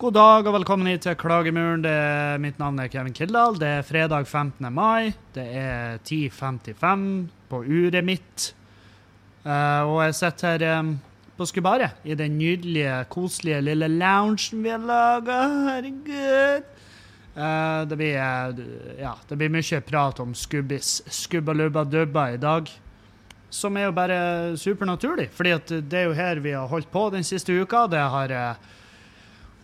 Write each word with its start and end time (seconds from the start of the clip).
God 0.00 0.14
dag 0.16 0.46
og 0.48 0.54
velkommen 0.54 0.88
hit 0.88 1.02
til 1.04 1.12
Klagemuren. 1.20 1.82
Er, 1.84 2.38
mitt 2.40 2.56
navn 2.56 2.78
er 2.80 2.88
Kevin 2.88 3.12
Kildahl. 3.12 3.58
Det 3.60 3.68
er 3.68 3.82
fredag 3.84 4.24
15. 4.24 4.70
mai. 4.72 5.10
Det 5.34 5.44
er 5.44 5.98
10.55 6.08 7.02
på 7.50 7.60
uret 7.66 8.06
mitt. 8.08 8.46
Uh, 9.44 9.84
og 9.84 9.98
jeg 10.06 10.16
sitter 10.16 10.64
her 10.64 10.80
um, 10.80 10.94
på 11.36 11.50
Skubaret 11.50 12.00
i 12.08 12.16
den 12.16 12.38
nydelige, 12.40 12.94
koselige 13.12 13.60
lille 13.66 13.90
loungen 13.92 14.64
vi 14.64 14.72
har 14.72 14.80
laga. 14.88 15.38
Herregud. 15.68 16.72
Uh, 17.36 17.84
det, 17.92 18.00
blir, 18.00 18.16
uh, 18.16 18.96
ja, 19.04 19.14
det 19.28 19.36
blir 19.36 19.52
mye 19.52 19.84
prat 19.84 20.24
om 20.24 20.32
skubbis, 20.32 21.02
skubbalubba-dubba 21.12 22.30
i 22.38 22.40
dag. 22.40 22.72
Som 23.52 23.76
er 23.76 23.90
jo 23.90 23.96
bare 24.00 24.20
supernaturlig, 24.56 25.28
fordi 25.36 25.58
det 25.92 26.06
er 26.06 26.08
jo 26.08 26.16
her 26.16 26.40
vi 26.40 26.56
har 26.56 26.72
holdt 26.72 26.88
på 26.88 27.10
den 27.12 27.26
siste 27.34 27.52
uka. 27.52 27.84
Det 27.90 28.00
har 28.00 28.30
eh, 28.32 28.68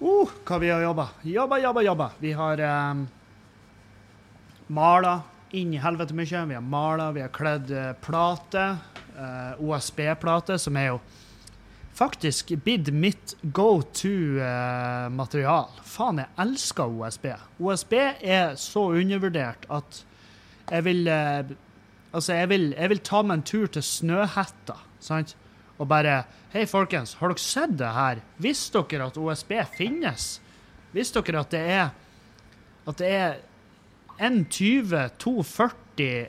Uh, 0.01 0.29
hva 0.45 0.59
vi 0.61 0.69
har 0.69 0.83
jobba. 0.85 1.09
Jobba, 1.25 1.59
jobba, 1.59 1.83
jobba. 1.83 2.11
Vi 2.21 2.33
har 2.37 2.61
um, 2.61 3.07
mala 4.69 5.21
inn 5.57 5.73
i 5.73 5.81
helvete 5.81 6.17
mye. 6.17 6.43
Vi 6.51 6.57
har 6.59 6.65
mala, 6.65 7.11
vi 7.17 7.23
har 7.25 7.33
kledd 7.33 7.73
uh, 7.73 7.93
plate. 8.05 8.67
Uh, 9.17 9.57
OSB-plate, 9.65 10.59
som 10.61 10.77
er 10.77 10.91
jo 10.91 10.99
faktisk 11.97 12.53
blitt 12.67 12.91
mitt 12.93 13.33
go 13.57 13.81
to-material. 13.97 15.71
Uh, 15.73 15.87
Faen, 15.89 16.21
jeg 16.21 16.35
elsker 16.45 16.93
OSB. 16.93 17.31
OSB 17.57 17.95
er 18.21 18.53
så 18.61 18.91
undervurdert 18.99 19.65
at 19.73 20.03
jeg 20.67 20.85
vil 20.85 21.09
Altså, 22.17 22.33
jeg 22.33 22.49
vil, 22.49 22.71
jeg 22.73 22.89
vil 22.89 23.01
ta 23.05 23.19
meg 23.27 23.35
en 23.37 23.43
tur 23.45 23.67
til 23.69 23.83
Snøhetta, 23.85 24.79
sant? 25.05 25.35
Og 25.77 25.89
bare 25.91 26.25
Hei, 26.53 26.67
folkens, 26.71 27.15
har 27.21 27.29
dere 27.29 27.39
sett 27.43 27.77
det 27.77 27.91
her? 27.93 28.21
Visste 28.41 28.81
dere 28.89 29.07
at 29.11 29.19
OSB 29.21 29.53
finnes? 29.77 30.41
Visste 30.95 31.21
dere 31.27 31.41
at 31.43 31.51
det 31.53 31.61
er 31.75 31.89
at 32.87 32.97
det 33.03 33.11
er 33.11 33.35
N20-240 34.23 36.27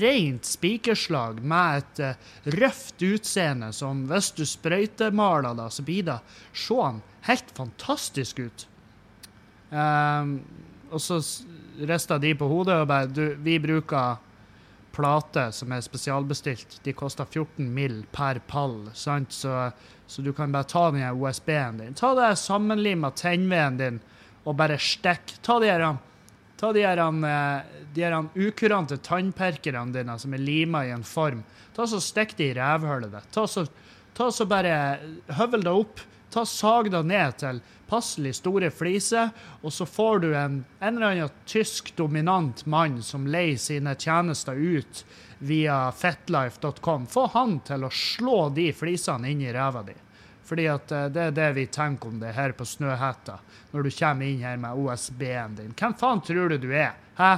rent 0.00 0.44
spikerslag 0.48 1.42
med 1.44 1.82
et 1.82 2.00
uh, 2.00 2.14
røft 2.56 3.02
utseende 3.04 3.72
som 3.76 4.08
hvis 4.08 4.32
du 4.38 4.44
sprøytemaler 4.48 5.54
det, 5.58 5.68
så 5.74 5.82
blir 5.84 6.04
det 6.06 6.20
sånn 6.56 7.02
helt 7.28 7.50
fantastisk 7.56 8.38
ut. 8.46 8.66
Um, 9.74 10.40
og 10.94 11.00
så 11.02 11.18
rista 11.82 12.14
de 12.22 12.30
på 12.38 12.46
hodet 12.46 12.78
og 12.78 12.86
bare 12.86 13.10
Du, 13.10 13.34
vi 13.42 13.58
bruker 13.58 14.14
plate 14.94 15.48
som 15.52 15.72
er 15.74 15.82
spesialbestilt. 15.84 16.78
De 16.84 16.94
koster 16.96 17.26
14 17.26 17.68
mill. 17.74 18.04
per 18.12 18.40
pall, 18.46 18.90
sant? 18.94 19.32
Så, 19.32 19.70
så, 20.06 20.22
du 20.22 20.32
kan 20.32 20.52
bare 20.52 20.70
ta 20.70 20.90
den 20.90 21.04
OSB-en 21.10 21.78
din. 21.78 21.94
Ta 21.94 22.14
det 22.14 22.36
sammenlima 22.38 23.10
tennveden 23.10 23.78
din 23.78 24.00
og 24.44 24.56
bare 24.56 24.78
stikk. 24.78 25.38
Ta 25.42 25.58
de 25.60 25.72
her, 25.72 25.86
ta 26.60 26.72
de 26.72 26.86
her, 26.86 27.02
de 27.94 28.04
her 28.04 28.18
ukurante 28.34 28.98
tannperkerne 29.02 29.92
dine 29.92 30.18
som 30.18 30.34
er 30.34 30.42
lima 30.42 30.84
i 30.86 30.94
en 30.94 31.04
form. 31.04 31.42
Ta 31.74 31.86
så 31.90 32.00
Stikk 32.00 32.36
de 32.38 32.52
i 32.52 32.54
rævhullet 32.54 33.10
ditt. 33.10 33.30
Ta 33.34 33.46
så, 33.50 33.66
ta 34.14 34.30
så 34.30 34.46
bare 34.46 34.74
høvel 35.40 35.64
det 35.66 35.74
opp. 35.74 36.02
Ta 36.34 36.42
Sag 36.46 36.88
da 36.90 37.02
ned 37.06 37.36
til 37.38 37.60
passelig 37.86 38.32
store 38.40 38.70
fliser, 38.74 39.28
og 39.62 39.72
så 39.72 39.86
får 39.86 40.18
du 40.24 40.32
en, 40.34 40.64
en 40.80 40.96
eller 40.96 41.12
annen 41.12 41.36
tysk 41.46 41.92
dominant 41.96 42.64
mann 42.66 42.96
som 43.06 43.28
leier 43.30 43.60
sine 43.62 43.94
tjenester 43.94 44.58
ut 44.58 45.04
via 45.38 45.92
fetlife.com. 45.92 47.06
Få 47.06 47.28
han 47.36 47.60
til 47.68 47.86
å 47.86 47.92
slå 47.94 48.48
de 48.56 48.66
flisene 48.74 49.30
inn 49.30 49.46
i 49.46 49.54
ræva 49.54 49.84
di. 49.86 49.94
Fordi 50.44 50.66
at 50.68 50.90
eh, 50.92 51.06
det 51.14 51.28
er 51.28 51.38
det 51.38 51.48
vi 51.60 51.68
tenker 51.70 52.10
om 52.10 52.18
det 52.20 52.34
her 52.34 52.58
på 52.58 52.66
Snøhetta, 52.66 53.38
når 53.70 53.86
du 53.86 53.94
kommer 53.94 54.26
inn 54.26 54.42
her 54.42 54.58
med 54.60 54.74
OSB-en 54.74 55.54
din. 55.62 55.72
Hvem 55.78 55.94
faen 56.02 56.26
tror 56.26 56.50
du 56.50 56.58
du 56.66 56.70
er? 56.74 56.98
Hæ? 57.20 57.32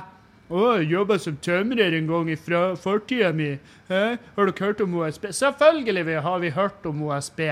Å, 0.46 0.64
jeg 0.78 0.92
jobba 0.94 1.20
som 1.20 1.36
tømrer 1.42 1.94
en 2.00 2.08
gang 2.08 2.32
fra 2.38 2.66
fortida 2.80 3.32
mi. 3.36 3.52
Hæ? 3.92 4.04
Har 4.36 4.48
dere 4.48 4.70
hørt 4.70 4.82
om 4.88 5.00
OSB? 5.02 5.32
Selvfølgelig 5.36 6.20
har 6.22 6.44
vi 6.48 6.56
hørt 6.56 6.86
om 6.86 7.08
OSB. 7.10 7.42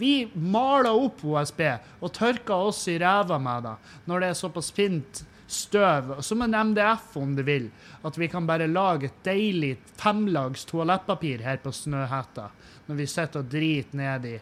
Vi 0.00 0.30
maler 0.34 0.96
opp 0.96 1.24
OSB 1.24 1.60
og 2.00 2.14
tørker 2.16 2.70
oss 2.70 2.86
i 2.88 2.96
ræva 3.00 3.38
med 3.42 3.68
det 3.68 3.76
når 4.08 4.22
det 4.22 4.30
er 4.30 4.40
såpass 4.40 4.72
fint 4.72 5.24
støv, 5.50 6.14
som 6.22 6.44
en 6.44 6.54
MDF 6.70 7.16
om 7.18 7.32
du 7.34 7.42
vil, 7.42 7.64
at 8.06 8.18
vi 8.18 8.28
kan 8.30 8.46
bare 8.46 8.68
lage 8.70 9.08
et 9.08 9.24
deilig 9.26 9.72
femlags 9.98 10.62
toalettpapir 10.70 11.42
her 11.42 11.58
på 11.62 11.72
Snøhetta 11.74 12.48
når 12.90 12.98
vi 12.98 13.06
sitter 13.06 13.44
og 13.44 13.50
driter 13.50 14.24
i 14.26 14.32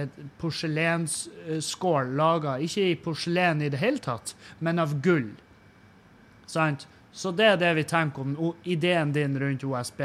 et 0.00 0.20
porselensskål 0.40 2.14
laga 2.16 2.54
ikke 2.64 2.86
i 2.88 2.94
porselen 3.04 3.60
i 3.60 3.68
det 3.68 3.80
hele 3.82 4.00
tatt, 4.00 4.32
men 4.64 4.80
av 4.80 4.94
gull. 5.04 5.28
Sant? 6.48 6.86
Så 7.12 7.32
det 7.36 7.50
er 7.50 7.60
det 7.60 7.74
vi 7.76 7.84
tenker 7.88 8.24
om 8.24 8.54
ideen 8.64 9.12
din 9.12 9.36
rundt 9.40 9.64
OSB. 9.64 10.00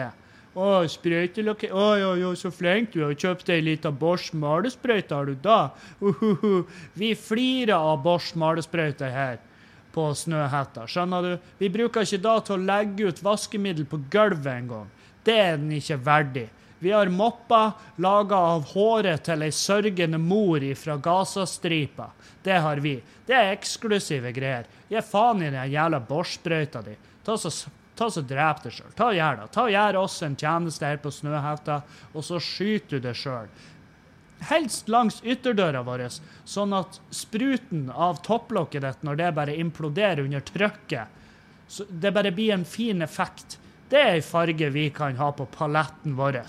Å, 0.53 0.83
sprøytelokk 0.85 1.65
Å, 1.73 1.85
jo, 1.97 2.09
jo, 2.21 2.31
så 2.37 2.51
flink 2.53 2.91
du 2.93 3.01
er. 3.07 3.15
Kjøpt 3.17 3.49
ei 3.49 3.63
lita 3.65 3.89
Bosch 3.89 4.33
malesprøyte, 4.37 5.15
har 5.15 5.29
du 5.31 5.37
da? 5.41 5.71
Uh, 6.01 6.13
uh, 6.13 6.45
uh. 6.45 6.83
Vi 6.93 7.13
flirer 7.17 7.75
av 7.77 8.03
Bosch 8.05 8.35
malesprøyte 8.37 9.09
her 9.09 9.39
på 9.93 10.09
Snøhetta. 10.17 10.85
Skjønner 10.89 11.25
du? 11.25 11.31
Vi 11.57 11.69
bruker 11.73 12.05
ikke 12.05 12.21
da 12.21 12.37
til 12.45 12.57
å 12.57 12.65
legge 12.69 13.09
ut 13.09 13.23
vaskemiddel 13.25 13.89
på 13.89 14.01
gulvet 14.13 14.53
engang. 14.53 14.91
Det 15.25 15.39
er 15.39 15.57
den 15.57 15.73
ikke 15.77 15.97
verdig. 16.05 16.47
Vi 16.83 16.91
har 16.91 17.09
mopper 17.09 17.71
laga 18.03 18.37
av 18.53 18.65
håret 18.73 19.23
til 19.23 19.45
ei 19.45 19.53
sørgende 19.55 20.19
mor 20.19 20.65
fra 20.75 20.97
Gazastripa. 20.99 22.09
Det 22.43 22.57
har 22.59 22.81
vi. 22.83 22.97
Det 23.25 23.37
er 23.37 23.53
eksklusive 23.53 24.33
greier. 24.35 24.67
Gi 24.91 25.01
faen 25.07 25.45
i 25.45 25.53
den 25.53 25.71
jævla 25.71 26.01
Bosch-sprøyta 26.03 26.83
di. 26.83 26.97
Ta 27.23 27.37
så 27.39 27.53
Ta 27.95 28.09
så 28.11 28.23
Drep 28.25 28.63
deg 28.63 28.73
sjøl. 28.73 28.93
Ta 28.97 29.11
og 29.11 29.17
Gjør 29.17 29.39
det. 29.41 29.49
Ta 29.53 29.67
og 29.67 29.73
Gjør 29.73 29.99
oss 30.01 30.17
en 30.25 30.37
tjeneste 30.39 30.87
her 30.87 30.99
på 31.03 31.11
Snøhetta, 31.13 31.81
og 32.13 32.25
så 32.25 32.41
skyter 32.41 32.97
du 32.97 33.07
deg 33.07 33.17
sjøl. 33.17 33.51
Helst 34.49 34.89
langs 34.91 35.21
ytterdøra 35.23 35.83
vår, 35.87 36.07
sånn 36.43 36.73
at 36.75 36.99
spruten 37.15 37.85
av 37.91 38.19
topplokket 38.25 38.83
ditt, 38.83 39.03
når 39.07 39.19
det 39.21 39.33
bare 39.37 39.59
imploderer 39.61 40.25
under 40.25 40.43
trykket, 40.43 41.19
så 41.67 41.85
det 41.89 42.11
bare 42.11 42.33
blir 42.35 42.51
en 42.57 42.65
fin 42.67 43.01
effekt. 43.01 43.57
Det 43.89 44.01
er 44.01 44.15
ei 44.17 44.25
farge 44.25 44.67
vi 44.73 44.87
kan 44.89 45.15
ha 45.19 45.29
på 45.37 45.45
paletten 45.53 46.15
vår. 46.17 46.39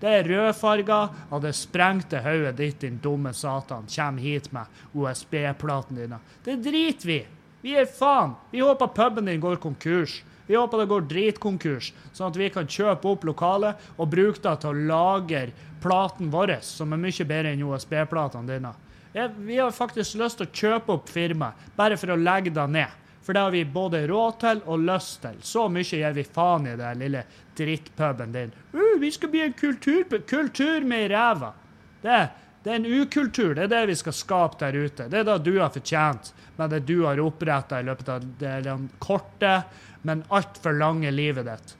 Det 0.00 0.08
er 0.08 0.28
rødfarga 0.28 0.98
av 1.30 1.42
det 1.44 1.52
sprengte 1.56 2.22
hodet 2.24 2.56
ditt, 2.58 2.80
din 2.80 2.96
dumme 3.02 3.34
satan, 3.36 3.86
kjem 3.92 4.18
hit 4.24 4.50
med 4.56 4.96
OSB-platen 4.96 6.00
dine. 6.00 6.20
Det 6.44 6.56
driter 6.64 7.10
vi 7.10 7.22
Vi 7.64 7.72
er 7.80 7.86
faen. 7.88 8.34
Vi 8.50 8.60
håper 8.60 8.86
puben 8.92 9.24
din 9.24 9.40
går 9.40 9.56
konkurs. 9.56 10.18
Vi 10.46 10.56
håper 10.56 10.82
det 10.82 10.90
går 10.90 11.06
dritkonkurs, 11.08 11.92
sånn 12.12 12.28
at 12.28 12.40
vi 12.40 12.50
kan 12.52 12.68
kjøpe 12.68 13.08
opp 13.08 13.24
lokalet 13.24 13.86
og 13.96 14.10
bruke 14.12 14.42
det 14.44 14.56
til 14.60 14.72
å 14.74 14.88
lagre 14.90 15.54
platen 15.84 16.32
vår, 16.32 16.58
som 16.64 16.92
er 16.92 17.00
mye 17.00 17.28
bedre 17.28 17.54
enn 17.54 17.64
OSB-platene 17.64 18.50
dine. 18.52 18.74
Vi 19.14 19.56
har 19.60 19.72
faktisk 19.72 20.18
lyst 20.18 20.40
til 20.40 20.48
å 20.48 20.54
kjøpe 20.60 20.98
opp 20.98 21.08
firmaet, 21.12 21.72
bare 21.76 21.96
for 22.00 22.12
å 22.12 22.20
legge 22.20 22.52
det 22.54 22.68
ned. 22.74 23.00
For 23.24 23.32
det 23.32 23.40
har 23.40 23.50
vi 23.54 23.64
både 23.64 24.02
råd 24.06 24.40
til 24.40 24.58
og 24.68 24.82
lyst 24.84 25.22
til. 25.22 25.36
Så 25.40 25.64
mye 25.72 25.86
gir 25.86 26.12
vi 26.12 26.26
faen 26.28 26.66
i 26.68 26.76
den 26.76 27.00
lille 27.00 27.22
drittpuben 27.56 28.34
din. 28.34 28.50
Uh, 28.74 28.98
vi 29.00 29.10
skal 29.14 29.30
bli 29.32 29.40
en 29.46 29.54
kultur, 29.56 30.04
kultur 30.28 30.84
med 30.84 31.08
ræva. 31.10 31.54
Det, 32.02 32.18
det, 32.62 32.70
er 32.70 32.76
en 32.76 32.90
ukultur. 33.00 33.54
Det 33.54 33.64
er 33.64 33.72
det 33.72 33.86
vi 33.94 33.96
skal 33.96 34.16
skape 34.18 34.60
der 34.60 34.76
ute. 34.76 35.08
Det 35.08 35.22
er 35.22 35.30
det 35.30 35.38
du 35.46 35.54
har 35.56 35.72
fortjent 35.72 36.34
med 36.58 36.74
det 36.76 36.82
du 36.84 36.98
har 37.06 37.22
oppretta 37.24 37.80
i 37.80 37.88
løpet 37.88 38.12
av 38.12 38.28
den 38.38 38.90
korte, 39.00 39.54
men 40.04 40.22
altfor 40.28 40.76
lange 40.76 41.10
livet 41.10 41.48
ditt. 41.48 41.74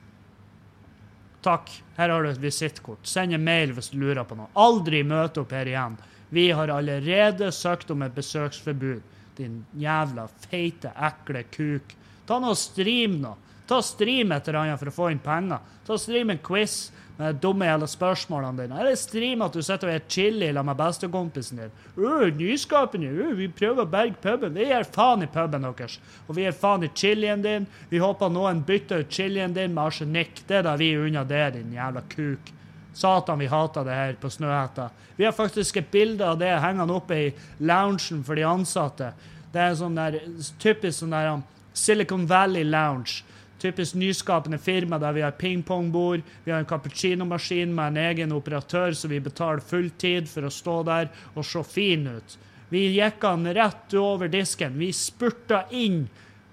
Takk. 1.45 1.69
Her 1.95 2.09
har 2.09 2.23
du 2.23 2.29
et 2.31 2.41
visittkort. 2.41 3.05
Send 3.05 3.35
en 3.37 3.43
mail 3.45 3.75
hvis 3.77 3.91
du 3.93 3.99
lurer 4.01 4.25
på 4.25 4.37
noe. 4.37 4.49
Aldri 4.57 5.03
møte 5.05 5.43
opp 5.43 5.53
her 5.53 5.69
igjen. 5.69 5.97
Vi 6.33 6.47
har 6.57 6.73
allerede 6.73 7.51
søkt 7.53 7.91
om 7.93 8.01
et 8.01 8.15
besøksforbud. 8.15 9.03
Din 9.37 9.59
jævla 9.77 10.25
feite, 10.47 10.89
ekle 10.97 11.43
kuk. 11.53 11.93
Ta 12.25 12.39
nå 12.41 12.49
og 12.55 12.57
Stream 12.57 13.19
nå. 13.21 13.35
Ta 13.67 13.81
Stream 13.81 14.31
et 14.31 14.47
eller 14.47 14.59
annet 14.61 14.79
for 14.81 14.91
å 14.91 14.95
få 14.95 15.09
inn 15.13 15.21
penger. 15.23 15.63
Ta 15.87 15.97
Stream 15.97 16.33
en 16.33 16.41
quiz 16.43 16.91
med 17.17 17.35
de 17.35 17.39
dumme 17.39 17.67
jævla 17.67 17.87
spørsmålene 17.87 18.63
dine. 18.63 18.79
Eller 18.79 18.95
stream 18.99 19.43
at 19.45 19.55
du 19.55 19.61
sitter 19.63 19.89
og 19.89 19.95
er 19.95 20.03
chili 20.11 20.49
sammen 20.49 20.69
med 20.69 20.79
bestekompisen 20.79 21.61
din. 21.61 21.77
Uh, 21.97 22.27
nyskapende, 22.35 23.11
uh, 23.11 23.31
vi 23.37 23.47
prøver 23.47 23.85
å 23.85 23.89
berge 23.89 24.19
puben. 24.21 24.55
Vi 24.57 24.67
gir 24.67 24.87
faen 24.95 25.23
i 25.23 25.29
puben 25.31 25.63
deres. 25.63 25.97
Og 26.27 26.35
vi 26.35 26.43
gir 26.45 26.57
faen 26.59 26.83
i 26.83 26.91
chilien 26.91 27.41
din. 27.43 27.67
Vi 27.89 28.01
håper 28.03 28.33
noen 28.33 28.63
bytter 28.67 29.05
ut 29.05 29.11
chilien 29.11 29.55
din 29.55 29.73
med 29.73 29.85
arsenikk. 29.85 30.43
Det 30.47 30.59
er 30.59 30.67
da 30.67 30.75
vi 30.79 30.91
er 30.91 31.07
unna 31.07 31.23
det, 31.27 31.45
din 31.55 31.73
jævla 31.77 32.03
kuk. 32.11 32.51
Satan, 32.95 33.39
vi 33.39 33.47
hater 33.51 33.83
det 33.83 33.95
her 33.95 34.19
på 34.19 34.31
Snøhetta. 34.31 34.89
Vi 35.15 35.25
har 35.27 35.35
faktisk 35.35 35.77
et 35.79 35.91
bilde 35.91 36.27
av 36.27 36.37
det 36.39 36.51
hengende 36.63 36.95
oppe 36.95 37.15
i 37.15 37.31
loungen 37.59 38.23
for 38.23 38.35
de 38.35 38.43
ansatte. 38.47 39.11
Det 39.51 39.63
er 39.63 39.75
sånn 39.79 39.95
der, 39.95 40.19
typisk 40.59 41.01
sånn 41.01 41.15
der 41.15 41.31
um, 41.31 41.43
Silicon 41.75 42.23
Valley 42.27 42.63
Lounge 42.67 43.23
typisk 43.65 43.97
nyskapende 43.97 44.59
firma 44.61 44.99
der 45.01 45.15
vi 45.17 45.23
har 45.25 45.35
pingpongbord, 45.39 46.21
vi 46.43 46.51
har 46.53 46.61
en 46.61 46.69
cappuccinomaskin 46.69 47.73
med 47.75 47.87
en 47.87 47.97
egen 47.97 48.35
operatør, 48.35 48.93
så 48.93 49.09
vi 49.09 49.19
betaler 49.19 49.63
fulltid 49.65 50.29
for 50.29 50.45
å 50.45 50.53
stå 50.53 50.81
der 50.85 51.09
og 51.33 51.47
se 51.47 51.63
fin 51.65 52.05
ut. 52.07 52.37
Vi 52.69 52.87
gikk 52.95 53.25
han 53.25 53.47
rett 53.53 53.93
over 53.97 54.29
disken. 54.29 54.77
Vi 54.77 54.91
spurta 54.93 55.65
inn 55.71 56.05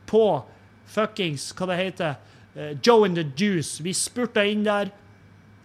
på 0.08 0.26
fuckings, 0.92 1.50
hva 1.56 1.68
det 1.72 1.78
heter, 1.80 2.18
uh, 2.56 2.72
Joe 2.84 3.06
and 3.08 3.16
the 3.16 3.24
Juice. 3.36 3.80
Vi 3.82 3.94
spurta 3.96 4.44
inn 4.44 4.64
der. 4.64 4.92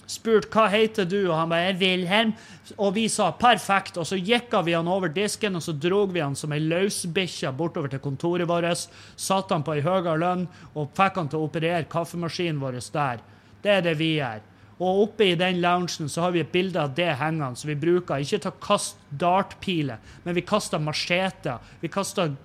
Spurte 0.07 0.47
hva 0.53 0.69
heter 0.71 1.05
du, 1.05 1.19
og 1.27 1.35
han 1.35 1.51
bare 1.51 1.75
Wilhelm. 1.79 2.33
Og 2.77 2.93
vi 2.95 3.07
sa 3.11 3.29
perfekt, 3.35 3.99
og 3.99 4.07
så 4.07 4.15
gikka 4.15 4.61
vi 4.63 4.75
han 4.77 4.87
over 4.87 5.11
disken, 5.11 5.59
og 5.59 5.65
så 5.65 5.75
drog 5.75 6.13
vi 6.15 6.23
han 6.23 6.35
som 6.35 6.55
ei 6.55 6.61
løsbikkje 6.63 7.51
bortover 7.57 7.91
til 7.91 8.03
kontoret 8.03 8.47
vårt. 8.47 8.87
Satte 9.19 9.55
han 9.55 9.65
på 9.67 9.75
ei 9.75 9.83
høyere 9.83 10.15
lønn 10.21 10.47
og 10.73 10.93
fikk 10.95 11.19
han 11.19 11.31
til 11.31 11.41
å 11.41 11.49
operere 11.49 11.89
kaffemaskinen 11.91 12.61
vår 12.63 12.79
der. 12.93 13.25
Det 13.63 13.73
er 13.73 13.83
det 13.83 13.97
vi 13.99 14.13
gjør. 14.15 14.45
Og 14.77 15.03
oppe 15.07 15.31
i 15.31 15.37
den 15.37 15.57
loungen 15.61 16.09
så 16.09 16.21
har 16.21 16.35
vi 16.35 16.43
et 16.43 16.51
bilde 16.53 16.79
av 16.79 16.93
det 16.95 17.09
hengende, 17.17 17.57
så 17.57 17.67
vi 17.71 17.79
bruker 17.81 18.21
ikke 18.21 18.37
til 18.43 18.51
å 18.51 18.59
kaste 18.61 19.17
dartpiler, 19.17 19.97
men 20.23 20.37
vi 20.37 20.45
kaster 20.45 20.81
macheter. 20.81 21.57
Vi 21.81 21.89
kaster 21.89 22.35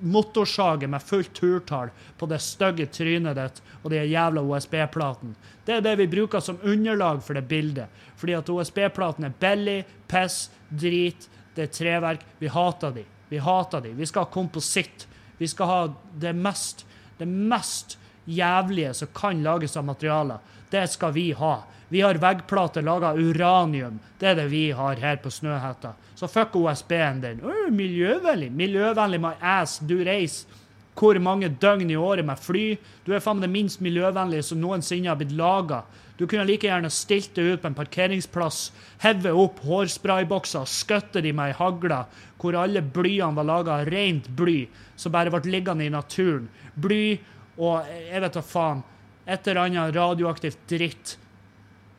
motorsager 0.00 0.88
med 0.88 1.02
fullt 1.02 1.32
turtall 1.34 1.90
på 2.18 2.26
det 2.26 2.38
stygge 2.42 2.86
trynet 2.86 3.36
ditt 3.36 3.60
og 3.82 3.90
de 3.92 4.02
jævla 4.04 4.42
OSB-platene. 4.42 5.34
Det 5.64 5.78
er 5.78 5.84
det 5.84 5.96
vi 6.00 6.08
bruker 6.10 6.40
som 6.44 6.60
underlag 6.62 7.22
for 7.24 7.36
det 7.36 7.46
bildet. 7.48 7.88
Fordi 8.16 8.36
at 8.36 8.50
OSB-platene 8.50 9.30
er 9.30 9.38
billig, 9.40 9.78
piss, 10.08 10.48
drit, 10.68 11.28
det 11.54 11.68
er 11.68 11.74
treverk. 11.74 12.24
Vi 12.38 12.50
hater 12.52 12.94
de. 12.94 13.04
Vi 13.28 13.40
hater 13.42 13.84
de. 13.84 13.92
Vi 13.96 14.06
skal 14.06 14.26
ha 14.26 14.32
kompositt. 14.32 15.06
Vi 15.38 15.48
skal 15.48 15.70
ha 15.70 15.78
det 16.20 16.32
mest, 16.36 16.86
det 17.18 17.28
mest 17.28 17.98
jævlige 18.24 18.94
som 18.94 19.08
kan 19.14 19.42
lages 19.42 19.76
av 19.76 19.84
materialer. 19.84 20.38
Det 20.70 20.86
skal 20.90 21.12
vi 21.12 21.30
ha. 21.32 21.56
Vi 21.88 22.00
har 22.00 22.18
veggplater 22.18 22.82
laga 22.82 23.12
av 23.12 23.20
uranium. 23.20 24.00
Det 24.18 24.32
er 24.32 24.38
det 24.38 24.48
vi 24.50 24.70
har 24.74 24.96
her 25.00 25.20
på 25.22 25.30
Snøhetta. 25.30 25.94
Så 26.14 26.28
fuck 26.30 26.56
OSB-en. 26.56 27.24
Uh, 27.42 27.70
miljøvennlig. 27.74 28.52
Miljøvennlig 28.54 29.20
my 29.22 29.34
ass. 29.40 29.80
Du 29.82 29.96
reiser 30.06 30.62
hvor 30.94 31.18
mange 31.18 31.48
døgn 31.48 31.90
i 31.90 31.98
året 31.98 32.26
med 32.26 32.38
fly. 32.38 32.76
Du 33.06 33.12
er 33.14 33.22
faen 33.22 33.42
det 33.42 33.50
minst 33.50 33.82
miljøvennlige 33.82 34.46
som 34.46 34.60
noensinne 34.62 35.10
har 35.10 35.18
blitt 35.18 35.34
laga. 35.34 35.82
Du 36.14 36.28
kunne 36.30 36.46
like 36.46 36.68
gjerne 36.68 36.90
stilt 36.94 37.32
deg 37.34 37.56
ut 37.56 37.62
på 37.64 37.66
en 37.66 37.74
parkeringsplass, 37.74 38.68
heve 39.02 39.32
opp 39.34 39.58
hårspraybokser, 39.66 40.68
skutt 40.70 41.18
de 41.18 41.32
med 41.34 41.50
ei 41.50 41.56
hagle, 41.58 42.04
hvor 42.38 42.54
alle 42.54 42.84
blyene 42.86 43.34
var 43.34 43.48
laga 43.48 43.80
av 43.80 43.90
rent 43.90 44.28
bly, 44.38 44.68
som 44.94 45.14
bare 45.14 45.32
ble 45.34 45.50
liggende 45.50 45.88
i 45.88 45.90
naturen. 45.90 46.46
Bly 46.78 47.18
og 47.58 47.90
jeg 47.90 48.22
vet 48.22 48.38
da 48.38 48.44
faen. 48.46 48.84
Et 49.26 49.46
eller 49.48 49.62
annet 49.64 49.94
radioaktivt 49.96 50.66
dritt 50.68 51.14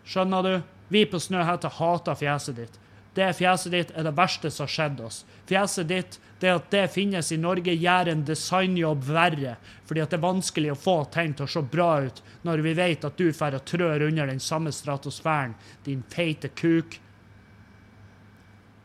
Skjønner 0.05 0.45
du? 0.45 0.51
Vi 0.93 1.01
på 1.09 1.17
Snøhetta 1.17 1.71
hater 1.79 2.17
fjeset 2.19 2.59
ditt. 2.59 2.75
Det 3.15 3.29
fjeset 3.37 3.71
ditt 3.71 3.91
er 3.95 4.03
det 4.03 4.11
verste 4.15 4.51
som 4.51 4.65
har 4.65 4.71
skjedd 4.73 4.99
oss. 5.05 5.21
Fjeset 5.47 5.87
ditt, 5.87 6.17
det 6.41 6.51
at 6.51 6.65
det 6.73 6.83
finnes 6.91 7.31
i 7.31 7.37
Norge, 7.39 7.71
gjør 7.71 8.11
en 8.11 8.25
designjobb 8.27 9.05
verre. 9.07 9.55
Fordi 9.87 10.03
at 10.03 10.11
det 10.11 10.19
er 10.19 10.25
vanskelig 10.25 10.73
å 10.73 10.79
få 10.79 10.97
ting 11.13 11.31
til 11.33 11.47
å 11.47 11.53
se 11.53 11.63
bra 11.63 11.89
ut 12.03 12.19
når 12.43 12.65
vi 12.65 12.75
vet 12.75 13.07
at 13.07 13.15
du 13.15 13.29
får 13.33 13.61
trør 13.63 14.03
under 14.09 14.27
den 14.27 14.43
samme 14.43 14.75
stratosfæren, 14.75 15.55
din 15.87 16.03
feite 16.11 16.51
kuk. 16.51 16.99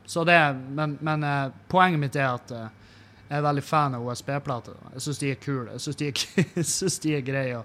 Så 0.06 0.24
det, 0.24 0.38
Men, 0.78 0.98
men 1.00 1.26
eh, 1.26 1.50
poenget 1.68 2.00
mitt 2.00 2.16
er 2.16 2.30
at 2.30 2.54
eh, 2.54 2.68
jeg 3.30 3.38
er 3.38 3.46
veldig 3.46 3.62
fan 3.62 3.94
av 3.94 4.06
OSB-plater. 4.06 4.78
Jeg 4.94 5.04
syns 5.04 5.20
de 5.22 5.28
er 5.30 5.42
kule. 5.42 5.74
Jeg 5.76 5.84
syns 5.84 6.98
de, 6.98 7.08
de, 7.08 7.16
er 7.18 7.26
greie. 7.26 7.62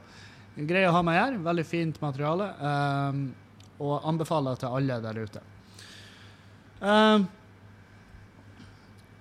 Greie 0.55 0.89
å 0.89 0.93
ha 0.93 1.01
med 1.05 1.17
her. 1.17 1.37
Veldig 1.45 1.65
fint 1.65 1.97
materiale. 2.01 2.51
Um, 2.61 3.27
og 3.81 4.05
anbefaler 4.05 4.61
til 4.61 4.77
alle 4.77 4.99
der 5.01 5.25
ute. 5.25 5.41
Uh, 6.81 7.23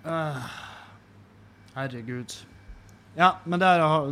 uh, 0.05 0.47
herregud. 1.75 2.35
Ja, 3.15 3.37
men 3.45 3.61
der, 3.63 3.79
har 3.79 4.09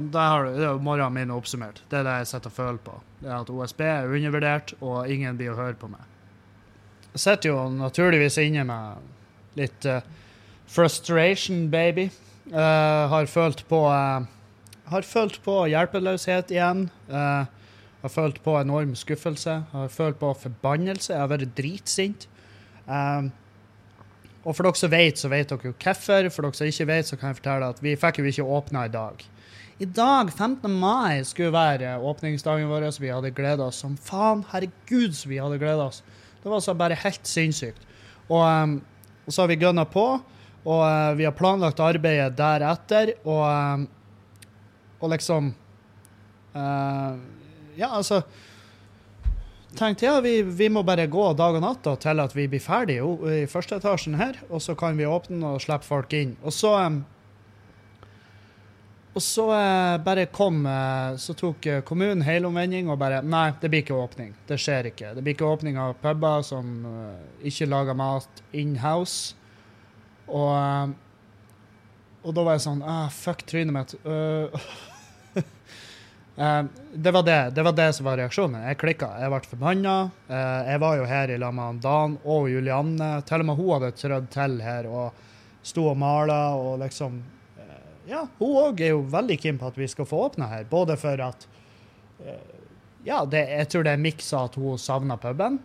det 0.46 0.64
er 0.64 0.78
morgenen 0.78 1.16
min 1.16 1.34
oppsummert. 1.34 1.82
Det 1.90 1.98
er 1.98 2.06
det 2.06 2.18
jeg 2.20 2.30
sitter 2.30 2.52
og 2.52 2.56
føler 2.56 2.82
på. 2.84 2.98
Det 3.20 3.30
er 3.30 3.40
At 3.40 3.50
OSB 3.50 3.80
er 3.86 4.10
undervurdert, 4.10 4.74
og 4.80 5.10
ingen 5.10 5.38
blir 5.38 5.54
å 5.54 5.58
høre 5.58 5.78
på 5.78 5.90
meg. 5.90 6.04
Jeg 7.12 7.24
sitter 7.24 7.50
jo 7.50 7.64
naturligvis 7.74 8.38
inne 8.40 8.64
med 8.68 9.58
litt 9.58 9.88
uh, 9.90 10.00
frustration, 10.70 11.66
baby. 11.70 12.10
har 12.52 13.26
følt 13.26 13.64
på 13.68 13.80
Har 14.92 15.02
følt 15.02 15.42
på 15.44 15.66
hjelpeløshet 15.66 16.50
igjen. 16.50 16.88
Uh, 17.08 17.44
har 18.02 18.10
følt 18.10 18.42
på 18.42 18.56
enorm 18.58 18.94
skuffelse. 18.98 19.62
Har 19.72 19.88
følt 19.88 20.18
på 20.18 20.32
forbannelse. 20.34 21.12
Jeg 21.12 21.20
har 21.20 21.30
vært 21.30 21.54
dritsint. 21.58 22.26
Um, 22.86 23.30
og 24.42 24.56
for 24.56 24.66
dere 24.66 24.78
som 24.78 24.90
vet, 24.90 25.20
så 25.20 25.30
vet 25.30 25.52
dere 25.52 25.70
jo 25.70 25.74
hvorfor. 25.76 26.28
For 26.34 26.46
dere 26.46 26.58
som 26.58 26.70
ikke 26.70 26.88
vet, 26.90 27.08
så 27.08 27.18
kan 27.18 27.30
jeg 27.30 27.38
fortelle 27.38 27.70
at 27.74 27.82
vi 27.84 27.94
fikk 27.98 28.20
jo 28.20 28.26
ikke 28.30 28.48
åpna 28.58 28.86
i 28.88 28.92
dag. 28.92 29.22
I 29.82 29.88
dag, 29.88 30.30
15. 30.30 30.70
mai, 30.70 31.22
skulle 31.26 31.54
være 31.54 31.96
åpningsdagen 31.98 32.70
vår. 32.70 32.88
Så 32.94 33.04
vi 33.04 33.12
hadde 33.14 33.32
gleda 33.34 33.68
oss 33.70 33.80
som 33.82 33.96
faen. 33.96 34.44
Herregud, 34.52 35.14
så 35.16 35.30
vi 35.30 35.40
hadde 35.42 35.60
gleda 35.62 35.88
oss. 35.88 36.02
Det 36.42 36.50
var 36.50 36.58
altså 36.58 36.74
bare 36.78 36.98
helt 36.98 37.26
sinnssykt. 37.28 37.86
Og, 38.28 38.42
um, 38.42 38.76
så 39.28 39.44
har 39.44 39.50
vi 39.52 39.60
gønna 39.62 39.84
på, 39.86 40.06
og 40.62 40.80
uh, 40.82 41.12
vi 41.18 41.26
har 41.26 41.34
planlagt 41.38 41.82
arbeidet 41.82 42.34
deretter. 42.38 43.14
Og, 43.22 43.44
um, 43.46 43.86
og 45.02 45.14
liksom 45.14 45.52
uh, 46.54 47.14
ja, 47.78 47.88
altså 47.88 48.22
tenkte 49.78 50.06
ja, 50.06 50.18
vi, 50.24 50.40
vi, 50.42 50.68
må 50.72 50.82
bare 50.86 51.08
gå 51.10 51.30
dag 51.38 51.56
og 51.58 51.64
natt 51.64 51.82
da, 51.86 51.96
til 52.00 52.20
at 52.22 52.36
vi 52.36 52.48
blir 52.50 52.62
ferdig 52.62 52.98
i 53.00 53.42
første 53.50 53.78
etasjen 53.80 54.18
her, 54.20 54.38
og 54.50 54.62
så 54.64 54.76
kan 54.78 54.98
vi 54.98 55.08
åpne 55.08 55.54
og 55.54 55.62
slippe 55.64 55.88
folk 55.88 56.12
inn. 56.16 56.36
Og 56.44 56.54
så 56.56 56.74
og 59.12 59.20
så 59.20 59.44
eh, 59.52 59.98
bare 60.04 60.24
kom 60.32 60.64
eh, 60.66 61.16
Så 61.20 61.34
tok 61.36 61.66
eh, 61.68 61.82
kommunen 61.84 62.24
helomvending 62.24 62.88
og 62.88 62.96
bare 63.00 63.20
Nei, 63.24 63.50
det 63.60 63.68
blir 63.68 63.84
ikke 63.84 63.98
åpning. 63.98 64.32
Det 64.48 64.56
skjer 64.60 64.88
ikke. 64.88 65.12
Det 65.16 65.24
blir 65.24 65.36
ikke 65.36 65.50
åpning 65.52 65.76
av 65.80 65.98
puber 66.00 66.44
som 66.46 66.86
eh, 66.88 67.48
ikke 67.50 67.68
lager 67.68 67.98
mat 67.98 68.42
in-house. 68.56 69.36
Og, 70.28 70.54
eh, 70.56 70.94
og 72.24 72.38
da 72.38 72.46
var 72.46 72.56
jeg 72.56 72.64
sånn 72.64 72.80
ah, 72.88 73.10
Fuck 73.12 73.44
trynet 73.50 73.76
mitt. 73.76 73.94
Uh, 74.06 74.48
Uh, 76.36 76.64
det, 76.94 77.10
var 77.10 77.22
det, 77.22 77.50
det, 77.50 77.62
var 77.62 77.72
det, 77.72 77.92
som 77.92 78.06
var 78.08 78.16
reaksjonen. 78.16 78.62
Jeg 78.64 78.78
klikka. 78.80 79.10
Jeg 79.20 79.32
ble 79.32 79.40
forbanna. 79.50 79.96
Uh, 80.30 80.60
jeg 80.70 80.80
var 80.80 80.96
jo 80.96 81.08
her 81.10 81.32
i 81.34 81.36
lag 81.40 81.54
med 81.56 81.82
Dan 81.84 82.16
og 82.24 82.48
Julianne. 82.48 83.10
Til 83.28 83.44
og 83.44 83.50
med 83.50 83.60
hun 83.60 83.72
hadde 83.74 83.92
trødd 83.98 84.30
til 84.32 84.56
her 84.64 84.88
og 84.88 85.26
sto 85.62 85.86
og 85.90 85.98
mala 86.00 86.40
og 86.58 86.80
liksom 86.82 87.20
uh, 87.58 87.90
Ja, 88.08 88.24
hun 88.40 88.56
òg 88.64 88.80
er 88.80 88.94
jo 88.94 89.04
veldig 89.12 89.38
keen 89.42 89.60
på 89.60 89.68
at 89.68 89.76
vi 89.78 89.90
skal 89.92 90.08
få 90.08 90.24
åpna 90.30 90.48
her. 90.54 90.64
Både 90.70 90.96
for 91.00 91.20
at 91.28 91.48
Ja, 93.02 93.24
det, 93.26 93.40
jeg 93.50 93.68
tror 93.68 93.82
det 93.82 93.92
er 93.96 94.02
miksa 94.02 94.44
at 94.46 94.56
hun 94.56 94.78
savner 94.78 95.18
puben. 95.18 95.58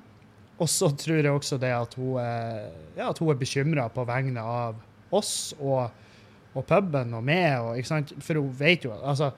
Og 0.57 0.69
så 0.69 0.89
tror 0.89 1.21
jeg 1.21 1.31
også 1.31 1.59
det 1.61 1.69
at 1.69 1.93
hun 1.99 2.17
er, 2.17 2.71
ja, 2.97 3.11
er 3.13 3.37
bekymra 3.37 3.85
på 3.93 4.05
vegne 4.09 4.41
av 4.41 4.79
oss 5.13 5.53
og, 5.61 5.91
og 6.57 6.65
puben 6.65 7.13
og 7.13 7.23
meg. 7.23 7.61
Og? 7.61 8.17
For 8.25 8.41
hun 8.41 8.49
vet 8.57 8.87
jo 8.89 8.95
altså 8.97 9.31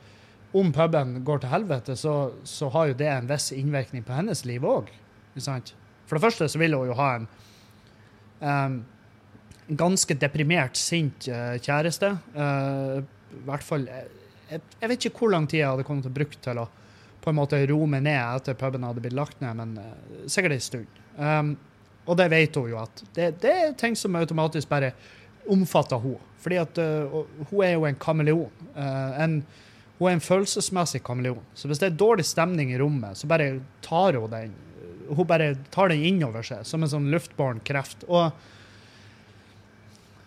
om 0.52 0.72
puben 0.74 1.20
går 1.26 1.44
til 1.44 1.52
helvete, 1.52 1.96
så, 1.98 2.32
så, 2.44 2.70
har 2.74 2.90
jo 2.90 2.98
det 2.98 3.10
en 3.12 3.28
viss 3.30 3.52
innvirkning 3.54 4.06
på 4.06 4.16
hennes 4.18 4.42
liv 4.50 4.66
òg. 4.66 4.90
For 5.38 6.18
det 6.18 6.24
første 6.24 6.48
så 6.50 6.62
vil 6.62 6.74
hun 6.74 6.90
jo 6.90 6.98
ha 6.98 7.10
en 7.20 7.28
um, 8.42 8.80
ganske 9.78 10.18
deprimert, 10.18 10.80
sint 10.80 11.30
uh, 11.30 11.54
kjæreste. 11.62 12.16
Uh, 12.34 13.06
I 13.38 13.44
hvert 13.46 13.66
fall 13.66 13.86
jeg, 13.86 14.10
jeg, 14.50 14.90
vet 14.90 15.06
ikke 15.06 15.22
hvor 15.22 15.34
lang 15.36 15.46
tid 15.46 15.62
jeg 15.62 15.70
hadde 15.70 15.86
kommet 15.86 16.08
til 16.08 16.14
å 16.16 16.18
bruke 16.18 16.42
til 16.42 16.64
å 16.64 16.68
på 17.20 17.34
en 17.34 17.36
måte 17.36 17.58
roe 17.68 17.86
meg 17.92 18.06
ned 18.08 18.18
etter 18.18 18.56
puben 18.58 18.86
hadde 18.88 19.02
blitt 19.04 19.14
lagt 19.14 19.42
ned, 19.44 19.54
men 19.60 19.78
uh, 19.78 20.26
sikkert 20.26 20.58
en 20.58 20.66
stund. 20.66 21.00
Um, 21.20 21.54
og 22.10 22.18
det 22.18 22.30
vet 22.32 22.58
hun 22.58 22.72
jo 22.72 22.82
at 22.82 23.04
det, 23.14 23.34
det, 23.44 23.54
er 23.54 23.78
ting 23.78 23.94
som 24.00 24.18
automatisk 24.18 24.72
bare 24.72 24.96
omfatter 25.52 26.02
henne. 26.02 26.26
Fordi 26.40 26.56
at 26.56 26.78
hun 26.80 27.62
er 27.66 27.74
jo 27.74 27.84
en 27.84 27.98
kameleon. 28.00 28.62
en 28.80 29.34
hun 30.00 30.08
er 30.08 30.16
en 30.16 30.24
følelsesmessig 30.24 31.04
kameleon. 31.04 31.44
Så 31.54 31.68
hvis 31.68 31.82
det 31.82 31.90
er 31.90 32.00
dårlig 32.00 32.26
stemning 32.28 32.72
i 32.72 32.80
rommet, 32.80 33.20
så 33.20 33.28
bare 33.28 33.58
tar 33.86 34.16
hun 34.20 34.32
den 34.32 34.58
hun 35.10 35.26
bare 35.28 35.56
tar 35.74 35.90
den 35.90 36.06
innover 36.06 36.46
seg, 36.46 36.66
som 36.68 36.84
en 36.84 36.92
sånn 36.92 37.10
luftbåren 37.10 37.62
kreft. 37.66 38.04
Og, 38.06 38.30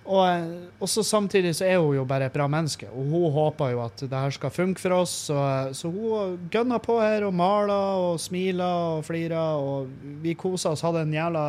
og, 0.02 0.48
og, 0.82 0.88
samtidig 0.90 1.52
så 1.54 1.68
er 1.68 1.78
hun 1.78 1.94
jo 2.00 2.06
bare 2.08 2.26
et 2.26 2.34
bra 2.34 2.48
menneske, 2.50 2.88
og 2.90 3.12
hun 3.12 3.36
håper 3.36 3.76
jo 3.76 3.84
at 3.84 4.02
det 4.02 4.22
her 4.24 4.34
skal 4.34 4.54
funke 4.54 4.82
for 4.82 4.96
oss. 4.96 5.14
Så, 5.28 5.38
så 5.78 5.92
hun 5.92 6.48
gønner 6.52 6.82
på 6.82 6.98
her 6.98 7.28
og 7.28 7.36
maler 7.38 8.02
og 8.08 8.18
smiler 8.22 8.98
og 8.98 9.06
flirer, 9.06 9.62
og 9.62 10.18
vi 10.24 10.34
kosa 10.38 10.74
oss, 10.74 10.84
hadde 10.86 11.06
en 11.06 11.16
jævla 11.16 11.46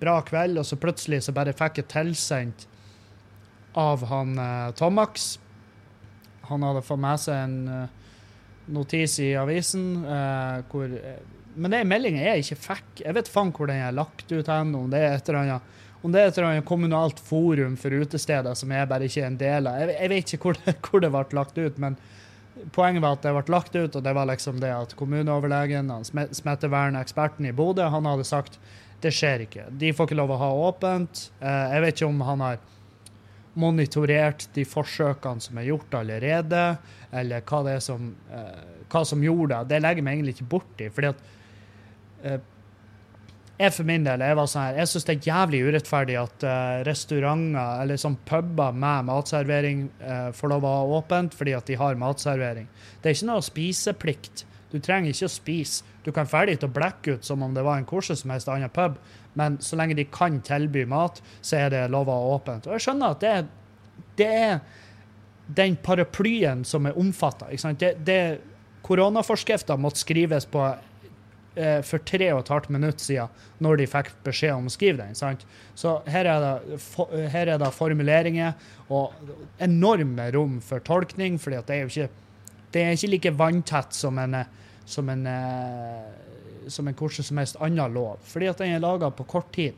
bra 0.00 0.18
kveld, 0.26 0.60
og 0.62 0.68
så 0.68 0.80
plutselig 0.80 1.22
så 1.26 1.36
bare 1.36 1.56
fikk 1.56 1.82
jeg 1.82 1.92
tilsendt 1.92 2.66
av 3.78 4.02
han 4.10 4.34
eh, 4.40 4.72
Tomax 4.74 5.36
han 6.50 6.68
hadde 6.68 6.84
fått 6.86 7.02
med 7.02 7.22
seg 7.22 7.42
en 7.46 7.58
uh, 7.68 8.14
notis 8.70 9.18
i 9.24 9.32
avisen 9.38 10.04
uh, 10.04 10.60
hvor 10.70 10.92
Men 11.54 11.74
den 11.74 11.88
meldinga 11.90 12.22
jeg 12.22 12.44
ikke 12.44 12.58
fikk 12.62 13.00
Jeg 13.02 13.16
vet 13.16 13.30
faen 13.30 13.50
hvor 13.56 13.70
den 13.70 13.80
er 13.82 13.96
lagt 13.96 14.30
ut 14.30 14.50
hen, 14.50 14.74
om 14.78 14.90
det 14.92 15.00
er 15.02 15.16
et 15.16 15.30
eller 15.30 15.40
annet 15.44 15.76
om 16.00 16.12
det 16.14 16.20
er 16.20 16.30
et 16.30 16.38
eller 16.38 16.54
annet 16.54 16.64
kommunalt 16.64 17.18
forum 17.20 17.74
for 17.76 17.92
utesteder 17.92 18.54
som 18.56 18.70
jeg 18.72 18.88
bare 18.88 19.04
ikke 19.04 19.20
er 19.20 19.26
en 19.28 19.40
del 19.40 19.66
av. 19.68 19.82
Jeg, 19.82 19.96
jeg 19.98 20.10
vet 20.12 20.30
ikke 20.32 20.46
hvor 20.46 20.56
det, 20.56 20.74
hvor 20.86 21.02
det 21.04 21.10
ble 21.12 21.36
lagt 21.36 21.58
ut, 21.60 21.80
men 21.82 21.98
poenget 22.72 23.04
var 23.04 23.18
at 23.18 23.26
det 23.26 23.34
ble 23.36 23.54
lagt 23.54 23.76
ut, 23.76 23.96
og 23.96 24.04
det 24.04 24.14
var 24.16 24.28
liksom 24.30 24.60
det 24.62 24.70
at 24.72 24.94
kommuneoverlegen, 24.96 25.90
og 25.92 26.08
smitteverneksperten 26.08 27.50
i 27.50 27.52
Bodø, 27.56 27.84
han 27.92 28.08
hadde 28.08 28.24
sagt 28.28 28.56
det 29.00 29.12
skjer 29.16 29.46
ikke. 29.46 29.66
De 29.80 29.92
får 29.96 30.08
ikke 30.08 30.18
lov 30.18 30.34
å 30.34 30.40
ha 30.40 30.50
åpent. 30.68 31.22
Eh, 31.40 31.74
jeg 31.74 31.84
vet 31.84 31.96
ikke 31.96 32.10
om 32.10 32.24
han 32.28 32.44
har 32.44 32.58
monitorert 33.60 34.46
de 34.56 34.64
forsøkene 34.68 35.44
som 35.44 35.60
er 35.60 35.68
gjort 35.70 35.98
allerede, 36.00 36.64
eller 37.12 37.44
hva 37.46 37.60
det 37.66 37.76
er 37.78 37.84
som, 37.84 38.14
eh, 38.32 38.80
hva 38.90 39.04
som 39.06 39.22
gjorde 39.24 39.52
det. 39.54 39.74
Det 39.74 39.82
legger 39.84 40.02
jeg 40.02 40.08
meg 40.08 40.18
egentlig 40.18 40.36
ikke 40.38 40.52
borti. 40.56 40.88
fordi 40.94 41.12
at 41.12 41.28
eh, 42.24 42.40
jeg 43.60 43.74
for 43.76 43.84
min 43.84 44.04
del 44.06 44.22
jeg 44.24 44.36
var 44.38 44.48
sånn 44.48 44.62
her, 44.62 44.76
jeg 44.80 44.88
syns 44.88 45.06
det 45.06 45.14
er 45.14 45.26
jævlig 45.28 45.58
urettferdig 45.68 46.14
at 46.16 46.44
eh, 46.48 46.76
restauranter 46.88 47.82
eller 47.82 48.00
sånn 48.00 48.16
puber 48.28 48.72
med 48.72 49.08
matservering 49.10 49.82
eh, 50.00 50.28
får 50.36 50.52
lov 50.54 50.64
å 50.64 50.76
ha 50.78 51.00
åpent 51.00 51.36
fordi 51.36 51.56
at 51.58 51.68
de 51.68 51.76
har 51.80 51.98
matservering. 52.00 52.70
Det 53.02 53.10
er 53.10 53.18
ikke 53.18 53.28
noe 53.28 53.44
spiseplikt. 53.44 54.46
Du 54.70 54.78
trenger 54.78 55.10
ikke 55.10 55.26
å 55.26 55.32
spise. 55.32 55.86
Du 56.04 56.12
kan 56.14 56.28
ferdig 56.30 56.58
til 56.60 56.70
å 56.70 56.74
blekke 56.74 57.16
ut 57.16 57.26
som 57.26 57.42
om 57.44 57.54
det 57.54 57.64
var 57.66 57.80
en 57.80 57.86
hvordan 57.88 58.18
som 58.18 58.32
helst 58.32 58.50
annen 58.50 58.72
pub, 58.72 58.98
men 59.38 59.58
så 59.62 59.78
lenge 59.78 59.98
de 59.98 60.06
kan 60.10 60.38
tilby 60.46 60.86
mat, 60.88 61.20
så 61.42 61.58
er 61.64 61.74
det 61.74 61.88
lov 61.92 62.08
å 62.10 62.18
ha 62.18 62.36
åpent. 62.36 62.68
Og 62.68 62.76
jeg 62.76 62.86
skjønner 62.86 63.16
at 63.16 63.24
det, 63.24 63.34
det 64.18 64.28
er 64.30 64.62
den 65.50 65.76
paraplyen 65.82 66.64
som 66.66 66.86
er 66.86 66.98
omfatta. 66.98 67.50
Det, 68.06 68.22
Koronaforskrifta 68.86 69.76
måtte 69.76 70.00
skrives 70.00 70.46
på 70.50 70.62
eh, 71.54 71.82
for 71.86 72.02
tre 72.06 72.30
og 72.32 72.44
et 72.44 72.52
halvt 72.54 72.70
minutt 72.72 73.02
siden, 73.02 73.28
når 73.62 73.82
de 73.82 73.90
fikk 73.90 74.12
beskjed 74.26 74.54
om 74.56 74.70
å 74.70 74.72
skrive 74.72 75.02
den. 75.02 75.18
sant? 75.18 75.44
Så 75.78 75.98
her 76.10 76.30
er 76.30 76.46
det, 76.46 76.80
for, 76.82 77.12
er 77.12 77.66
formuleringer 77.76 78.54
og 78.88 79.12
enorme 79.62 80.30
rom 80.34 80.58
for 80.64 80.82
tolkning, 80.86 81.38
for 81.38 81.54
det 81.54 81.76
er 81.76 81.84
jo 81.84 81.92
ikke 81.92 82.10
det 82.70 82.82
er 82.82 82.94
ikke 82.94 83.10
like 83.10 83.32
vanntett 83.34 83.96
som 83.96 84.18
en, 84.22 84.34
eh, 84.34 84.46
som 84.84 85.08
en, 85.08 85.26
eh, 85.26 86.68
som 86.68 86.88
en 86.88 86.94
hvordan 86.94 87.24
som 87.24 87.38
helst 87.38 87.60
annen 87.60 87.94
lov. 87.94 88.18
Fordi 88.22 88.50
at 88.50 88.58
den 88.58 88.74
er 88.74 88.82
laga 88.82 89.10
på 89.10 89.26
kort 89.28 89.52
tid. 89.52 89.74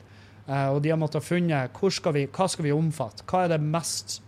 Eh, 0.47 0.68
og 0.68 0.82
de 0.82 0.90
har 0.90 0.99
måttet 0.99 1.25
hvor 1.73 1.90
skal 1.90 2.12
vi, 2.12 2.26
hva 2.26 2.49
skal 2.49 2.64
vi 2.64 2.73
omfatte. 2.73 3.25
Hva 3.26 3.44
er 3.44 3.54
det 3.54 3.61
mest 3.62 4.21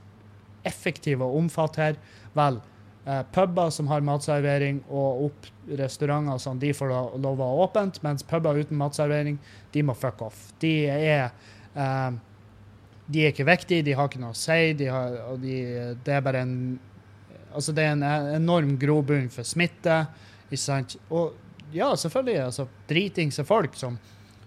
effektive 0.64 1.24
å 1.24 1.38
omfatte 1.38 1.82
her? 1.82 1.96
Vel, 2.34 2.60
eh, 3.06 3.22
puber 3.32 3.70
som 3.70 3.86
har 3.88 4.00
matservering, 4.00 4.82
og 4.88 5.24
opp 5.26 5.46
restauranter 5.68 6.38
sånn, 6.38 6.58
de 6.58 6.72
får 6.72 6.88
lov 7.18 7.40
å 7.40 7.50
ha 7.50 7.66
åpent, 7.66 8.02
mens 8.02 8.22
puber 8.22 8.54
uten 8.54 8.76
matservering, 8.76 9.38
de 9.72 9.82
må 9.82 9.94
fuck 9.94 10.22
off. 10.22 10.52
De 10.60 10.86
er 10.86 11.30
eh, 11.74 12.10
de 13.06 13.20
er 13.20 13.34
ikke 13.34 13.44
viktige, 13.44 13.84
de 13.84 13.92
har 13.92 14.08
ikke 14.08 14.20
noe 14.22 14.32
å 14.32 14.38
si, 14.38 14.72
de 14.78 14.88
har, 14.88 15.18
og 15.28 15.42
de, 15.42 15.58
det 16.04 16.18
er 16.18 16.24
bare 16.24 16.44
en 16.46 16.58
Altså, 17.54 17.70
det 17.70 17.84
er 17.84 17.92
en 17.92 18.02
enorm 18.34 18.72
grobunn 18.82 19.28
for 19.30 19.46
smitte. 19.46 20.00
Ikke 20.50 20.60
sant? 20.60 20.96
Og 21.10 21.34
ja, 21.74 21.88
selvfølgelig, 21.98 22.38
altså, 22.44 22.66
dritings 22.88 23.38
er 23.42 23.48
folk 23.48 23.74
som 23.78 23.96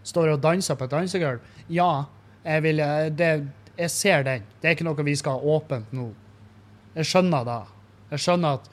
står 0.08 0.36
og 0.36 0.42
danser 0.44 0.78
på 0.80 0.86
et 0.88 0.94
dansegulv. 0.94 1.40
Ja, 1.74 2.06
jeg, 2.46 2.64
vil, 2.64 2.82
det, 3.20 3.32
jeg 3.78 3.92
ser 3.92 4.24
den. 4.24 4.46
Det 4.62 4.70
er 4.70 4.78
ikke 4.78 4.88
noe 4.88 5.04
vi 5.08 5.16
skal 5.20 5.36
ha 5.40 5.56
åpent 5.58 5.92
nå. 5.96 6.08
Jeg 6.96 7.10
skjønner 7.10 7.44
det. 7.48 7.58
Jeg 8.14 8.24
skjønner 8.24 8.60
at 8.62 8.70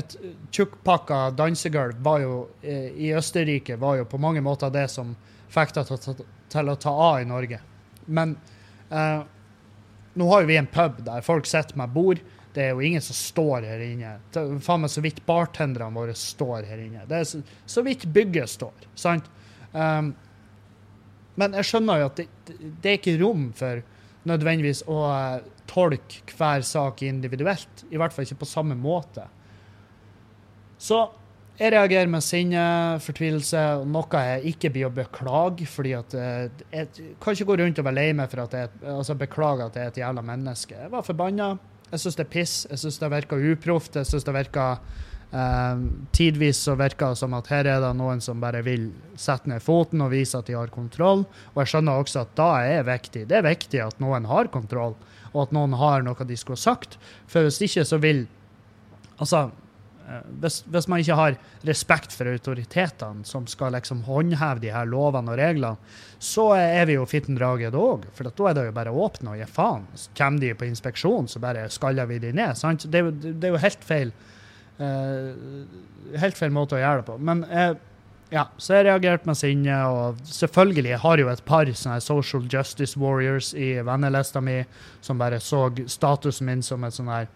et 0.00 0.14
tjukkpakka 0.54 1.18
dansegulv 1.36 1.98
var 2.06 2.22
jo, 2.22 2.34
eh, 2.62 2.88
i 2.94 3.10
Østerrike 3.18 3.76
var 3.82 3.98
jo 3.98 4.06
på 4.08 4.20
mange 4.22 4.40
måter 4.40 4.70
det 4.72 4.86
som 4.90 5.12
fikk 5.50 5.72
ta- 5.74 5.84
til 6.50 6.68
å 6.70 6.76
ta 6.78 6.90
av 6.94 7.20
i 7.20 7.26
Norge. 7.28 7.58
Men 8.06 8.36
eh, 8.90 9.22
nå 10.14 10.28
har 10.30 10.42
jo 10.44 10.48
vi 10.50 10.56
en 10.58 10.70
pub 10.70 11.02
der 11.06 11.20
folk 11.26 11.46
sitter 11.46 11.76
med 11.78 11.92
bord. 11.94 12.22
Det 12.54 12.64
er 12.64 12.72
jo 12.74 12.82
ingen 12.82 13.02
som 13.04 13.16
står 13.16 13.66
her 13.68 13.84
inne. 13.84 14.16
Faen 14.34 14.82
meg 14.82 14.90
så 14.90 15.02
vidt 15.04 15.22
bartenderne 15.26 15.94
våre 15.94 16.16
står 16.18 16.66
her 16.66 16.82
inne. 16.82 17.04
Det 17.08 17.20
er 17.20 17.28
så, 17.28 17.42
så 17.66 17.84
vidt 17.86 18.08
bygget 18.10 18.56
står. 18.56 18.88
sant? 18.98 19.30
Um, 19.72 20.12
men 21.38 21.54
jeg 21.60 21.68
skjønner 21.68 22.02
jo 22.02 22.08
at 22.10 22.18
det, 22.18 22.26
det 22.82 22.90
er 22.90 22.98
ikke 22.98 23.20
rom 23.22 23.50
for 23.56 23.84
nødvendigvis 24.28 24.82
å 24.90 24.98
uh, 25.06 25.60
tolke 25.70 26.34
hver 26.34 26.66
sak 26.66 27.04
individuelt. 27.06 27.86
I 27.90 28.00
hvert 28.00 28.14
fall 28.14 28.26
ikke 28.26 28.42
på 28.42 28.50
samme 28.50 28.74
måte. 28.78 29.28
Så 30.80 31.04
jeg 31.60 31.74
reagerer 31.74 32.08
med 32.08 32.24
sinne, 32.24 32.60
fortvilelse, 33.04 33.62
og 33.82 33.88
noe 33.92 34.20
jeg 34.24 34.54
ikke 34.54 34.70
blir 34.72 34.86
å 34.88 34.94
beklage. 34.96 35.66
fordi 35.68 35.92
at 35.92 36.14
eh, 36.16 36.62
jeg 36.72 37.10
kan 37.20 37.36
ikke 37.36 37.50
gå 37.50 37.56
rundt 37.60 37.82
og 37.82 37.84
være 37.84 37.98
lei 37.98 38.12
meg 38.16 38.30
for 38.32 38.46
at 38.46 38.56
jeg 38.56 38.70
altså 38.88 39.16
beklager 39.20 39.66
at 39.66 39.76
jeg 39.76 39.84
er 39.84 39.92
et 39.92 40.00
jævla 40.00 40.24
menneske. 40.24 40.78
Jeg 40.86 40.92
var 40.94 41.04
forbanna. 41.04 41.50
Jeg 41.90 42.02
syns 42.02 42.18
det 42.18 42.26
er 42.26 42.32
piss. 42.32 42.56
Jeg 42.70 42.82
syns 42.82 42.98
det 43.02 43.12
virker 43.12 43.46
uproft. 43.52 43.96
Jeg 43.98 44.08
syns 44.08 44.26
det 44.26 44.34
virker 44.34 44.78
eh, 45.34 45.84
Tidvis 46.16 46.62
så 46.66 46.76
virker 46.78 47.12
det 47.14 47.20
som 47.20 47.34
at 47.38 47.50
her 47.50 47.68
er 47.70 47.82
det 47.82 47.92
noen 47.98 48.22
som 48.24 48.42
bare 48.42 48.62
vil 48.66 48.90
sette 49.18 49.50
ned 49.50 49.62
foten 49.64 50.02
og 50.04 50.12
vise 50.14 50.38
at 50.38 50.50
de 50.50 50.58
har 50.58 50.72
kontroll. 50.74 51.24
Og 51.52 51.62
jeg 51.62 51.74
skjønner 51.74 52.02
også 52.02 52.24
at 52.24 52.36
da 52.38 52.50
er 52.66 52.86
viktig. 52.88 53.26
Det 53.30 53.40
er 53.40 53.48
viktig 53.48 53.82
at 53.84 54.02
noen 54.02 54.28
har 54.30 54.52
kontroll, 54.54 54.94
og 55.32 55.40
at 55.46 55.56
noen 55.56 55.74
har 55.78 56.06
noe 56.06 56.28
de 56.28 56.38
skulle 56.38 56.60
sagt. 56.60 56.98
For 57.30 57.46
hvis 57.46 57.62
ikke 57.68 57.86
så 57.88 58.02
vil 58.02 58.28
Altså, 59.20 59.50
hvis, 60.42 60.60
hvis 60.66 60.88
man 60.90 61.02
ikke 61.02 61.18
har 61.18 61.36
respekt 61.68 62.14
for 62.16 62.30
autoritetene 62.30 63.26
som 63.28 63.46
skal 63.50 63.74
liksom 63.76 64.02
håndheve 64.08 64.62
de 64.62 64.72
her 64.74 64.88
lovene 64.90 65.32
og 65.32 65.38
reglene, 65.40 65.76
så 66.20 66.50
er 66.56 66.88
vi 66.88 66.96
jo 66.96 67.06
fitten 67.08 67.38
draget 67.38 67.76
òg. 67.78 68.08
For 68.16 68.28
da 68.28 68.48
er 68.50 68.58
det 68.58 68.66
jo 68.68 68.76
bare 68.76 68.94
å 68.94 69.04
åpne 69.06 69.34
og 69.34 69.40
gi 69.40 69.50
faen. 69.50 69.86
Kommer 70.18 70.42
de 70.42 70.54
på 70.58 70.68
inspeksjon, 70.68 71.30
så 71.30 71.42
bare 71.42 71.68
skaller 71.72 72.08
vi 72.10 72.18
de 72.22 72.32
ned. 72.36 72.58
sant? 72.58 72.88
Det 72.90 73.00
er 73.00 73.06
jo, 73.06 73.14
det 73.20 73.48
er 73.48 73.54
jo 73.54 73.62
helt 73.62 73.86
feil. 73.86 74.12
Uh, 74.80 75.30
helt 76.18 76.38
feil 76.38 76.52
måte 76.56 76.78
å 76.78 76.82
gjøre 76.82 77.02
det 77.02 77.08
på. 77.10 77.18
Men 77.30 77.44
uh, 77.48 77.72
ja, 78.30 78.44
så 78.62 78.78
jeg 78.78 78.86
reagerte 78.86 79.26
med 79.26 79.38
sinne, 79.38 79.76
og 79.90 80.20
selvfølgelig 80.30 80.92
jeg 80.92 81.02
har 81.02 81.22
jo 81.22 81.30
et 81.32 81.44
par 81.46 81.70
sånne 81.74 82.00
social 82.04 82.44
justice 82.46 82.98
warriors 82.98 83.50
i 83.58 83.72
vennelista 83.86 84.42
mi 84.44 84.60
som 85.02 85.18
bare 85.18 85.40
så 85.42 85.64
statusen 85.90 86.46
min 86.46 86.62
som 86.62 86.86
et 86.86 86.94
sånn 86.94 87.10
her 87.10 87.26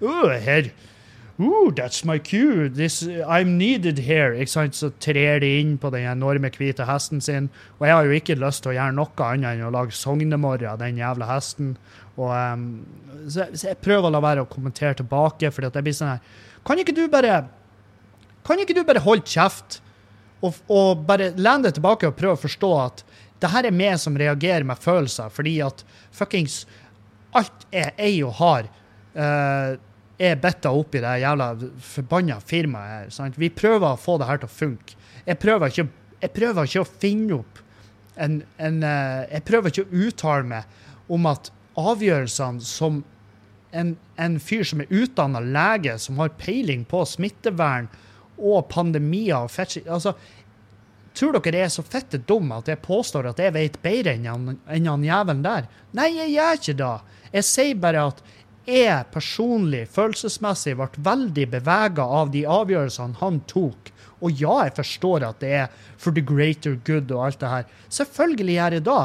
«Åh, 0.00 0.32
her, 0.40 0.70
Ooh, 1.40 1.70
that's 1.74 2.04
my 2.04 2.18
cue. 2.18 2.68
This, 2.68 3.02
I'm 3.26 3.56
needed 3.56 3.98
here. 3.98 4.34
Ikke 4.36 4.50
sant? 4.52 4.74
Så 4.76 4.90
trer 5.00 5.40
de 5.40 5.48
inn 5.60 5.78
på 5.80 5.88
den 5.94 6.04
enorme 6.10 6.50
hvite 6.52 6.84
hesten 6.84 7.22
sin. 7.24 7.46
Og 7.78 7.86
jeg 7.88 7.94
har 7.96 8.04
jo 8.10 8.16
ikke 8.18 8.36
lyst 8.36 8.62
til 8.66 8.72
å 8.72 8.76
gjøre 8.76 8.96
noe 8.98 9.24
annet 9.30 9.54
enn 9.56 9.64
å 9.64 9.72
lage 9.72 9.96
sognemorre 9.96 10.68
av 10.68 10.78
den 10.82 10.98
jævla 11.00 11.30
hesten. 11.30 11.70
Og, 12.18 12.28
um, 12.34 12.66
så, 13.26 13.46
jeg- 13.46 13.56
så 13.62 13.68
jeg 13.70 13.80
prøver 13.80 14.10
å 14.10 14.12
la 14.12 14.20
være 14.20 14.44
å 14.44 14.50
kommentere 14.52 14.98
tilbake, 15.00 15.48
fordi 15.54 15.66
at 15.70 15.78
jeg 15.80 15.84
blir 15.86 15.96
sånn 15.96 16.12
her 16.12 16.20
Kan 16.66 16.76
ikke 16.82 16.92
du 16.94 17.06
bare 17.08 17.46
Kan 18.44 18.58
ikke 18.60 18.74
du 18.76 18.82
bare 18.84 19.00
holde 19.00 19.24
kjeft 19.24 19.80
og, 20.42 20.54
og 20.68 21.06
bare 21.06 21.30
lene 21.36 21.62
deg 21.68 21.74
tilbake 21.78 22.08
og 22.08 22.16
prøve 22.16 22.36
å 22.36 22.40
forstå 22.42 22.70
at 22.84 23.02
det 23.40 23.48
her 23.54 23.64
er 23.68 23.72
meg 23.76 23.96
som 24.00 24.16
reagerer 24.16 24.64
med 24.68 24.76
følelser, 24.80 25.28
fordi 25.32 25.58
at 25.64 25.82
fuckings 26.12 26.66
alt 27.36 27.64
jeg 27.72 27.92
eier 27.96 28.26
og 28.28 28.34
har, 28.40 28.68
eh, 29.14 29.76
er 30.20 30.36
bitta 30.40 30.72
opp 30.76 30.94
i 30.94 31.00
det 31.00 31.14
jævla 31.22 31.48
forbanna 31.84 32.36
firmaet 32.44 32.92
her. 32.92 33.12
Sant? 33.14 33.38
Vi 33.40 33.48
prøver 33.52 33.94
å 33.94 34.00
få 34.00 34.18
det 34.20 34.28
her 34.28 34.42
til 34.42 34.50
å 34.50 34.56
funke. 34.58 34.98
Jeg 35.24 35.40
prøver 35.40 35.72
ikke, 35.72 35.86
jeg 36.20 36.34
prøver 36.36 36.68
ikke 36.68 36.84
å 36.84 36.90
finne 36.90 37.38
opp 37.40 37.62
en, 38.20 38.42
en 38.60 38.82
eh, 38.84 39.22
Jeg 39.30 39.46
prøver 39.48 39.72
ikke 39.72 39.86
å 39.86 40.04
uttale 40.08 40.48
meg 40.50 41.10
om 41.10 41.28
at 41.30 41.48
avgjørelsene 41.80 42.64
som 42.66 43.00
en, 43.70 43.94
en 44.20 44.36
fyr 44.42 44.66
som 44.66 44.82
er 44.82 44.90
utdanna 44.92 45.40
lege, 45.40 45.96
som 46.02 46.18
har 46.20 46.34
peiling 46.40 46.82
på 46.88 47.04
smittevern 47.06 47.88
og 48.40 48.68
pandemier 48.72 49.46
og 49.46 49.52
fett 49.52 49.80
altså, 49.86 50.16
Tror 51.16 51.34
dere 51.34 51.58
jeg 51.58 51.66
er 51.66 51.72
så 51.74 51.82
fette 51.82 52.20
dum 52.22 52.52
at 52.54 52.68
jeg 52.70 52.78
påstår 52.84 53.26
at 53.32 53.40
jeg 53.42 53.50
vet 53.56 53.80
bedre 53.82 54.12
enn 54.14 54.28
han, 54.30 54.52
enn 54.70 54.86
han 54.86 55.02
jævelen 55.04 55.40
der? 55.42 55.66
Nei, 55.98 56.06
jeg 56.14 56.30
gjør 56.36 56.60
ikke 56.60 56.74
det. 56.78 56.90
Jeg 57.34 57.46
sier 57.48 57.80
bare 57.82 58.04
at 58.12 58.20
jeg 58.72 59.08
personlig, 59.14 59.86
følelsesmessig, 59.94 60.76
ble 60.78 61.04
veldig 61.06 61.46
bevega 61.56 62.04
av 62.20 62.30
de 62.34 62.44
avgjørelsene 62.48 63.20
han 63.20 63.40
tok. 63.50 63.90
Og 64.20 64.36
ja, 64.36 64.58
jeg 64.66 64.76
forstår 64.76 65.24
at 65.30 65.40
det 65.40 65.50
er 65.62 65.82
for 66.00 66.16
the 66.16 66.24
greater 66.24 66.76
good 66.84 67.10
og 67.14 67.26
alt 67.26 67.40
det 67.40 67.50
her. 67.54 67.68
Selvfølgelig 67.92 68.56
gjør 68.56 68.76
jeg 68.76 68.86
det. 68.88 69.02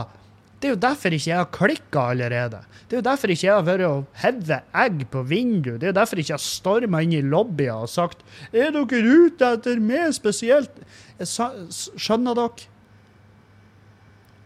Det 0.55 0.69
er 0.69 0.73
jo 0.73 0.81
derfor 0.81 1.13
ikke 1.13 1.29
jeg 1.29 1.37
har 1.37 1.51
klikka 1.53 2.03
allerede. 2.11 2.59
Det 2.85 2.95
er 2.95 3.01
jo 3.01 3.05
derfor 3.05 3.31
ikke 3.31 3.47
jeg 3.47 3.53
har 3.55 3.65
vært 3.67 3.85
og 3.85 4.21
hevet 4.21 4.77
egg 4.83 5.01
på 5.11 5.23
vinduet. 5.27 5.79
Det 5.81 5.87
er 5.87 5.91
jo 5.91 5.97
derfor 5.99 6.21
ikke 6.21 6.31
jeg 6.31 6.39
har 6.39 6.45
storma 6.45 7.01
inn 7.03 7.15
i 7.17 7.23
lobbyer 7.25 7.83
og 7.85 7.91
sagt 7.91 8.23
Er 8.53 8.71
dere 8.73 9.01
ute 9.03 9.51
etter 9.57 9.81
meg 9.83 10.13
spesielt? 10.15 10.79
Jeg 11.19 11.27
skjønner 11.69 12.37
dere? 12.39 12.69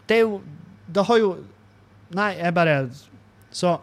Det 0.08 0.18
er 0.18 0.26
jo 0.26 0.40
Det 0.90 1.06
har 1.06 1.22
jo 1.22 1.30
Nei, 2.10 2.32
jeg 2.40 2.54
bare 2.54 2.76
Så 3.54 3.76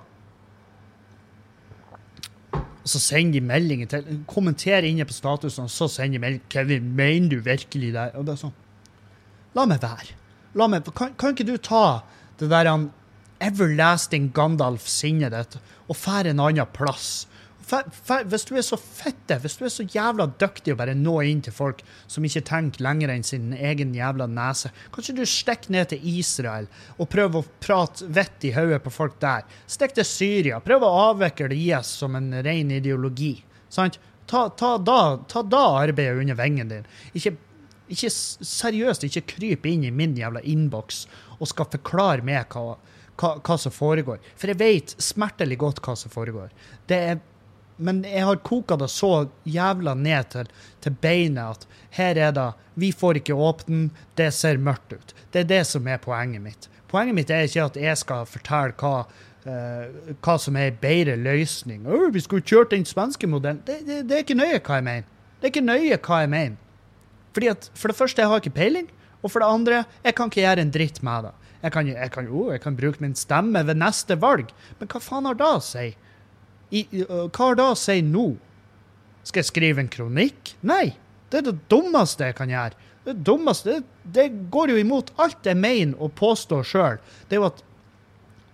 så 2.89 3.01
sender 3.01 3.39
de 3.39 3.47
meldinger 3.47 3.89
til 3.91 4.21
Kommenterer 4.29 4.85
inne 4.87 5.05
på 5.07 5.15
statusen, 5.15 5.65
og 5.67 5.73
så 5.73 5.87
sender 5.91 6.17
de 6.17 6.23
melding. 6.23 6.43
'Kevin, 6.49 6.95
mener 6.95 7.29
du 7.29 7.39
virkelig 7.39 7.93
det?' 7.93 8.15
Og 8.15 8.25
det 8.25 8.33
er 8.35 8.41
sånn 8.45 8.55
La 9.55 9.65
meg 9.65 9.81
være. 9.81 10.13
La 10.53 10.67
meg, 10.67 10.85
kan, 10.95 11.15
kan 11.17 11.33
ikke 11.33 11.47
du 11.47 11.57
ta 11.57 12.03
det 12.39 12.49
der 12.51 12.69
han 12.69 12.91
everlasting 13.41 14.31
Gandalf-sinnet 14.33 15.33
ditt 15.33 15.57
og 15.87 15.97
fære 15.97 16.33
en 16.33 16.41
annen 16.43 16.69
plass. 16.73 17.27
Hvis 17.67 18.45
du 18.47 18.53
er 18.55 18.63
så 18.63 18.77
fette, 18.79 19.35
hvis 19.43 19.57
du 19.59 19.65
er 19.67 19.71
så 19.73 19.83
jævla 19.83 20.29
dyktig 20.39 20.71
å 20.71 20.77
bare 20.79 20.95
nå 20.95 21.17
inn 21.27 21.41
til 21.43 21.55
folk 21.55 21.81
som 22.07 22.23
ikke 22.23 22.45
tenker 22.47 22.85
lenger 22.85 23.11
enn 23.11 23.25
sin 23.27 23.49
egen 23.53 23.91
jævla 23.95 24.29
nese, 24.31 24.71
kanskje 24.95 25.17
du 25.17 25.23
stikker 25.27 25.73
ned 25.75 25.91
til 25.91 26.05
Israel 26.17 26.69
og 26.95 27.09
prøver 27.11 27.43
å 27.43 27.59
prate 27.63 28.07
vett 28.07 28.47
i 28.47 28.53
hodet 28.55 28.79
på 28.85 28.93
folk 28.95 29.19
der. 29.23 29.43
Stikk 29.67 29.97
til 29.97 30.07
Syria. 30.07 30.61
Prøv 30.63 30.87
å 30.87 30.93
avvikle 31.09 31.51
IS 31.57 31.91
som 31.99 32.15
en 32.15 32.31
ren 32.45 32.71
ideologi. 32.71 33.35
Sant? 33.67 33.99
Ta, 34.27 34.47
ta, 34.49 34.75
da, 34.77 35.17
ta 35.27 35.43
da 35.43 35.65
arbeidet 35.83 36.21
under 36.21 36.39
vingen 36.39 36.71
din. 36.71 36.87
Ikke, 37.15 37.35
ikke 37.91 38.11
seriøst, 38.11 39.07
ikke 39.07 39.27
kryp 39.35 39.67
inn 39.67 39.85
i 39.87 39.91
min 39.91 40.15
jævla 40.15 40.43
innboks 40.43 41.05
og 41.37 41.47
skal 41.51 41.67
forklare 41.75 42.23
meg 42.27 42.51
hva, 42.51 42.77
hva, 43.19 43.37
hva 43.39 43.57
som 43.59 43.75
foregår. 43.75 44.19
For 44.35 44.51
jeg 44.51 44.59
vet 44.59 44.95
smertelig 45.03 45.59
godt 45.63 45.83
hva 45.83 45.95
som 45.99 46.11
foregår. 46.11 46.51
Det 46.87 46.99
er 47.11 47.25
men 47.77 48.01
jeg 48.05 48.25
har 48.25 48.39
koka 48.45 48.77
det 48.77 48.89
så 48.89 49.27
jævla 49.45 49.93
ned 49.97 50.31
til, 50.33 50.49
til 50.81 50.95
beinet 51.01 51.43
at 51.57 51.67
her 51.97 52.17
er 52.17 52.33
det 52.33 52.47
Vi 52.77 52.91
får 52.93 53.21
ikke 53.21 53.33
åpne 53.33 53.89
det 54.17 54.31
ser 54.33 54.57
mørkt 54.61 54.93
ut. 54.93 55.13
Det 55.31 55.41
er 55.41 55.49
det 55.49 55.63
som 55.65 55.87
er 55.87 55.97
poenget 55.97 56.41
mitt. 56.41 56.67
Poenget 56.87 57.15
mitt 57.15 57.31
er 57.33 57.47
ikke 57.47 57.65
at 57.65 57.79
jeg 57.81 57.97
skal 57.97 58.27
fortelle 58.29 58.75
hva, 58.77 59.07
uh, 59.47 60.13
hva 60.21 60.35
som 60.37 60.55
er 60.55 60.71
en 60.71 60.77
bedre 60.81 61.15
løsning. 61.17 61.87
Oh, 61.89 62.07
vi 62.13 62.21
skulle 62.21 62.45
kjørt 62.45 62.75
den 62.75 62.85
svenske 62.85 63.27
modellen. 63.27 63.63
Det, 63.65 63.81
det, 63.87 64.03
det, 64.09 64.13
er 64.13 64.25
ikke 64.25 64.37
nøye 64.37 64.61
hva 64.61 64.77
jeg 64.77 64.87
mener. 64.87 65.09
Det 65.37 65.49
er 65.49 65.53
ikke 65.55 65.65
nøye 65.65 65.97
hva 65.97 66.21
jeg 66.21 66.33
mener. 66.33 66.61
Fordi 67.33 67.51
at, 67.53 67.69
For 67.73 67.89
det 67.89 67.97
første, 67.97 68.21
jeg 68.21 68.29
har 68.29 68.41
ikke 68.41 68.57
peiling. 68.57 68.87
Og 69.23 69.33
for 69.33 69.41
det 69.41 69.49
andre, 69.49 69.83
jeg 70.05 70.15
kan 70.15 70.29
ikke 70.29 70.43
gjøre 70.43 70.63
en 70.63 70.73
dritt 70.73 71.01
med 71.03 71.27
det. 71.27 71.35
Jeg 71.63 71.73
kan, 71.73 71.87
jeg 71.89 72.29
oh, 72.29 72.51
jeg 72.53 72.61
kan 72.61 72.77
bruke 72.77 73.01
min 73.01 73.15
stemme 73.17 73.65
ved 73.65 73.81
neste 73.81 74.15
valg, 74.21 74.53
men 74.77 74.89
hva 74.91 75.01
faen 75.01 75.25
har 75.25 75.37
det 75.39 75.47
å 75.49 75.63
si? 75.65 75.87
I, 76.71 76.83
uh, 77.07 77.27
hva 77.27 77.49
har 77.49 77.59
det 77.59 77.67
å 77.67 77.77
si 77.79 78.01
nå? 78.05 78.27
Skal 79.27 79.43
jeg 79.43 79.51
skrive 79.51 79.83
en 79.83 79.91
kronikk? 79.91 80.55
Nei. 80.67 80.95
Det 81.27 81.41
er 81.41 81.47
det 81.49 81.57
dummeste 81.71 82.29
jeg 82.29 82.37
kan 82.37 82.51
gjøre. 82.51 82.77
Det 83.07 83.15
dummeste, 83.27 83.79
det, 83.79 84.11
det 84.15 84.27
går 84.51 84.73
jo 84.73 84.81
imot 84.81 85.13
alt 85.23 85.47
jeg 85.47 85.59
mener 85.59 85.95
og 85.99 86.15
påstår 86.19 86.63
sjøl. 86.67 87.01
Det 87.27 87.35
er 87.37 87.41
jo 87.41 87.49
at 87.49 87.63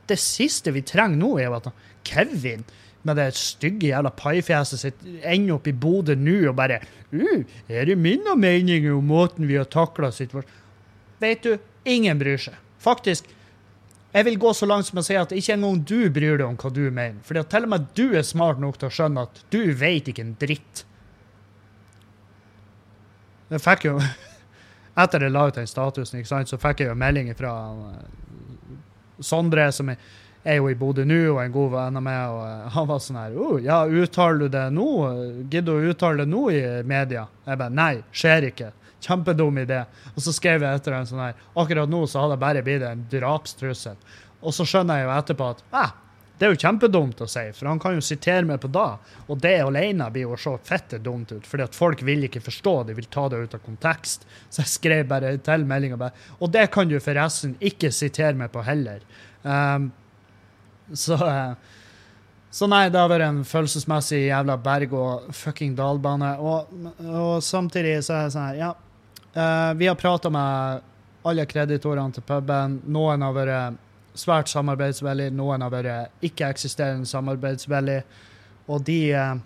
det 0.10 0.18
siste 0.22 0.74
vi 0.74 0.84
trenger 0.86 1.20
nå, 1.22 1.36
er 1.38 1.50
jo 1.50 1.60
at 1.60 1.70
Kevin 2.06 2.66
med 3.04 3.20
det 3.20 3.30
stygge 3.36 3.90
jævla 3.92 4.14
paifjeset 4.16 4.80
sitt 4.80 5.06
ender 5.22 5.58
opp 5.58 5.68
i 5.68 5.76
Bodø 5.76 6.16
nå 6.16 6.38
og 6.50 6.58
bare 6.58 6.80
uh, 7.12 7.44
'Er 7.68 7.86
det 7.90 7.98
mine 8.00 8.36
meninger 8.40 8.94
om 8.96 9.10
måten 9.12 9.48
vi 9.48 9.60
har 9.60 9.68
takla 9.70 10.12
situasjonen 10.12 10.62
Vet 11.24 11.44
du, 11.44 11.58
ingen 11.88 12.20
bryr 12.20 12.42
seg. 12.42 12.56
Faktisk, 12.84 13.30
jeg 14.14 14.26
vil 14.28 14.38
gå 14.38 14.52
så 14.54 14.68
langt 14.70 14.86
som 14.86 15.00
å 15.02 15.04
si 15.06 15.16
at 15.18 15.32
ikke 15.34 15.56
engang 15.56 15.80
du 15.90 16.10
bryr 16.14 16.38
deg 16.38 16.46
om 16.46 16.58
hva 16.60 16.70
du 16.70 16.84
mener. 16.86 17.22
For 17.26 17.38
til 17.50 17.66
og 17.66 17.72
med 17.74 17.88
du 17.98 18.06
er 18.14 18.26
smart 18.26 18.60
nok 18.62 18.78
til 18.78 18.92
å 18.92 18.94
skjønne 18.94 19.24
at 19.26 19.40
du 19.54 19.62
vet 19.78 20.10
ikke 20.12 20.22
en 20.22 20.36
dritt. 20.40 20.84
Jeg 23.50 23.64
fikk 23.64 23.90
jo 23.90 23.98
Etter 25.04 25.26
jeg 25.26 25.34
la 25.34 25.48
ut 25.50 25.56
den 25.58 25.66
statusen, 25.66 26.22
sant, 26.30 26.52
så 26.52 26.60
fikk 26.62 26.84
jeg 26.84 26.92
jo 26.92 26.98
melding 27.02 27.32
fra 27.34 27.54
eh, 27.74 28.76
Sondre, 29.26 29.66
som 29.74 29.90
er, 29.90 29.98
er 30.46 30.60
jo 30.60 30.68
i 30.70 30.76
Bodø 30.78 31.02
nå, 31.08 31.18
og 31.32 31.40
en 31.42 31.56
god 31.56 31.72
venn 31.74 31.98
av 31.98 32.06
meg. 32.06 32.20
og 32.30 32.44
eh, 32.46 32.68
Han 32.76 32.90
var 32.92 33.02
sånn 33.02 33.18
her 33.18 33.34
oh, 33.34 33.56
Ja, 33.64 33.80
uttaler 33.90 34.44
du 34.44 34.54
det 34.54 34.68
nå? 34.76 34.88
Gidder 35.50 35.66
du 35.66 35.74
å 35.74 35.96
uttale 35.96 36.22
det 36.22 36.30
nå 36.30 36.44
i 36.54 36.62
media? 36.86 37.26
Jeg 37.48 37.62
bare 37.64 37.78
Nei, 37.82 37.96
skjer 38.14 38.52
ikke. 38.52 38.70
Kjempedum 39.04 39.58
idé. 39.62 39.84
Og 40.14 40.24
så 40.24 40.34
skrev 40.36 40.64
jeg 40.64 40.80
etter 40.80 40.96
en 40.98 41.10
sånn 41.10 41.24
her 41.26 41.42
Akkurat 41.60 41.92
nå 41.92 42.06
så 42.08 42.24
hadde 42.24 42.38
det 42.38 42.44
bare 42.46 42.64
blitt 42.66 42.86
en 42.88 43.04
drapstrussel. 43.12 44.00
Og 44.44 44.56
så 44.56 44.66
skjønner 44.68 45.02
jeg 45.02 45.08
jo 45.08 45.14
etterpå 45.18 45.50
at 45.54 45.64
eh, 45.80 45.92
det 46.34 46.48
er 46.48 46.56
jo 46.56 46.60
kjempedumt 46.64 47.22
å 47.22 47.28
si, 47.30 47.44
for 47.56 47.70
han 47.70 47.80
kan 47.80 47.94
jo 47.96 48.04
sitere 48.04 48.44
meg 48.48 48.58
på 48.60 48.72
da. 48.74 48.98
Og 49.30 49.38
det 49.40 49.54
alene 49.64 50.10
blir 50.12 50.26
jo 50.26 50.38
så 50.40 50.56
fette 50.66 50.98
dumt 51.00 51.32
ut, 51.32 51.46
fordi 51.48 51.68
at 51.68 51.78
folk 51.78 52.02
vil 52.04 52.26
ikke 52.28 52.42
forstå, 52.44 52.74
de 52.90 52.96
vil 52.98 53.08
ta 53.14 53.28
det 53.32 53.44
ut 53.44 53.54
av 53.56 53.62
kontekst. 53.64 54.26
Så 54.50 54.64
jeg 54.64 54.72
skrev 54.74 55.06
bare 55.12 55.36
til 55.46 55.64
meldinga 55.70 56.00
bare 56.02 56.42
Og 56.42 56.52
det 56.52 56.66
kan 56.74 56.90
du 56.90 56.98
forresten 57.00 57.54
ikke 57.62 57.94
sitere 57.94 58.36
meg 58.40 58.52
på 58.52 58.66
heller. 58.66 59.06
Um, 59.44 59.92
så 60.92 61.20
uh, 61.22 61.54
så 62.54 62.68
nei, 62.70 62.84
det 62.94 63.00
har 63.02 63.08
vært 63.10 63.26
en 63.26 63.40
følelsesmessig 63.50 64.28
jævla 64.28 64.60
berg- 64.62 64.92
og 64.94 65.32
fucking 65.34 65.72
dalbane. 65.74 66.36
Og, 66.38 66.76
og 67.02 67.38
samtidig 67.42 67.96
så 68.06 68.14
er 68.14 68.28
jeg 68.28 68.36
sånn 68.36 68.50
her, 68.52 68.60
ja 68.60 68.74
Uh, 69.34 69.74
vi 69.74 69.88
har 69.88 69.96
prata 69.96 70.30
med 70.30 70.82
alle 71.24 71.46
kreditorene 71.50 72.14
til 72.14 72.26
puben. 72.28 72.82
Noen 72.94 73.24
har 73.26 73.34
vært 73.36 73.80
svært 74.20 74.52
samarbeidsvillige, 74.52 75.34
noen 75.34 75.64
har 75.66 75.72
vært 75.74 76.26
ikke-eksisterende 76.26 77.10
samarbeidsvillige. 77.10 78.04
Og 78.70 78.84
de 78.86 79.00
uh, 79.18 79.40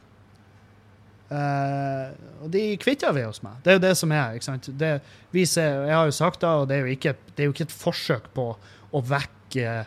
Og 2.44 2.50
de 2.54 2.64
kvitter 2.82 3.16
vi 3.16 3.24
oss 3.28 3.42
med. 3.44 3.60
Det 3.64 3.72
er 3.72 3.80
jo 3.80 3.86
det 3.88 3.96
som 4.00 4.12
er. 4.12 4.36
ikke 4.36 4.50
sant? 4.50 4.70
Det, 4.80 4.92
ser, 5.48 5.86
jeg 5.88 5.96
har 5.96 6.06
jo 6.06 6.12
sagt 6.16 6.42
det, 6.42 6.50
og 6.50 6.68
det 6.68 6.76
er 6.78 6.86
jo 6.86 6.94
ikke, 6.98 7.16
er 7.38 7.44
jo 7.50 7.56
ikke 7.56 7.68
et 7.68 7.80
forsøk 7.80 8.30
på 8.36 8.48
å 8.92 9.02
vekke 9.04 9.86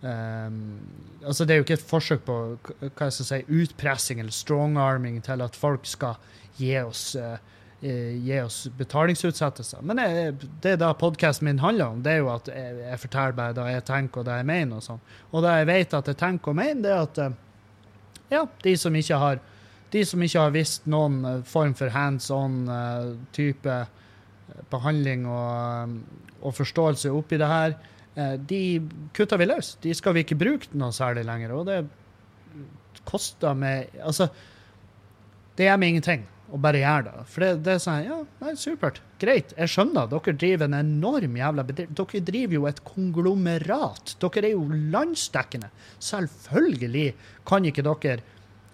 um, 0.00 0.78
altså 1.26 1.44
Det 1.44 1.52
er 1.52 1.58
jo 1.58 1.66
ikke 1.66 1.76
et 1.76 1.90
forsøk 1.90 2.22
på 2.24 2.36
hva 2.80 3.08
jeg 3.08 3.12
si, 3.18 3.40
utpressing 3.48 4.22
eller 4.22 4.32
strongarming 4.32 5.20
til 5.26 5.44
at 5.44 5.56
folk 5.58 5.86
skal 5.88 6.16
gi 6.56 6.72
oss 6.80 7.10
uh, 7.18 7.36
gi 7.80 8.38
oss 8.42 8.64
betalingsutsettelser. 8.74 9.82
Men 9.86 10.00
jeg, 10.02 10.32
det 10.64 10.78
da 10.82 10.90
podkasten 10.98 11.46
min 11.46 11.60
handler 11.62 11.92
om, 11.92 12.00
det 12.02 12.16
er 12.16 12.24
jo 12.24 12.30
at 12.32 12.48
jeg, 12.50 12.78
jeg, 12.82 13.00
forteller 13.04 13.36
bare 13.36 13.54
det 13.54 13.66
jeg 13.70 13.84
tenker 13.86 14.22
og 14.22 14.26
det 14.26 14.38
jeg 14.40 14.48
mener. 14.48 14.80
Og 14.80 14.86
sånn. 14.86 15.04
Og 15.30 15.44
det 15.44 15.52
jeg 15.60 15.68
vet 15.70 15.94
at 16.00 16.10
jeg 16.10 16.18
tenker 16.18 16.52
og 16.52 16.58
mener, 16.58 16.80
det 16.82 16.90
er 16.94 17.04
at 17.04 17.20
eh, 17.22 17.36
ja, 18.34 18.42
de 18.64 18.74
som 18.80 18.98
ikke 18.98 19.20
har 19.22 19.44
de 19.92 20.02
som 20.04 20.20
ikke 20.20 20.42
har 20.42 20.50
visst 20.52 20.88
noen 20.90 21.20
eh, 21.24 21.44
form 21.48 21.76
for 21.78 21.94
hands 21.94 22.26
on 22.34 22.66
uh, 22.68 23.14
type 23.32 23.76
behandling 24.72 25.22
og, 25.30 25.94
og, 26.40 26.50
forståelse 26.56 27.12
oppi 27.14 27.38
det 27.40 27.48
her, 27.48 27.76
de 28.48 28.60
kutter 29.14 29.38
vi 29.38 29.46
løs. 29.46 29.76
De 29.84 29.92
skal 29.94 30.16
vi 30.16 30.24
ikke 30.24 30.38
bruke 30.40 30.72
noe 30.74 30.90
særlig 30.96 31.22
lenger. 31.28 31.52
Og 31.54 31.68
det 31.68 31.76
koster 33.06 33.54
meg 33.54 33.92
Altså, 34.02 34.26
det 35.54 35.68
gjør 35.68 35.78
meg 35.78 35.92
ingenting 35.92 36.24
og 36.48 36.62
bare 36.64 36.80
gjøre 36.80 37.04
det. 37.08 37.26
For 37.28 37.44
det, 37.44 37.50
det, 37.66 37.74
er 37.74 37.82
sånn 37.82 38.06
Ja, 38.06 38.18
nei, 38.40 38.54
supert. 38.58 39.02
Greit. 39.20 39.52
Jeg 39.58 39.72
skjønner. 39.72 40.08
Dere 40.12 40.34
driver 40.40 40.68
en 40.68 40.78
enorm 40.78 41.36
jævla 41.36 41.64
bedrift. 41.68 41.94
Dere 41.98 42.24
driver 42.30 42.58
jo 42.58 42.66
et 42.70 42.82
konglomerat. 42.86 44.14
Dere 44.22 44.46
er 44.48 44.54
jo 44.54 44.80
landsdekkende. 44.94 45.70
Selvfølgelig 46.08 47.08
kan 47.48 47.68
ikke 47.68 47.84
dere 47.86 48.20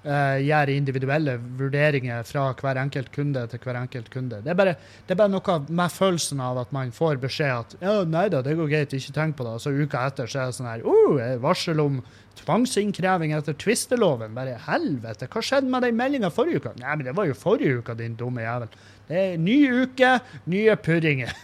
uh, 0.04 0.36
gjøre 0.42 0.76
individuelle 0.76 1.36
vurderinger 1.58 2.24
fra 2.28 2.48
hver 2.58 2.80
enkelt 2.80 3.10
kunde 3.14 3.44
til 3.50 3.62
hver 3.64 3.78
enkelt 3.80 4.10
kunde. 4.12 4.40
Det 4.44 4.52
er, 4.52 4.58
bare, 4.58 4.74
det 5.06 5.14
er 5.14 5.20
bare 5.20 5.32
noe 5.32 5.58
med 5.68 5.94
følelsen 5.94 6.42
av 6.44 6.60
at 6.64 6.74
man 6.76 6.92
får 6.94 7.20
beskjed 7.22 7.54
at 7.54 7.76
ja, 7.80 7.96
nei 8.08 8.26
da, 8.32 8.42
det 8.44 8.56
går 8.58 8.70
greit, 8.72 8.96
ikke 8.96 9.16
tenk 9.16 9.38
på 9.38 9.46
det. 9.46 9.56
Og 9.56 9.64
så 9.64 9.72
uka 9.72 10.04
etter 10.08 10.30
så 10.30 10.44
er 10.44 10.52
det 10.52 10.58
sånn 10.58 10.70
her 10.70 10.84
oh, 10.88 11.22
varsel 11.42 11.82
om 11.82 12.02
tvangsinnkreving 12.40 13.34
etter 13.36 13.56
tvisteloven. 13.60 14.34
Bare 14.36 14.58
helvete, 14.66 15.28
hva 15.30 15.44
skjedde 15.44 15.72
med 15.72 15.86
den 15.86 15.98
meldinga 15.98 16.32
forrige 16.34 16.62
uke? 16.62 16.74
Nei, 16.82 16.96
men 16.96 17.08
det 17.08 17.16
var 17.16 17.30
jo 17.30 17.38
forrige 17.38 17.80
uke, 17.80 17.96
din 17.98 18.18
dumme 18.18 18.44
jævel. 18.44 18.76
Det 19.08 19.20
er 19.20 19.40
ny 19.40 19.58
uke, 19.84 20.14
nye 20.50 20.76
purringer. 20.80 21.34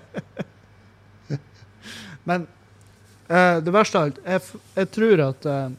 men 2.28 2.48
uh, 3.30 3.58
det 3.62 3.74
verste 3.74 4.00
av 4.00 4.08
alt, 4.08 4.18
jeg, 4.26 4.64
jeg 4.76 4.90
tror 4.96 5.24
at 5.28 5.48
uh, 5.48 5.70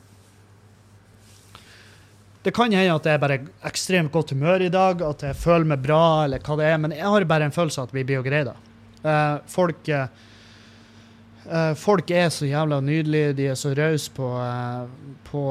det 2.41 2.53
kan 2.57 2.73
hende 2.73 2.95
at 2.95 3.05
jeg 3.05 3.17
er 3.17 3.21
bare 3.21 3.39
ekstremt 3.69 4.11
godt 4.13 4.33
humør 4.33 4.63
i 4.65 4.73
dag, 4.73 5.01
at 5.05 5.23
jeg 5.27 5.37
føler 5.37 5.67
meg 5.73 5.83
bra, 5.83 6.25
eller 6.25 6.41
hva 6.41 6.57
det 6.57 6.69
er, 6.71 6.79
men 6.81 6.95
jeg 6.95 7.05
har 7.13 7.25
bare 7.29 7.49
en 7.49 7.53
følelse 7.53 7.81
av 7.81 7.89
at 7.89 7.95
vi 7.95 8.05
blir 8.07 8.25
greie 8.25 8.47
da. 8.47 8.55
Eh, 9.01 9.35
folk, 9.49 9.89
eh, 9.89 11.73
folk 11.77 12.11
er 12.11 12.31
så 12.33 12.49
jævla 12.49 12.81
nydelige, 12.81 13.35
de 13.37 13.47
er 13.51 13.59
så 13.59 13.75
rause 13.77 14.09
på, 14.17 14.31
eh, 14.41 14.87
på 15.29 15.43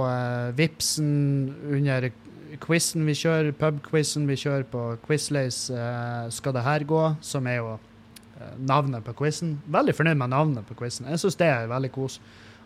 Vipsen 0.59 1.55
under 1.70 2.11
quizen 2.61 3.07
vi 3.07 3.14
kjører, 3.14 3.53
pubquizen 3.55 4.26
vi 4.26 4.35
kjører 4.35 4.66
på 4.66 4.98
Quizlace 5.07 5.70
Skal 6.35 6.53
det 6.53 6.64
her 6.66 6.83
gå, 6.85 7.16
som 7.22 7.46
er 7.46 7.57
jo 7.57 7.79
navnet 8.59 9.05
på 9.05 9.14
quizen. 9.14 9.61
Veldig 9.70 9.94
fornøyd 9.94 10.18
med 10.18 10.31
navnet 10.31 10.66
på 10.66 10.74
quizen. 10.74 11.07
Jeg 11.07 11.20
syns 11.22 11.38
det 11.38 11.46
er 11.46 11.70
veldig 11.70 11.92
kos. 11.94 12.18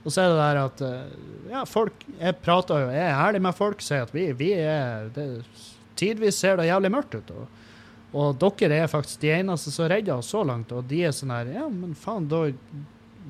Og 0.05 0.13
så 0.13 0.21
er 0.21 0.33
det 0.33 0.41
der 0.41 0.61
at 0.61 0.83
eh, 0.85 1.13
ja, 1.49 1.65
folk 1.69 2.03
Jeg 2.19 2.37
prater 2.45 2.83
jo, 2.85 2.89
jeg 2.93 3.05
er 3.09 3.21
ærlig 3.27 3.41
med 3.47 3.57
folk, 3.57 3.85
sier 3.85 4.05
at 4.05 4.13
vi, 4.15 4.29
vi 4.37 4.53
er 4.61 5.09
det, 5.15 5.29
Tidvis 5.97 6.41
ser 6.43 6.59
det 6.59 6.69
jævlig 6.69 6.91
mørkt 6.93 7.15
ut. 7.17 7.31
Og, 7.31 7.61
og 8.15 8.41
dere 8.43 8.83
er 8.83 8.91
faktisk 8.91 9.23
de 9.23 9.31
eneste 9.37 9.73
som 9.73 9.89
redder 9.91 10.19
oss 10.19 10.33
så 10.35 10.43
langt. 10.47 10.73
Og 10.75 10.85
de 10.91 11.05
er 11.07 11.15
sånn 11.15 11.33
her 11.35 11.53
Ja, 11.55 11.69
men 11.71 11.95
faen, 11.99 12.29
da 12.31 12.49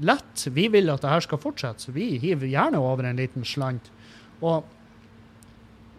Lett. 0.03 0.47
Vi 0.51 0.65
vil 0.75 0.91
at 0.91 1.05
det 1.05 1.11
her 1.13 1.23
skal 1.23 1.39
fortsette, 1.39 1.85
så 1.85 1.93
vi 1.95 2.17
hiver 2.19 2.49
gjerne 2.51 2.81
over 2.83 3.07
en 3.07 3.21
liten 3.21 3.45
slant. 3.47 3.93
Og 4.43 4.65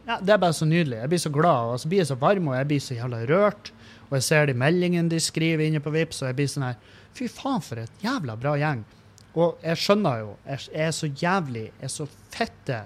ja, 0.06 0.18
det 0.20 0.34
er 0.36 0.42
bare 0.42 0.58
så 0.58 0.68
nydelig. 0.68 0.98
Jeg 1.00 1.12
blir 1.14 1.22
så 1.24 1.32
glad, 1.34 1.70
og 1.72 1.80
så 1.80 1.90
blir 1.90 2.02
jeg 2.02 2.10
så 2.12 2.18
varm, 2.20 2.50
og 2.52 2.58
jeg 2.58 2.68
blir 2.70 2.84
så 2.84 2.98
jævla 2.98 3.22
rørt. 3.30 3.72
Og 4.10 4.18
jeg 4.18 4.26
ser 4.28 4.50
de 4.50 4.58
meldingene 4.58 5.10
de 5.10 5.22
skriver 5.24 5.64
inne 5.66 5.82
på 5.82 5.94
Vips, 5.96 6.22
og 6.22 6.30
jeg 6.30 6.38
blir 6.42 6.52
sånn 6.52 6.68
her 6.68 6.76
Fy 7.16 7.30
faen, 7.32 7.64
for 7.64 7.80
et 7.80 8.04
jævla 8.04 8.36
bra 8.36 8.58
gjeng. 8.60 8.84
Og 9.36 9.60
jeg 9.64 9.80
skjønner 9.82 10.22
jo, 10.22 10.30
jeg 10.48 10.86
er 10.88 10.94
så 10.96 11.10
jævlig, 11.12 11.66
jeg 11.68 11.88
er 11.90 11.92
så 11.92 12.08
fette, 12.32 12.78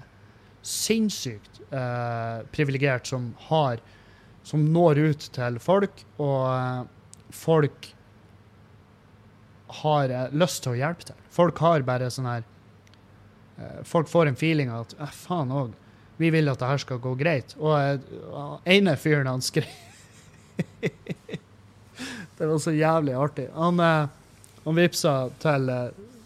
sinnssykt 0.66 1.60
uh, 1.72 2.42
privilegert 2.52 3.08
som 3.08 3.30
har 3.48 3.80
Som 4.44 4.66
når 4.72 4.98
ut 4.98 5.24
til 5.32 5.58
folk, 5.60 6.02
og 6.18 6.42
uh, 6.48 6.84
folk 7.30 7.90
har 9.80 10.10
uh, 10.10 10.32
lyst 10.32 10.62
til 10.64 10.72
å 10.72 10.78
hjelpe 10.80 11.06
til. 11.10 11.18
Folk 11.30 11.60
har 11.60 11.86
bare 11.86 12.10
sånn 12.10 12.28
her 12.30 12.48
Folk 13.84 14.08
får 14.08 14.30
en 14.30 14.38
feeling 14.40 14.70
av 14.72 14.86
at 14.86 14.94
eh, 14.96 15.10
faen 15.12 15.50
òg, 15.52 15.74
vi 16.16 16.30
vil 16.32 16.48
at 16.48 16.62
det 16.62 16.68
her 16.70 16.78
skal 16.80 17.00
gå 17.04 17.10
greit. 17.20 17.52
Og 17.60 18.08
ene 18.64 18.94
fyren 18.96 19.28
han 19.28 19.44
skrev 19.44 19.68
Det 22.38 22.48
var 22.48 22.56
så 22.64 22.72
jævlig 22.72 23.12
artig. 23.20 23.50
Han, 23.52 23.82
han 24.64 24.80
vippsa 24.80 25.12
til 25.44 25.68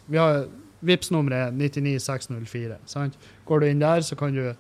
vi 0.07 0.21
har 0.21 0.45
Vipps-nummeret 0.85 1.55
99604. 1.57 2.77
sant? 2.85 3.19
Går 3.49 3.61
du 3.61 3.69
inn 3.69 3.81
der, 3.81 4.05
så, 4.05 4.17
kan 4.17 4.35
du, 4.37 4.53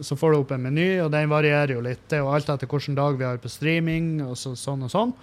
så 0.00 0.16
får 0.18 0.32
du 0.32 0.38
opp 0.40 0.52
en 0.56 0.64
meny, 0.66 0.88
og 1.04 1.12
den 1.14 1.30
varierer 1.30 1.76
jo 1.76 1.84
litt. 1.84 2.02
Det 2.10 2.18
er 2.18 2.24
jo 2.24 2.32
alt 2.34 2.50
etter 2.50 2.70
hvilken 2.70 2.98
dag 2.98 3.18
vi 3.18 3.26
har 3.28 3.38
på 3.42 3.50
streaming, 3.52 4.16
og 4.26 4.34
så, 4.40 4.56
sånn 4.58 4.86
og 4.88 4.92
sånn. 4.92 5.14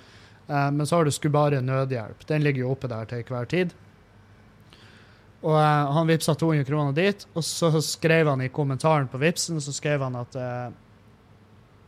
Eh, 0.47 0.69
men 0.71 0.87
så 0.87 0.99
har 0.99 1.05
du 1.05 1.11
Skubare 1.11 1.61
nødhjelp. 1.61 2.27
Den 2.27 2.43
ligger 2.43 2.65
jo 2.65 2.75
oppe 2.75 2.91
der 2.91 3.09
til 3.09 3.25
hver 3.27 3.49
tid. 3.51 3.75
Og 5.43 5.57
eh, 5.59 5.91
han 5.97 6.07
vippsa 6.07 6.35
200 6.39 6.67
kroner 6.67 6.95
dit, 6.95 7.27
og 7.35 7.43
så 7.43 7.71
skrev 7.83 8.31
han 8.31 8.43
i 8.45 8.51
kommentaren 8.53 9.09
på 9.11 9.19
Vipsen 9.21 9.59
så 9.61 9.75
skrev 9.75 10.05
han 10.05 10.15
at 10.19 10.39
eh, 10.39 10.71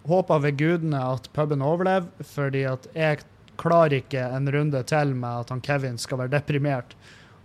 Håper 0.06 0.38
ved 0.38 0.60
gudene 0.60 1.00
at 1.02 1.32
puben 1.34 1.64
overlever, 1.66 2.06
fordi 2.30 2.60
at 2.70 2.84
jeg 2.94 3.24
klarer 3.58 3.96
ikke 3.98 4.22
en 4.22 4.52
runde 4.54 4.84
til 4.86 5.16
med 5.18 5.40
at 5.40 5.50
han 5.50 5.64
Kevin 5.66 5.98
skal 5.98 6.20
være 6.20 6.36
deprimert. 6.36 6.94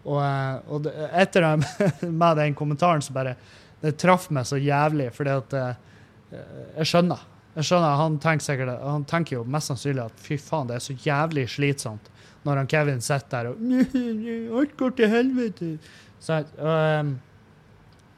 Og, 0.05 0.21
eh, 0.25 0.71
og 0.73 0.87
det, 0.87 0.95
med 2.23 2.39
den 2.41 2.55
kommentaren 2.57 3.03
så 3.05 3.13
bare 3.13 3.35
Det 3.81 3.97
traff 4.01 4.29
meg 4.33 4.47
så 4.49 4.57
jævlig, 4.61 5.11
fordi 5.13 5.35
at 5.35 5.57
eh, 5.57 5.75
Jeg 6.79 6.89
skjønner. 6.93 7.27
Jeg 7.57 7.67
skjønner, 7.67 7.97
Han 8.01 8.19
tenker, 8.23 8.45
sikkert, 8.45 8.83
han 8.85 9.05
tenker 9.05 9.37
jo 9.37 9.45
mest 9.45 9.73
sannsynlig 9.73 10.07
at 10.07 10.21
fy 10.23 10.39
faen, 10.39 10.69
det 10.71 10.79
er 10.79 10.85
så 10.85 10.97
jævlig 11.05 11.49
slitsomt 11.51 12.11
når 12.41 12.57
han 12.57 12.69
Kevin 12.73 13.03
sitter 13.05 13.29
der 13.35 13.49
og 13.51 13.59
Alt 14.61 14.71
går 14.81 14.95
til 14.97 15.11
helvete. 15.13 15.67
Så, 16.25 16.39
og, 16.57 17.11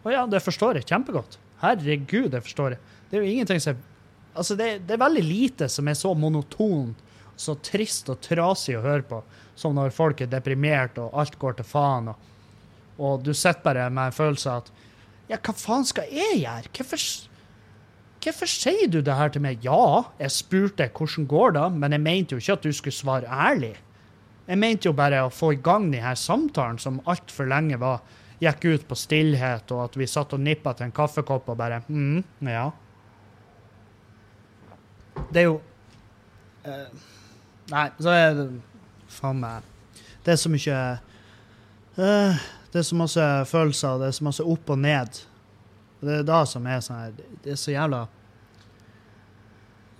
og 0.05 0.13
ja, 0.15 0.21
det 0.31 0.43
forstår 0.45 0.79
jeg 0.79 0.87
kjempegodt. 0.87 1.41
Herregud, 1.63 2.29
det 2.31 2.43
forstår 2.45 2.77
jeg. 2.77 2.93
Det 3.11 3.19
er 3.19 3.25
jo 3.25 3.33
ingenting 3.33 3.63
som 3.63 3.89
Altså, 4.33 4.55
det, 4.57 4.87
det 4.89 4.95
er 4.95 5.03
veldig 5.03 5.23
lite 5.27 5.67
som 5.69 5.89
er 5.91 5.97
så 5.99 6.15
monotont, 6.17 7.02
så 7.43 7.57
trist 7.65 8.11
og 8.13 8.21
trasig 8.25 8.77
å 8.79 8.85
høre 8.85 9.05
på 9.09 9.23
som 9.59 9.75
når 9.77 9.95
folk 9.95 10.23
er 10.23 10.31
deprimert 10.33 10.99
og 11.01 11.13
alt 11.19 11.37
går 11.41 11.59
til 11.59 11.69
faen. 11.69 12.13
Og, 12.13 12.31
og 12.99 13.27
du 13.27 13.33
sitter 13.35 13.63
bare 13.65 13.91
med 13.91 14.11
en 14.11 14.17
følelse 14.17 14.51
av 14.51 14.65
at 14.65 14.73
Ja, 15.31 15.39
hva 15.39 15.55
faen 15.57 15.87
skal 15.89 16.11
jeg 16.13 16.43
gjøre? 16.43 16.73
Hvorfor, 16.77 17.05
hvorfor 18.25 18.51
sier 18.51 18.91
du 18.91 19.01
det 19.05 19.17
her 19.17 19.31
til 19.33 19.45
meg? 19.45 19.63
Ja, 19.65 20.09
jeg 20.21 20.35
spurte 20.35 20.91
hvordan 20.91 21.29
går 21.31 21.57
det, 21.57 21.69
men 21.79 21.97
jeg 21.97 22.05
mente 22.05 22.35
jo 22.35 22.43
ikke 22.43 22.59
at 22.59 22.67
du 22.67 22.73
skulle 22.75 22.97
svare 22.97 23.31
ærlig. 23.31 23.77
Jeg 24.49 24.59
mente 24.59 24.91
jo 24.91 24.97
bare 24.99 25.23
å 25.25 25.31
få 25.33 25.53
i 25.55 25.61
gang 25.63 25.87
denne 25.93 26.17
samtalen 26.19 26.81
som 26.83 27.01
altfor 27.09 27.49
lenge 27.49 27.79
var 27.81 28.03
gikk 28.43 28.65
ut 28.67 28.87
på 28.91 28.99
stillhet, 28.99 29.71
og 29.71 29.85
at 29.87 29.97
vi 29.99 30.09
satt 30.11 30.35
og 30.35 30.43
nippa 30.43 30.75
til 30.75 30.89
en 30.89 30.95
kaffekopp 30.95 31.53
og 31.53 31.59
bare 31.61 31.79
mm, 31.87 32.49
ja. 32.51 32.67
Det 35.31 35.45
er 35.45 35.47
jo 35.47 35.59
uh, 36.67 37.13
Nei, 37.71 37.89
så 38.03 38.11
er 38.11 38.35
det 38.37 38.47
faen 39.13 39.39
meg 39.43 39.69
Det 40.25 40.35
er 40.35 40.41
så 40.41 40.51
mye 40.53 40.79
uh, 41.99 42.41
Det 42.73 42.81
er 42.81 42.89
så 42.89 42.99
masse 42.99 43.29
følelser, 43.51 44.01
det 44.01 44.09
er 44.09 44.17
så 44.17 44.27
masse 44.27 44.47
opp 44.55 44.73
og 44.73 44.81
ned. 44.81 45.21
Og 46.01 46.09
det 46.09 46.19
er 46.19 46.27
da 46.27 46.43
som 46.49 46.67
er 46.67 46.83
sånn 46.83 47.01
her 47.05 47.15
Det 47.45 47.55
er 47.55 47.61
så 47.61 47.75
jævla 47.75 48.03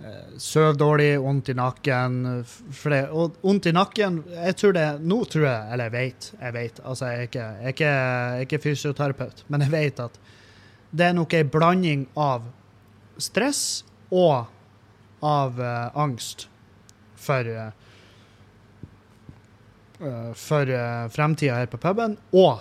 uh, 0.03 0.35
Søv 0.43 0.75
dårlig, 0.81 1.11
vondt 1.23 1.53
i 1.53 1.57
nakken. 1.57 2.19
Det, 2.43 3.01
og 3.11 3.39
vondt 3.45 3.71
i 3.71 3.75
nakken 3.75 4.23
jeg 4.33 4.59
tror 4.59 4.75
det, 4.75 4.87
Nå 5.01 5.23
tror 5.31 5.47
jeg, 5.47 5.67
eller 5.71 5.89
jeg 5.89 5.95
vet, 5.97 6.31
jeg 6.39 6.57
vet 6.59 6.83
altså 6.83 7.11
jeg 7.11 7.17
er, 7.17 7.29
ikke, 7.31 7.47
jeg, 7.47 7.63
er 7.63 7.77
ikke, 7.77 7.91
jeg 7.93 8.39
er 8.39 8.47
ikke 8.47 8.63
fysioterapeut, 8.67 9.45
men 9.47 9.67
jeg 9.67 9.75
vet 9.77 10.03
at 10.09 10.23
det 10.93 11.07
er 11.07 11.15
nok 11.17 11.33
ei 11.33 11.45
blanding 11.49 12.03
av 12.19 12.43
stress 13.17 13.81
og 14.13 14.45
av 15.25 15.57
uh, 15.57 15.89
angst 16.03 16.49
for 17.23 17.49
uh, 17.49 17.71
Eh, 20.03 20.33
for 20.33 20.69
uh, 20.69 21.09
fremtida 21.09 21.55
her 21.55 21.65
på 21.65 21.77
puben, 21.77 22.17
og 22.31 22.59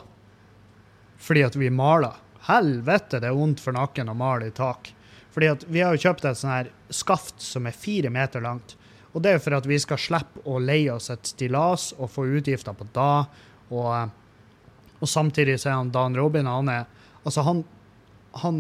fordi 1.19 1.43
at 1.43 1.57
vi 1.57 1.71
maler. 1.71 2.15
Helvete, 2.47 3.21
det 3.23 3.31
er 3.31 3.39
vondt 3.39 3.63
for 3.63 3.75
nakken 3.75 4.11
å 4.11 4.15
male 4.19 4.49
i 4.51 4.55
tak. 4.55 4.91
Fordi 5.33 5.49
at 5.49 5.65
vi 5.71 5.81
har 5.81 5.95
jo 5.95 6.03
kjøpt 6.03 6.27
et 6.27 6.39
sånn 6.39 6.53
her 6.53 6.71
skaft 6.93 7.43
som 7.43 7.67
er 7.67 7.77
fire 7.77 8.11
meter 8.11 8.43
langt. 8.43 8.75
Og 9.13 9.23
det 9.23 9.31
er 9.31 9.39
jo 9.39 9.45
for 9.45 9.57
at 9.59 9.69
vi 9.71 9.79
skal 9.81 10.01
slippe 10.03 10.43
å 10.51 10.59
leie 10.59 10.91
oss 10.93 11.13
et 11.15 11.31
stillas 11.31 11.93
og 11.99 12.11
få 12.11 12.27
utgifter 12.41 12.75
på 12.75 12.89
da. 12.97 13.25
Og, 13.71 13.89
eh, 13.95 14.99
og 14.99 15.09
samtidig 15.09 15.61
så 15.61 15.71
er 15.71 15.79
han 15.79 15.95
Dan 15.95 16.19
Robin 16.19 16.51
han 16.51 16.69
er 16.69 16.91
Altså, 17.23 17.45
han, 17.47 17.61
han 18.43 18.57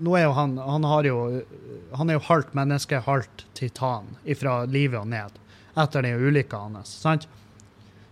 Nå 0.00 0.16
er 0.16 0.26
jo 0.26 0.32
han 0.36 0.56
Han 0.58 0.84
har 0.88 1.04
jo 1.04 1.18
Han 1.98 2.10
er 2.10 2.16
jo 2.16 2.26
halvt 2.28 2.54
menneske, 2.56 3.02
halvt 3.04 3.46
titan 3.58 4.14
fra 4.38 4.62
livet 4.64 5.00
og 5.00 5.08
ned 5.12 5.38
etter 5.72 6.04
den 6.04 6.20
ulykka 6.20 6.58
hans. 6.66 6.90
sant? 7.00 7.28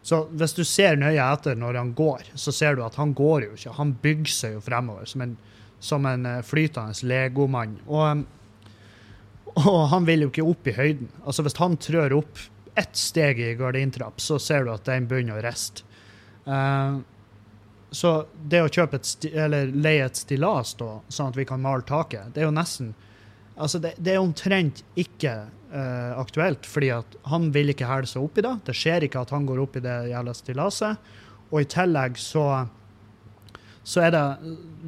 Så 0.02 0.22
hvis 0.32 0.54
du 0.56 0.62
ser 0.64 0.96
nøye 0.96 1.20
etter 1.20 1.58
når 1.60 1.76
han 1.76 1.92
går, 1.96 2.30
så 2.34 2.52
ser 2.56 2.76
du 2.76 2.84
at 2.86 2.96
han 2.96 3.12
går 3.16 3.44
jo 3.44 3.56
ikke. 3.56 3.74
Han 3.76 3.92
bygger 4.00 4.32
seg 4.32 4.54
jo 4.56 4.62
fremover 4.64 5.08
som 5.10 5.24
en, 5.26 5.34
som 5.80 6.06
en 6.08 6.24
eh, 6.26 6.40
flytende 6.46 6.96
legomann. 7.04 7.76
Og, 7.84 8.24
og, 9.58 9.82
han 9.92 10.08
vil 10.08 10.24
jo 10.24 10.30
ikke 10.32 10.48
opp 10.48 10.72
i 10.72 10.76
høyden. 10.78 11.12
Altså 11.20 11.44
Hvis 11.44 11.58
han 11.60 11.76
trør 11.76 12.16
opp 12.22 12.40
ett 12.80 12.96
steg 12.96 13.42
i 13.44 13.52
gardintrapp, 13.58 14.22
så 14.22 14.38
ser 14.40 14.64
du 14.64 14.72
at 14.72 14.88
den 14.88 15.08
begynner 15.10 15.36
å 15.36 15.44
riste. 15.44 15.84
Uh, 16.48 17.02
så 17.90 18.24
det 18.50 18.62
å 18.62 18.70
kjøpe 18.70 19.00
et 19.00 19.26
eller 19.33 19.70
leie 19.74 20.05
et 20.07 20.18
stillas 20.18 20.76
da, 20.79 20.98
sånn 21.11 21.33
at 21.33 21.38
vi 21.38 21.46
kan 21.48 21.62
male 21.62 21.87
taket, 21.87 22.31
det 22.35 22.44
er 22.44 22.50
jo 22.50 22.57
nesten 22.57 22.94
Altså, 23.61 23.76
det, 23.76 23.90
det 24.00 24.14
er 24.14 24.22
omtrent 24.22 24.79
ikke 24.96 25.35
uh, 25.74 26.12
aktuelt, 26.16 26.64
fordi 26.64 26.88
at 26.94 27.16
han 27.29 27.50
vil 27.53 27.74
ikke 27.74 27.88
hæle 27.88 28.09
seg 28.09 28.24
opp 28.24 28.38
i 28.40 28.44
det. 28.46 28.55
Det 28.64 28.72
skjer 28.72 29.05
ikke 29.05 29.20
at 29.20 29.35
han 29.35 29.44
går 29.44 29.61
opp 29.61 29.76
i 29.76 29.83
det 29.85 29.96
jævla 30.09 30.33
stillaset. 30.33 31.11
Og 31.50 31.59
i 31.61 31.68
tillegg 31.68 32.16
så, 32.16 32.44
så 33.85 34.07
det, 34.14 34.22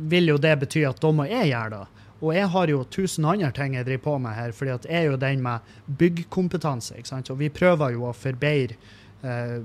vil 0.08 0.32
jo 0.32 0.38
det 0.40 0.54
bety 0.62 0.86
at 0.88 1.02
da 1.04 1.10
må 1.12 1.26
jeg 1.28 1.50
gjøre 1.50 1.74
det. 1.74 2.06
Og 2.22 2.32
jeg 2.36 2.48
har 2.54 2.70
jo 2.70 2.80
tusen 2.86 3.26
andre 3.26 3.50
ting 3.52 3.76
jeg 3.76 3.88
driver 3.90 4.04
på 4.06 4.16
med 4.24 4.38
her, 4.38 4.56
fordi 4.56 4.74
at 4.78 4.88
jeg 4.88 5.00
er 5.02 5.10
jo 5.10 5.20
den 5.20 5.44
med 5.44 5.72
byggkompetanse. 6.00 6.96
ikke 6.96 7.12
sant? 7.12 7.30
Og 7.34 7.40
vi 7.42 7.50
prøver 7.52 7.96
jo 7.96 8.06
å 8.08 8.16
forbedre 8.16 8.78
uh, 9.26 9.58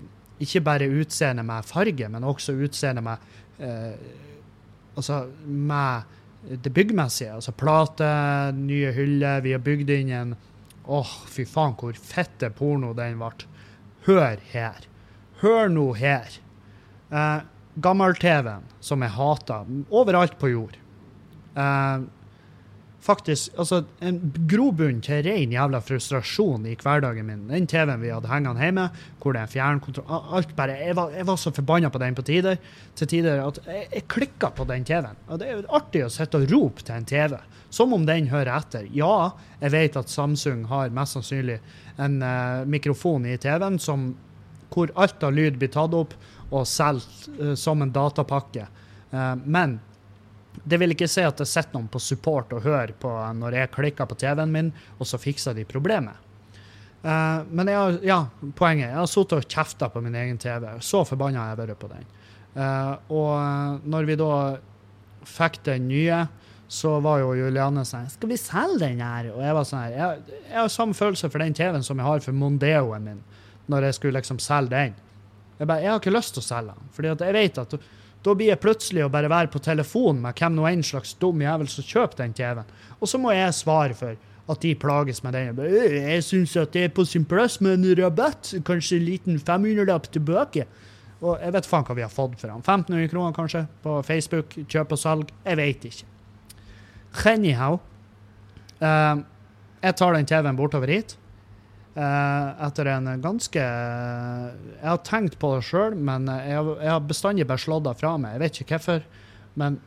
ikke 0.43 0.61
bare 0.65 0.89
utseende 1.01 1.43
med 1.45 1.65
farge, 1.65 2.09
men 2.13 2.25
også 2.27 2.55
utseende 2.67 3.03
med 3.05 3.27
eh, 3.59 4.23
Altså 4.97 5.27
med 5.45 6.01
det 6.63 6.71
byggmessige. 6.73 7.35
Altså 7.35 7.51
plate, 7.53 8.07
nye 8.57 8.89
hyller. 8.95 9.43
Vi 9.45 9.51
har 9.53 9.61
bygd 9.61 9.91
inn 9.93 10.09
en 10.09 10.35
Åh, 10.87 11.03
oh, 11.03 11.13
fy 11.27 11.43
faen, 11.45 11.73
hvor 11.75 11.97
fette 11.99 12.47
porno 12.55 12.93
den 12.95 13.17
ble. 13.19 13.45
Hør 14.07 14.39
her. 14.53 14.85
Hør 15.41 15.67
nå 15.69 15.89
her. 15.99 16.37
Eh, 17.11 17.41
Gammel-TV-en, 17.83 18.63
som 18.79 19.03
jeg 19.03 19.13
hater, 19.17 19.67
overalt 19.91 20.37
på 20.39 20.53
jord. 20.53 20.77
Eh, 21.59 22.05
faktisk 23.03 23.53
altså, 23.61 23.81
en 24.03 24.17
grobunn 24.49 24.99
til 25.05 25.21
ren 25.27 25.53
jævla 25.53 25.79
frustrasjon 25.83 26.65
i 26.67 26.75
hverdagen 26.81 27.27
min. 27.27 27.45
Den 27.49 27.67
TV-en 27.69 28.01
vi 28.01 28.11
hadde 28.11 28.29
hengende 28.31 28.63
hjemme, 28.63 28.87
hvor 29.21 29.35
det 29.35 29.43
er 29.43 29.51
fjernkontroll 29.51 30.33
Alt 30.37 30.55
bare, 30.57 30.77
Jeg 30.81 30.95
var, 30.97 31.11
jeg 31.15 31.27
var 31.27 31.37
så 31.37 31.51
forbanna 31.55 31.89
på 31.93 32.01
den 32.01 32.15
på 32.15 32.25
tider, 32.27 32.57
til 32.95 33.07
tider 33.07 33.43
at 33.45 33.59
jeg, 33.65 33.87
jeg 33.93 34.07
klikka 34.07 34.51
på 34.55 34.67
den 34.69 34.85
TV-en. 34.85 35.19
Og 35.27 35.39
det 35.39 35.47
er 35.47 35.59
jo 35.59 35.67
artig 35.77 36.05
å 36.05 36.11
sitte 36.11 36.41
og 36.41 36.51
rope 36.51 36.83
til 36.83 36.95
en 36.95 37.07
TV, 37.07 37.37
som 37.69 37.93
om 37.93 38.05
den 38.07 38.31
hører 38.31 38.55
etter. 38.57 38.87
Ja, 38.95 39.31
jeg 39.61 39.75
vet 39.75 39.99
at 39.99 40.11
Samsung 40.11 40.65
har 40.71 40.93
mest 40.95 41.17
sannsynlig 41.17 41.59
en 41.97 42.21
uh, 42.23 42.65
mikrofon 42.69 43.25
i 43.25 43.37
TV-en 43.41 43.79
som, 43.79 44.11
hvor 44.73 44.91
alt 44.95 45.23
av 45.23 45.35
lyd 45.35 45.59
blir 45.59 45.71
tatt 45.73 45.95
opp 45.95 46.15
og 46.49 46.67
solgt 46.67 47.29
uh, 47.39 47.53
som 47.55 47.81
en 47.83 47.93
datapakke. 47.93 48.67
Uh, 49.11 49.35
men 49.45 49.79
det 50.63 50.79
vil 50.81 50.93
ikke 50.95 51.09
si 51.11 51.23
at 51.25 51.37
det 51.39 51.47
sitter 51.49 51.75
noen 51.77 51.89
på 51.91 52.01
support 52.01 52.53
og 52.55 52.63
hører 52.65 52.93
på 52.99 53.11
når 53.37 53.61
jeg 53.61 53.73
klikker 53.75 54.09
på 54.09 54.17
TV-en 54.19 54.53
min, 54.53 54.71
og 54.97 55.09
så 55.09 55.19
fikser 55.21 55.57
de 55.57 55.67
problemet. 55.67 56.23
Uh, 57.03 57.45
men 57.53 57.69
jeg 57.69 57.77
har, 57.77 57.97
ja, 58.03 58.17
poenget 58.57 58.89
Jeg 58.89 58.97
har 58.97 59.05
sittet 59.07 59.37
og 59.37 59.51
kjefta 59.53 59.87
på 59.93 60.01
min 60.01 60.15
egen 60.17 60.39
TV. 60.41 60.65
Så 60.81 61.03
forbanna 61.05 61.43
har 61.43 61.53
jeg 61.53 61.59
vært 61.61 61.79
på 61.79 61.91
den. 61.91 62.07
Uh, 62.57 62.93
og 63.13 63.85
når 63.85 64.09
vi 64.09 64.17
da 64.17 64.31
fikk 65.27 65.61
den 65.67 65.87
nye, 65.91 66.23
så 66.67 66.97
var 66.99 67.21
jo 67.21 67.35
Juliane 67.37 67.85
sånn 67.87 68.09
Skal 68.11 68.31
vi 68.31 68.37
selge 68.39 68.81
den 68.81 68.99
her? 68.99 69.29
Og 69.31 69.43
jeg 69.43 69.55
var 69.55 69.67
sånn 69.67 69.83
her 69.85 69.93
Jeg, 69.95 70.39
jeg 70.49 70.57
har 70.57 70.71
samme 70.73 70.97
følelse 70.97 71.29
for 71.31 71.43
den 71.43 71.55
TV-en 71.55 71.85
som 71.85 72.01
jeg 72.01 72.07
har 72.09 72.23
for 72.25 72.35
Mondeoen 72.35 73.05
min, 73.07 73.21
når 73.71 73.87
jeg 73.87 73.97
skulle 73.99 74.19
liksom 74.19 74.41
selge 74.43 74.73
den. 74.73 74.97
Jeg 75.57 75.69
bare, 75.69 75.83
jeg 75.85 75.93
har 75.93 76.01
ikke 76.01 76.15
lyst 76.15 76.35
til 76.35 76.43
å 76.43 76.47
selge 76.47 76.75
den. 76.75 76.91
fordi 76.97 77.13
at 77.13 77.23
jeg 77.23 77.37
vet 77.37 77.61
at 77.63 77.77
da 78.25 78.33
blir 78.35 78.51
jeg 78.51 78.61
plutselig 78.63 79.05
å 79.05 79.11
bare 79.13 79.29
være 79.31 79.51
på 79.53 79.61
telefon 79.63 80.21
med 80.23 80.37
hvem 80.37 80.55
nå 80.57 80.65
en 80.67 80.83
slags 80.83 81.13
dum 81.21 81.41
jævel 81.41 81.69
som 81.71 81.85
kjøper 81.85 82.23
den 82.23 82.35
TV-en. 82.37 82.73
Og 82.99 83.11
så 83.11 83.19
må 83.21 83.31
jeg 83.35 83.55
svare 83.55 83.97
for 83.97 84.17
at 84.47 84.63
de 84.63 84.73
plages 84.79 85.21
med 85.23 85.35
den. 85.35 85.57
Jeg, 85.59 86.17
«Øh, 86.17 86.23
syns 86.23 86.55
at 86.57 86.73
det 86.73 86.83
er 86.87 86.93
på 86.95 87.05
sin 87.05 87.25
plass 87.27 87.59
med 87.61 87.77
en 87.77 87.97
rabatt. 87.99 88.53
Kanskje 88.65 88.97
en 88.97 89.05
liten 89.05 89.39
500-lapp 89.39 90.07
tilbake. 90.11 90.65
Og 91.21 91.39
jeg 91.41 91.53
vet 91.53 91.67
faen 91.67 91.85
hva 91.87 91.95
vi 91.97 92.05
har 92.05 92.13
fått 92.13 92.37
for 92.39 92.47
den. 92.47 92.61
1500 92.61 93.11
kroner 93.11 93.35
kanskje 93.35 93.65
på 93.83 93.99
Facebook. 94.07 94.55
Kjøp 94.69 94.93
og 94.93 95.01
salg. 95.01 95.33
Jeg 95.45 95.59
vet 95.59 95.87
ikke. 95.89 96.05
Anyhow. 97.25 97.79
uh, 98.81 99.23
jeg 99.81 99.95
tar 99.97 100.13
den 100.13 100.25
TV-en 100.25 100.57
bortover 100.57 100.91
hit. 100.93 101.17
Eh, 101.97 102.65
etter 102.67 102.89
en 102.93 103.09
ganske 103.21 103.61
Jeg 103.61 104.87
har 104.87 105.03
tenkt 105.07 105.37
på 105.41 105.55
det 105.55 105.65
sjøl, 105.67 105.97
men 105.97 106.29
jeg 106.29 106.63
jeg 106.77 106.91
har 106.93 107.03
bestandig 107.05 107.47
bare 107.49 107.63
slått 107.63 107.87
det 107.89 107.97
fra 107.99 108.15
meg. 108.21 108.37
Jeg 108.37 108.43
vet 108.45 108.61
ikke 108.61 108.77
hvorfor. 108.77 109.07
Men 109.57 109.79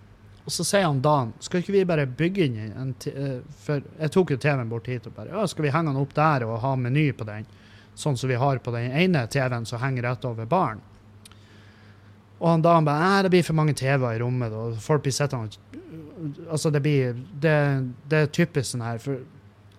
så 0.50 0.64
sier 0.64 0.86
han 0.88 1.00
Dan 1.04 1.32
skal 1.38 1.62
ikke 1.62 1.74
vi 1.74 1.86
bare 1.86 2.06
bygge 2.06 2.46
inn 2.46 2.58
en 2.74 2.92
eh, 3.06 3.40
For 3.62 3.82
jeg 4.00 4.12
tok 4.14 4.34
jo 4.34 4.40
TV-en 4.40 4.70
bort 4.70 4.88
hit 4.90 5.06
og 5.06 5.16
bare 5.16 5.34
ja, 5.34 5.46
skal 5.46 5.66
vi 5.66 5.72
henge 5.74 5.92
den 5.92 6.00
opp 6.00 6.14
der 6.16 6.46
og 6.48 6.60
ha 6.64 6.74
meny 6.76 7.10
på 7.16 7.26
den? 7.28 7.48
Sånn 7.94 8.16
som 8.16 8.30
vi 8.30 8.38
har 8.40 8.62
på 8.64 8.72
den 8.74 8.92
ene 8.96 9.26
TV-en 9.30 9.66
som 9.68 9.82
henger 9.82 10.08
rett 10.08 10.24
over 10.24 10.48
baren. 10.48 10.80
Og 12.40 12.48
han 12.48 12.62
Dan 12.64 12.86
bare 12.88 13.04
nei, 13.04 13.22
det 13.26 13.32
blir 13.34 13.44
for 13.44 13.58
mange 13.58 13.74
TV-er 13.76 14.16
i 14.16 14.22
rommet. 14.22 14.54
Og 14.56 14.78
folk 14.80 15.04
blir 15.04 15.14
sittende 15.14 15.52
Altså, 16.52 16.68
det 16.68 16.82
blir 16.84 17.14
det, 17.40 17.58
det 18.12 18.18
er 18.18 18.32
typisk 18.32 18.74
sånn 18.74 18.84
her. 18.84 18.98
For 19.00 19.22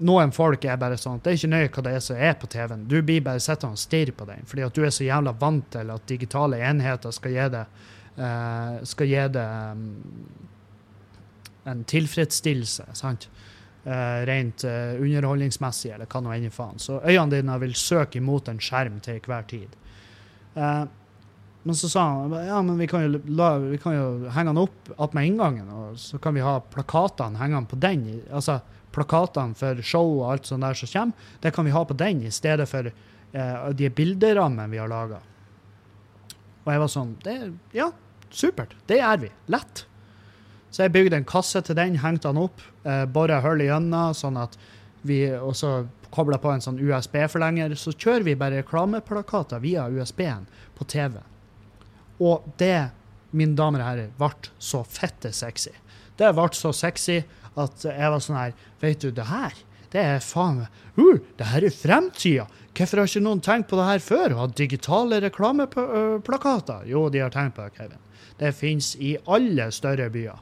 noen 0.02 0.32
folk 0.34 0.66
er 0.66 0.80
bare 0.82 0.98
sånn 1.00 1.20
at 1.20 1.26
det 1.26 1.32
er 1.32 1.40
ikke 1.40 1.52
nøye 1.52 1.72
hva 1.72 1.84
det 1.86 1.94
er 1.96 2.04
som 2.04 2.22
er 2.30 2.38
på 2.42 2.50
TV-en. 2.52 2.86
Du 2.90 2.98
blir 3.06 3.24
bare 3.26 3.42
sittende 3.44 3.78
og 3.78 3.82
stirre 3.82 4.16
på 4.18 4.28
den, 4.30 4.46
fordi 4.50 4.66
at 4.66 4.78
du 4.78 4.86
er 4.86 4.94
så 4.94 5.06
jævla 5.06 5.34
vant 5.42 5.68
til 5.76 5.92
at 5.94 6.08
digitale 6.10 6.62
enheter 6.68 7.14
skal 7.16 7.36
gi 7.36 7.50
det, 7.56 7.66
uh, 8.18 8.80
skal 8.88 9.12
gi 9.12 9.26
det 9.38 9.48
um, 9.72 9.84
en 11.72 11.84
tilfredsstillelse, 11.90 12.88
sant? 12.98 13.30
Uh, 13.82 14.22
rent 14.30 14.66
uh, 14.66 14.98
underholdningsmessig, 15.02 15.94
eller 15.96 16.10
hva 16.10 16.22
nå 16.22 16.34
enn 16.36 16.54
faen. 16.54 16.82
Så 16.82 17.00
øynene 17.02 17.38
dine 17.38 17.60
vil 17.62 17.78
søke 17.78 18.22
imot 18.22 18.50
en 18.50 18.62
skjerm 18.62 19.00
til 19.06 19.22
hver 19.26 19.46
tid. 19.50 19.78
Uh, 20.58 20.86
men 21.62 21.78
så 21.78 21.90
sa 21.90 22.04
han 22.10 22.34
ja, 22.42 22.58
men 22.66 22.78
vi 22.82 22.88
kan 22.90 23.04
jo, 23.06 23.20
la, 23.38 23.54
vi 23.62 23.78
kan 23.78 23.94
jo 23.94 24.06
henge 24.34 24.50
den 24.50 24.62
opp 24.64 24.94
attmed 24.98 25.30
inngangen, 25.30 25.70
og 25.70 25.98
så 26.02 26.18
kan 26.22 26.34
vi 26.34 26.42
ha 26.42 26.56
plakatene 26.74 27.38
hengende 27.38 27.70
på 27.70 27.78
den. 27.82 28.08
Altså 28.34 28.58
plakatene 28.96 29.58
for 29.58 29.82
show 29.86 30.18
og 30.20 30.28
alt 30.32 30.50
sånt 30.50 30.66
der 30.66 30.78
som 30.78 30.92
kommer, 30.92 31.30
det 31.42 31.54
kan 31.56 31.68
vi 31.68 31.76
ha 31.76 31.84
på 31.88 31.98
den 31.98 32.24
i 32.28 32.32
stedet 32.34 32.68
for 32.70 32.90
eh, 32.92 33.70
de 33.78 33.90
bilderammene 33.90 34.70
vi 34.72 34.82
har 34.82 34.92
laga. 34.92 35.22
Og 36.62 36.74
jeg 36.74 36.84
var 36.84 36.92
sånn 36.94 37.16
det, 37.26 37.38
Ja, 37.74 37.92
supert. 38.32 38.76
Det 38.88 39.00
gjør 39.00 39.26
vi. 39.26 39.32
Lett. 39.52 39.86
Så 40.72 40.86
jeg 40.86 40.94
bygde 40.96 41.18
en 41.20 41.28
kasse 41.28 41.60
til 41.66 41.76
den, 41.76 41.98
hengte 42.00 42.30
den 42.30 42.44
opp, 42.46 42.62
eh, 42.88 43.04
bora 43.06 43.42
hull 43.44 43.64
igjennom, 43.64 44.14
sånn 44.16 44.40
at 44.40 44.56
vi 45.08 45.26
også 45.34 45.88
kobla 46.12 46.38
på 46.38 46.52
en 46.52 46.64
sånn 46.64 46.80
USB-forlenger. 46.80 47.76
Så 47.76 47.96
kjører 47.96 48.28
vi 48.28 48.38
bare 48.40 48.62
reklameplakater 48.62 49.60
via 49.64 49.88
USB-en 49.90 50.48
på 50.78 50.88
TV. 50.88 51.20
Og 52.22 52.46
det, 52.62 52.92
mine 53.32 53.58
damer 53.58 53.84
og 53.84 53.90
herrer, 53.90 54.12
ble 54.20 54.52
så 54.62 54.84
fette 54.88 55.34
sexy. 55.36 55.74
Det 56.20 56.30
ble 56.38 56.50
så 56.54 56.72
sexy 56.76 57.22
at 57.60 57.84
jeg 57.84 58.12
var 58.14 58.24
sånn 58.24 58.40
her 58.40 58.54
Vet 58.82 59.04
du, 59.04 59.10
det 59.16 59.28
her, 59.28 59.58
det 59.92 60.04
er 60.14 60.24
faen 60.24 60.62
meg 60.62 60.84
uh, 60.98 61.18
Det 61.38 61.50
her 61.52 61.68
er 61.68 61.76
fremtida! 61.76 62.48
Hvorfor 62.72 63.02
har 63.02 63.10
ikke 63.10 63.24
noen 63.26 63.42
tenkt 63.44 63.68
på 63.68 63.80
det 63.80 63.88
her 63.90 64.04
før? 64.04 64.34
Å 64.34 64.44
ha 64.46 64.52
digitale 64.56 65.20
reklameplakater? 65.26 66.86
Jo, 66.88 67.10
de 67.12 67.20
har 67.20 67.34
tenkt 67.34 67.58
på 67.58 67.66
det, 67.66 67.76
Kevin. 67.76 68.06
Det 68.40 68.54
fins 68.56 68.94
i 68.96 69.18
alle 69.28 69.68
større 69.76 70.08
byer. 70.14 70.40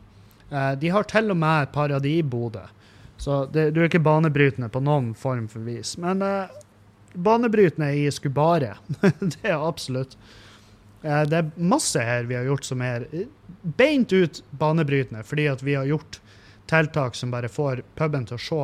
Eh, 0.51 0.73
de 0.79 0.91
har 0.93 1.07
til 1.09 1.33
og 1.33 1.39
med 1.41 1.63
et 1.65 1.73
par 1.73 1.89
av 1.95 2.03
de 2.05 2.13
i 2.19 2.21
Bodø. 2.21 2.61
Så 3.19 3.41
det, 3.51 3.71
du 3.73 3.81
er 3.81 3.89
ikke 3.89 4.03
banebrytende 4.05 4.69
på 4.71 4.81
noen 4.85 5.11
form 5.17 5.49
for 5.51 5.65
vis. 5.65 5.95
Men 5.99 6.21
eh, 6.23 6.53
banebrytende 7.13 7.89
i 7.97 8.05
Skubare, 8.13 8.75
det 9.33 9.41
er 9.43 9.57
absolutt. 9.57 10.15
Eh, 11.01 11.23
det 11.27 11.41
er 11.41 11.51
masse 11.57 11.99
her 12.03 12.29
vi 12.29 12.37
har 12.37 12.47
gjort 12.47 12.67
som 12.67 12.85
er 12.85 13.07
eh, 13.11 13.27
beint 13.79 14.13
ut 14.13 14.41
banebrytende, 14.51 15.25
fordi 15.27 15.49
at 15.51 15.65
vi 15.65 15.75
har 15.75 15.89
gjort 15.89 16.21
tiltak 16.69 17.17
som 17.17 17.31
bare 17.33 17.49
får 17.51 17.83
puben 17.97 18.25
til 18.29 18.37
å 18.37 18.43
se 18.45 18.61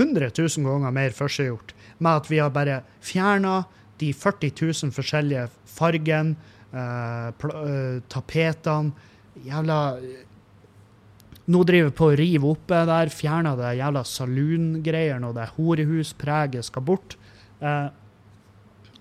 100 0.00 0.30
000 0.38 0.66
ganger 0.66 0.94
mer 0.94 1.14
førstegjort, 1.14 1.74
med 2.02 2.20
at 2.22 2.30
vi 2.30 2.40
har 2.42 2.50
bare 2.54 2.80
fjerna 3.04 3.60
de 4.00 4.08
40 4.12 4.50
000 4.58 4.94
forskjellige 4.94 5.48
fargene, 5.70 6.34
eh, 6.74 7.28
pl- 7.38 7.58
eh, 7.60 7.98
tapetene, 8.10 8.90
jævla 9.46 9.78
nå 11.44 11.60
driver 11.68 11.90
vi 11.90 11.96
på 11.98 12.06
å 12.08 12.16
rive 12.16 12.48
opp 12.54 12.62
det 12.72 12.80
der, 12.88 13.10
fjerna 13.12 13.50
det 13.58 13.74
jævla 13.76 14.00
saloongreiene 14.08 15.28
og 15.28 15.34
det 15.36 15.50
horehuspreget 15.58 16.64
skal 16.64 16.82
bort. 16.88 17.16
Eh, 17.60 17.88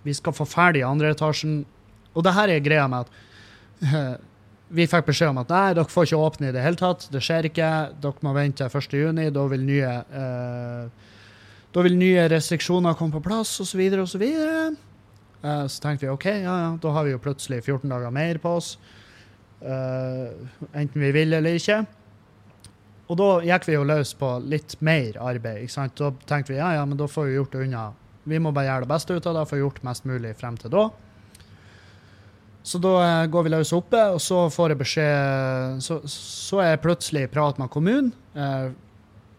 vi 0.03 0.13
skal 0.17 0.35
få 0.35 0.43
ferdig 0.51 0.81
andre 0.83 1.13
etasjen. 1.15 1.61
Og 2.13 2.25
det 2.27 2.33
her 2.35 2.51
er 2.51 2.59
greia 2.65 2.89
med 2.91 3.07
at 3.07 4.19
vi 4.69 4.87
fikk 4.89 5.09
beskjed 5.09 5.33
om 5.33 5.41
at 5.43 5.51
nei, 5.51 5.65
dere 5.77 5.91
får 5.91 6.07
ikke 6.07 6.21
åpne 6.27 6.49
i 6.49 6.53
det 6.55 6.63
hele 6.63 6.79
tatt. 6.79 7.07
Det 7.13 7.21
skjer 7.21 7.49
ikke. 7.49 7.71
Dere 8.01 8.25
må 8.25 8.33
vente 8.37 8.63
til 8.63 8.81
1.6. 8.81 9.33
Da 9.35 9.45
vil 9.51 9.65
nye 9.67 9.91
eh, 10.21 11.09
da 11.73 11.81
vil 11.81 11.95
nye 11.97 12.27
restriksjoner 12.29 12.93
komme 12.97 13.15
på 13.15 13.23
plass, 13.25 13.55
osv., 13.63 13.81
osv. 14.03 14.23
Uh, 15.43 15.65
så 15.67 15.81
tenkte 15.81 16.05
vi 16.05 16.11
OK, 16.13 16.27
ja, 16.29 16.53
ja, 16.67 16.67
da 16.79 16.91
har 16.93 17.07
vi 17.07 17.15
jo 17.15 17.21
plutselig 17.21 17.63
14 17.63 17.89
dager 17.89 18.13
mer 18.13 18.37
på 18.39 18.51
oss. 18.59 18.75
Eh, 19.63 20.31
enten 20.75 21.01
vi 21.01 21.11
vil 21.15 21.33
eller 21.33 21.57
ikke. 21.57 21.79
Og 23.11 23.17
da 23.19 23.27
gikk 23.47 23.67
vi 23.67 23.75
jo 23.77 23.85
løs 23.87 24.13
på 24.19 24.29
litt 24.43 24.75
mer 24.83 25.17
arbeid. 25.23 25.63
ikke 25.63 25.75
sant? 25.75 25.95
Da 25.99 26.11
tenkte 26.29 26.53
vi 26.53 26.59
ja, 26.59 26.73
ja, 26.77 26.85
men 26.85 26.99
da 26.99 27.07
får 27.07 27.29
vi 27.29 27.37
gjort 27.37 27.55
det 27.55 27.65
unna. 27.67 27.87
Vi 28.27 28.39
må 28.39 28.53
bare 28.55 28.69
gjøre 28.69 28.85
det 28.85 28.91
beste 28.93 29.17
ut 29.17 29.27
av 29.27 29.37
det, 29.39 29.47
få 29.49 29.59
gjort 29.59 29.83
mest 29.87 30.07
mulig 30.07 30.35
frem 30.39 30.59
til 30.59 30.71
da. 30.73 30.85
Så 32.63 32.79
da 32.79 32.93
eh, 33.03 33.25
går 33.27 33.43
vi 33.43 33.51
løs 33.51 33.73
oppe, 33.75 33.99
og 34.15 34.21
så 34.23 34.45
får 34.53 34.71
jeg 34.71 34.79
beskjed 34.79 35.81
Så, 35.83 35.99
så 36.07 36.61
er 36.63 36.69
jeg 36.73 36.83
plutselig 36.85 37.25
i 37.27 37.31
prat 37.31 37.59
med 37.59 37.71
kommunen. 37.73 38.13
Eh, 38.33 38.71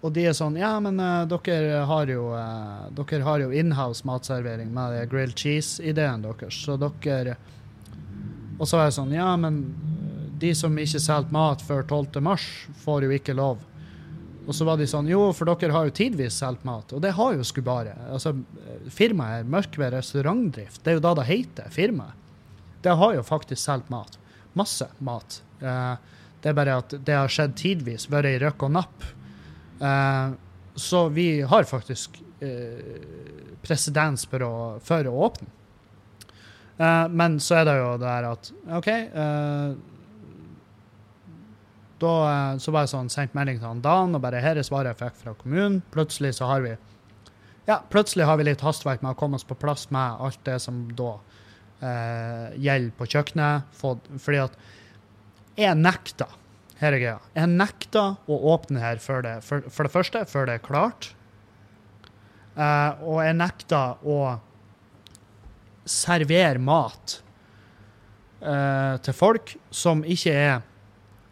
og 0.04 0.12
de 0.12 0.26
er 0.28 0.37
sånn 0.37 0.58
Ja, 0.60 0.74
men 0.84 1.00
eh, 1.00 1.24
dere 1.32 1.80
har 1.88 2.12
jo 2.12 2.28
eh, 2.37 2.87
Dere 2.98 3.24
har 3.24 3.44
jo 3.46 3.52
inhouse 3.56 4.04
matservering 4.04 4.72
med 4.74 4.98
grilled 5.12 5.37
cheese-ideen 5.40 6.24
deres, 6.26 6.58
så 6.66 6.76
dere 6.80 7.38
Og 8.58 8.68
så 8.68 8.78
er 8.78 8.90
jeg 8.90 8.98
sånn 9.00 9.14
Ja, 9.16 9.32
men 9.40 9.62
de 10.44 10.50
som 10.56 10.74
ikke 10.76 11.00
selger 11.00 11.32
mat 11.32 11.62
før 11.64 11.87
12. 11.87 12.20
mars, 12.20 12.44
får 12.82 13.06
jo 13.06 13.12
ikke 13.14 13.37
lov. 13.38 13.62
Og 14.44 14.52
så 14.52 14.66
var 14.68 14.76
de 14.76 14.88
sånn 14.90 15.08
Jo, 15.08 15.30
for 15.32 15.48
dere 15.48 15.72
har 15.72 15.87
jo 15.88 15.94
tidvis 15.94 16.37
solgt 16.42 16.66
mat. 16.68 16.90
Og 16.92 17.00
det 17.00 17.14
har 17.16 17.37
jo 17.38 17.46
Skubare. 17.46 17.94
Altså, 18.12 18.34
firmaet 18.92 19.40
er 19.40 19.48
Mørkved 19.54 19.94
restaurantdrift. 19.94 20.82
Det 20.82 20.92
er 20.92 20.98
jo 20.98 21.04
da 21.06 21.14
det 21.16 21.28
heter 21.30 21.70
firmaet. 21.72 22.18
Det 22.85 22.92
har 23.01 23.14
jo 23.16 23.23
faktisk 23.25 23.62
solgt 23.62 23.88
mat. 23.88 24.18
Masse 24.53 24.88
mat. 24.99 25.40
Uh, 25.62 25.97
det 26.42 26.53
er 26.53 26.57
bare 26.59 26.79
at 26.83 26.92
det 27.07 27.16
har 27.16 27.33
skjedd 27.33 27.57
tidvis, 27.57 28.11
vært 28.12 28.29
i 28.29 28.40
røkk 28.42 28.66
og 28.66 28.75
napp. 28.77 29.07
Uh, 29.81 30.37
så 30.77 31.07
vi 31.14 31.29
har 31.49 31.64
faktisk 31.68 32.20
uh, 32.42 33.01
presedens 33.64 34.27
for, 34.29 34.44
for 34.85 35.09
å 35.09 35.18
åpne. 35.31 35.51
Men 36.75 37.37
så 37.38 37.61
er 37.61 37.68
det 37.68 37.75
jo 37.79 37.90
det 38.03 38.09
der 38.09 38.25
at 38.27 38.49
OK 38.75 38.88
da 42.03 42.14
så 42.59 42.73
var 42.75 42.83
jeg 42.83 42.90
sånn, 42.90 43.11
sendt 43.12 43.37
melding 43.38 43.61
til 43.61 43.68
han 43.68 43.83
Dan 43.85 44.18
og 44.18 44.25
bare 44.25 44.40
her 44.42 44.59
er 44.59 44.66
svaret 44.66 44.90
jeg 44.90 44.99
fikk 45.05 45.20
fra 45.20 45.37
kommunen. 45.38 45.77
Plutselig 45.94 46.33
så 46.40 46.49
har 46.51 46.64
vi 46.64 46.73
ja, 47.68 47.79
plutselig 47.79 48.27
har 48.27 48.40
vi 48.40 48.49
litt 48.49 48.64
hastverk 48.66 49.07
med 49.07 49.14
å 49.14 49.18
komme 49.23 49.38
oss 49.38 49.47
på 49.47 49.55
plass 49.55 49.87
med 49.94 50.18
alt 50.27 50.42
det 50.44 50.59
som 50.66 50.83
da 50.99 51.14
eh, 51.80 52.54
gjelder 52.60 52.94
på 52.98 53.08
kjøkkenet. 53.14 53.68
For, 53.76 54.00
fordi 54.22 54.42
at 54.44 54.56
jeg 55.58 55.78
nekta 55.78 56.28
her 56.80 56.96
er 56.96 57.00
greia, 57.00 57.18
jeg 57.37 57.52
nekta 57.52 58.06
å 58.26 58.38
åpne 58.52 58.82
her 58.82 58.98
før 59.02 59.22
det, 59.24 59.34
for, 59.46 59.64
for 59.70 59.87
det 59.87 59.94
første 59.94 60.24
før 60.28 60.50
det 60.50 60.58
er 60.58 60.64
klart. 60.64 61.12
Eh, 62.54 63.02
og 63.02 63.22
jeg 63.24 63.38
nekta 63.38 63.84
å 64.02 64.18
servere 65.84 66.62
mat 66.64 67.18
eh, 68.40 68.94
til 69.04 69.16
folk 69.16 69.56
som 69.74 70.02
ikke 70.06 70.32
er 70.34 70.62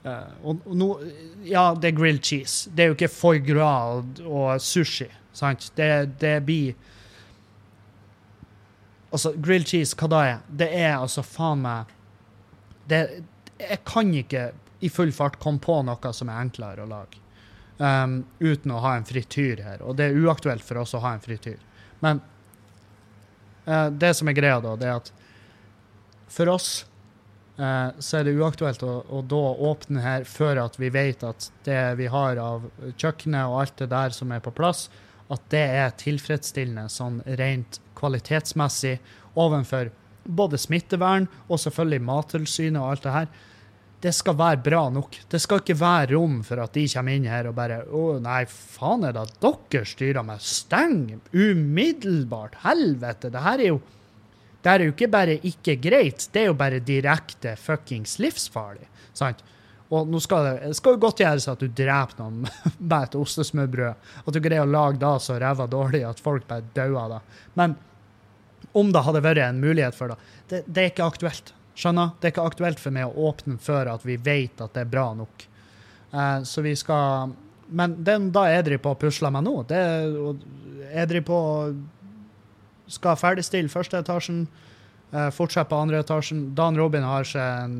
Eh, 0.03 0.31
og, 0.43 0.63
nå, 0.75 0.89
ja, 1.47 1.71
det 1.79 1.93
er 1.93 1.99
grilled 1.99 2.25
cheese. 2.27 2.71
Det 2.75 2.85
er 2.85 2.91
jo 2.91 2.97
ikke 2.97 3.13
foie 3.13 3.43
gras 3.45 4.23
og 4.27 4.63
sushi. 4.63 5.09
Sant? 5.37 5.71
Det, 5.79 5.89
det 6.21 6.37
blir 6.47 6.75
Altså, 9.13 9.35
grilled 9.37 9.69
cheese, 9.69 9.97
hva 9.99 10.09
da 10.09 10.21
er? 10.25 10.39
Det 10.49 10.69
er 10.73 10.95
altså 10.97 11.25
faen 11.27 11.61
meg 11.65 11.91
det, 12.89 13.03
Jeg 13.61 13.83
kan 13.87 14.13
ikke 14.17 14.51
i 14.83 14.91
full 14.91 15.13
fart 15.15 15.39
komme 15.43 15.63
på 15.63 15.77
noe 15.87 16.13
som 16.17 16.31
er 16.33 16.41
enklere 16.43 16.83
å 16.83 16.91
lage. 16.91 17.21
Um, 17.79 18.23
uten 18.41 18.73
å 18.75 18.81
ha 18.83 18.97
en 18.97 19.07
frityr 19.07 19.63
her. 19.63 19.83
Og 19.87 19.97
det 19.99 20.09
er 20.09 20.19
uaktuelt 20.19 20.65
for 20.65 20.81
oss 20.83 20.95
å 20.97 21.03
ha 21.05 21.15
en 21.15 21.23
frityr. 21.23 21.61
Men 22.03 22.23
uh, 23.67 23.89
det 23.91 24.15
som 24.19 24.31
er 24.31 24.39
greia, 24.39 24.59
da, 24.65 24.75
det 24.79 24.89
er 24.89 24.99
at 24.99 25.13
for 26.33 26.51
oss 26.51 26.71
uh, 27.61 27.93
så 27.99 28.19
er 28.19 28.27
det 28.27 28.37
uaktuelt 28.41 28.83
å, 28.87 28.97
å 29.07 29.23
da 29.23 29.45
åpne 29.71 30.03
her 30.03 30.27
før 30.27 30.65
at 30.65 30.79
vi 30.81 30.91
vet 30.95 31.23
at 31.27 31.51
det 31.69 31.81
vi 32.01 32.11
har 32.11 32.41
av 32.43 32.67
kjøkkenet 32.97 33.45
og 33.45 33.61
alt 33.63 33.79
det 33.85 33.91
der 33.93 34.17
som 34.17 34.35
er 34.35 34.43
på 34.43 34.55
plass, 34.57 34.89
at 35.33 35.47
det 35.53 35.65
er 35.79 35.95
tilfredsstillende 36.01 36.89
sånn 36.93 37.23
rent 37.39 37.82
kvalitetsmessig 38.03 38.99
overfor 39.39 39.91
både 40.23 40.59
smittevern 40.61 41.27
og 41.49 41.61
selvfølgelig 41.63 42.05
Mattilsynet 42.07 42.81
og 42.83 42.91
alt 42.91 43.07
det 43.07 43.17
her. 43.17 43.33
Det 44.03 44.11
skal 44.15 44.35
være 44.35 44.59
bra 44.65 44.83
nok. 44.91 45.17
Det 45.31 45.39
skal 45.39 45.61
ikke 45.63 45.79
være 45.79 46.09
rom 46.17 46.41
for 46.47 46.59
at 46.59 46.75
de 46.75 46.89
kommer 46.91 47.15
inn 47.15 47.29
her 47.31 47.47
og 47.47 47.55
bare 47.55 47.85
Å, 47.87 48.03
nei, 48.23 48.41
faen 48.51 49.07
er 49.07 49.15
det 49.15 49.29
at 49.29 49.37
dere 49.45 49.87
styrer 49.87 50.27
meg? 50.27 50.43
Steng 50.43 51.21
umiddelbart! 51.31 52.59
Helvete! 52.65 53.31
Det 53.31 53.45
her 53.45 53.63
er 53.63 53.71
jo 53.75 53.81
Det 54.63 54.71
her 54.71 54.81
er 54.81 54.91
jo 54.91 54.95
ikke 54.95 55.11
bare 55.11 55.39
ikke 55.43 55.75
greit, 55.83 56.29
det 56.35 56.43
er 56.43 56.51
jo 56.51 56.59
bare 56.59 56.79
direkte 56.87 57.57
fuckings 57.59 58.21
livsfarlig. 58.23 58.87
Sant? 59.11 59.43
Og 59.93 60.09
nå 60.09 60.21
skal 60.25 60.47
det 60.47 60.75
skal 60.79 60.97
jo 60.97 61.03
godt 61.03 61.21
gjøres 61.21 61.49
at 61.53 61.61
du 61.61 61.69
dreper 61.69 62.21
noen 62.23 62.47
med 62.79 62.99
et 62.99 63.17
ostesmørbrød. 63.19 64.13
At 64.25 64.35
du 64.35 64.41
greier 64.41 64.65
å 64.65 64.71
lage 64.71 65.01
da 65.03 65.15
så 65.21 65.37
ræva 65.41 65.69
dårlig 65.71 66.05
at 66.09 66.23
folk 66.23 66.47
bare 66.49 66.65
dauer 66.77 67.01
av 67.03 67.17
det. 67.17 67.23
Men 67.61 67.77
om 68.79 68.93
det 68.93 69.05
hadde 69.05 69.25
vært 69.25 69.43
en 69.45 69.61
mulighet 69.61 69.97
for 69.97 70.13
det, 70.13 70.19
det, 70.49 70.63
det 70.67 70.85
er 70.85 70.93
ikke 70.95 71.11
aktuelt. 71.13 71.53
Skjønner? 71.77 72.13
Det 72.21 72.29
er 72.29 72.35
ikke 72.35 72.49
aktuelt 72.49 72.81
for 72.81 72.95
meg 72.95 73.09
å 73.09 73.29
åpne 73.29 73.59
før 73.61 73.95
at 73.95 74.05
vi 74.05 74.17
vet 74.21 74.61
at 74.65 74.73
det 74.77 74.85
er 74.85 74.93
bra 74.93 75.07
nok. 75.17 75.47
Eh, 76.13 76.39
så 76.49 76.65
vi 76.65 76.75
skal 76.77 77.33
Men 77.73 77.95
den, 78.05 78.29
da 78.33 78.45
er 78.53 78.65
driver 78.67 78.83
på 78.85 78.91
å 78.93 79.01
pusle 79.01 79.31
med 79.33 79.47
nå. 79.47 79.55
Det, 79.65 79.81
jeg 80.93 81.09
driver 81.09 81.29
på 81.29 81.39
skal 82.93 83.17
ferdigstille 83.17 83.73
første 83.73 83.97
etasjen, 84.03 84.43
eh, 85.13 85.31
fortsette 85.33 85.71
på 85.71 85.79
andre 85.81 86.03
etasjen. 86.03 86.51
Dan 86.55 86.77
Robin 86.77 87.07
har 87.07 87.25
seg 87.25 87.65
en 87.65 87.79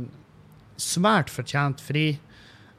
svært 0.81 1.31
fortjent 1.33 1.83
fri, 1.83 2.07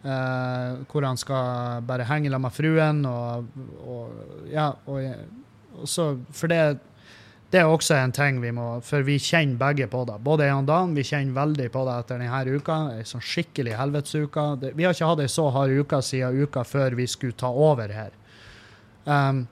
eh, 0.03 0.71
hvor 0.89 1.05
han 1.07 1.19
skal 1.19 1.83
bare 1.87 2.07
henge 2.09 2.31
sammen 2.31 2.47
med 2.47 2.57
fruen 2.57 3.05
og, 3.09 3.61
og 3.83 4.49
Ja, 4.51 4.71
og, 4.85 5.05
og 5.79 5.87
så 5.89 6.13
For 6.31 6.51
det, 6.51 6.79
det 7.53 7.61
er 7.61 7.69
også 7.69 7.95
en 7.99 8.11
ting 8.11 8.41
vi 8.41 8.51
må 8.55 8.79
For 8.81 9.05
vi 9.05 9.19
kjenner 9.21 9.59
begge 9.61 9.87
på 9.87 10.03
det. 10.09 10.17
Både 10.25 10.47
jeg 10.47 10.57
og 10.57 10.67
Dan 10.69 10.95
vi 10.97 11.05
kjenner 11.05 11.37
veldig 11.37 11.69
på 11.71 11.85
det 11.87 11.97
etter 12.01 12.21
denne 12.21 12.57
uka. 12.57 12.77
Ei 12.97 13.05
sånn 13.05 13.23
skikkelig 13.23 13.77
helvetesuke. 13.77 14.47
Vi 14.73 14.87
har 14.87 14.95
ikke 14.95 15.09
hatt 15.11 15.23
ei 15.23 15.31
så 15.31 15.49
hard 15.53 15.73
uke 15.77 16.01
siden 16.01 16.43
uka 16.43 16.65
før 16.65 16.97
vi 16.97 17.07
skulle 17.07 17.37
ta 17.37 17.51
over 17.53 17.93
her. 17.93 18.11
Um, 19.05 19.45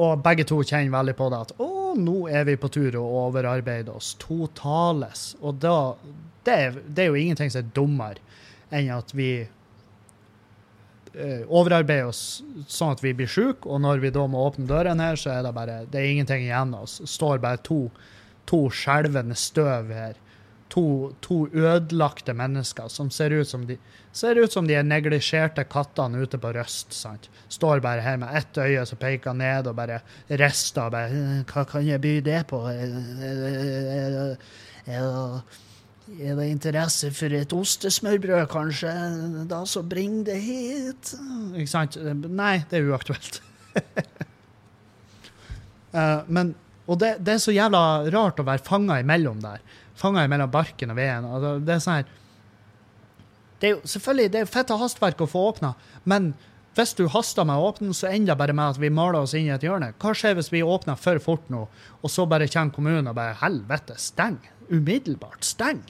og 0.00 0.22
begge 0.24 0.46
to 0.48 0.58
kjenner 0.66 0.90
veldig 0.96 1.14
på 1.18 1.30
det 1.30 1.40
at 1.46 1.52
å, 1.62 1.94
nå 1.94 2.16
er 2.26 2.46
vi 2.48 2.56
på 2.58 2.70
tur 2.72 2.96
å 2.98 3.04
overarbeide 3.28 3.94
oss 3.94 4.14
totales. 4.18 5.34
Og 5.40 5.60
da 5.62 5.94
det, 6.46 6.54
er- 6.54 6.80
det 6.88 7.04
er 7.04 7.08
jo 7.12 7.14
ingenting 7.20 7.50
som 7.50 7.62
er 7.64 7.72
dummere 7.76 8.20
enn 8.74 8.88
at 8.94 9.12
vi 9.14 9.28
eh, 11.14 11.42
overarbeider 11.46 12.08
oss 12.10 12.42
sånn 12.66 12.94
at 12.96 13.02
vi 13.04 13.12
blir 13.14 13.30
syke, 13.30 13.68
og 13.70 13.80
når 13.84 14.00
vi 14.02 14.10
da 14.14 14.24
må 14.30 14.46
åpne 14.48 14.66
dørene 14.70 15.10
her, 15.12 15.16
så 15.20 15.30
er 15.36 15.42
det 15.46 15.54
bare 15.56 15.80
det 15.90 16.00
er 16.00 16.10
ingenting 16.10 16.42
igjen 16.46 16.74
av 16.74 16.82
oss. 16.88 17.00
Står 17.10 17.38
bare 17.44 17.60
to, 17.62 17.84
to 18.50 18.64
skjelvende 18.74 19.36
støv 19.38 19.92
her. 19.94 20.14
To, 20.74 21.12
to 21.22 21.44
ødelagte 21.54 22.32
mennesker 22.34 22.88
som 22.90 23.10
ser 23.14 23.30
ut 23.36 23.46
som 23.46 23.66
de 23.68 23.76
ut 24.40 24.50
som 24.52 24.66
de 24.66 24.74
er 24.74 24.82
neglisjerte 24.86 25.62
kattene 25.70 26.18
ute 26.24 26.38
på 26.40 26.50
Røst. 26.56 26.90
sant? 26.96 27.28
Står 27.52 27.78
bare 27.84 28.00
her 28.02 28.16
med 28.18 28.34
ett 28.34 28.58
øye 28.58 28.82
som 28.86 28.98
peker 28.98 29.34
ned, 29.38 29.66
og 29.70 29.76
bare 29.78 30.00
rister. 30.30 30.82
og 30.88 30.92
bare, 30.96 31.10
«Eh, 31.14 31.44
Hva 31.52 31.64
kan 31.68 31.86
jeg 31.86 32.00
by 32.00 32.20
det 32.26 32.46
på? 32.50 32.58
Er, 36.14 36.34
det 36.38 36.48
interesse 36.50 37.10
for 37.14 37.34
et 37.34 37.52
ostesmørbrød, 37.54 38.46
kanskje? 38.52 38.92
Da 39.50 39.62
så 39.68 39.82
bring 39.86 40.22
det 40.26 40.38
hit. 40.42 41.14
Ikke 41.54 41.70
sant? 41.70 41.98
Nei, 42.24 42.58
det 42.70 42.80
er 42.80 42.90
uaktuelt. 42.92 43.40
uh, 45.94 46.20
men, 46.36 46.54
og 46.86 47.00
det, 47.02 47.16
det 47.24 47.36
er 47.36 47.42
så 47.42 47.54
jævla 47.54 48.04
rart 48.14 48.42
å 48.42 48.46
være 48.46 48.66
fanga 48.66 49.00
imellom 49.02 49.40
der. 49.42 49.64
Fanga 49.98 50.26
imellom 50.26 50.52
barken 50.52 50.94
og 50.94 51.00
veden. 51.00 51.30
Altså, 51.30 51.56
det 51.64 51.74
er 51.76 51.82
sånn 51.82 51.98
her 52.00 52.12
det 53.64 53.70
er 53.70 53.78
jo 53.78 53.88
selvfølgelig 53.88 54.32
det 54.34 54.40
er 54.42 54.50
fett 54.50 54.70
av 54.74 54.82
hastverk 54.82 55.22
å 55.24 55.30
få 55.30 55.46
åpna, 55.48 55.70
men 56.10 56.34
hvis 56.74 56.90
du 56.98 57.06
haster 57.08 57.46
med 57.46 57.56
å 57.56 57.68
åpne, 57.70 57.94
så 57.94 58.10
ender 58.10 58.34
det 58.34 58.40
bare 58.42 58.54
med 58.56 58.74
at 58.74 58.80
vi 58.82 58.90
maler 58.92 59.20
oss 59.22 59.32
inn 59.38 59.46
i 59.46 59.52
et 59.54 59.62
hjørne. 59.62 59.92
Hva 60.02 60.10
skjer 60.18 60.34
hvis 60.36 60.50
vi 60.50 60.60
åpner 60.66 60.98
for 60.98 61.20
fort 61.22 61.46
nå, 61.52 61.62
og 62.02 62.10
så 62.10 62.26
bare 62.28 62.48
kommer 62.50 62.74
kommunen 62.74 63.08
og 63.08 63.14
bare 63.16 63.38
helvete, 63.40 63.94
steng. 64.02 64.40
Umiddelbart, 64.68 65.46
steng. 65.46 65.80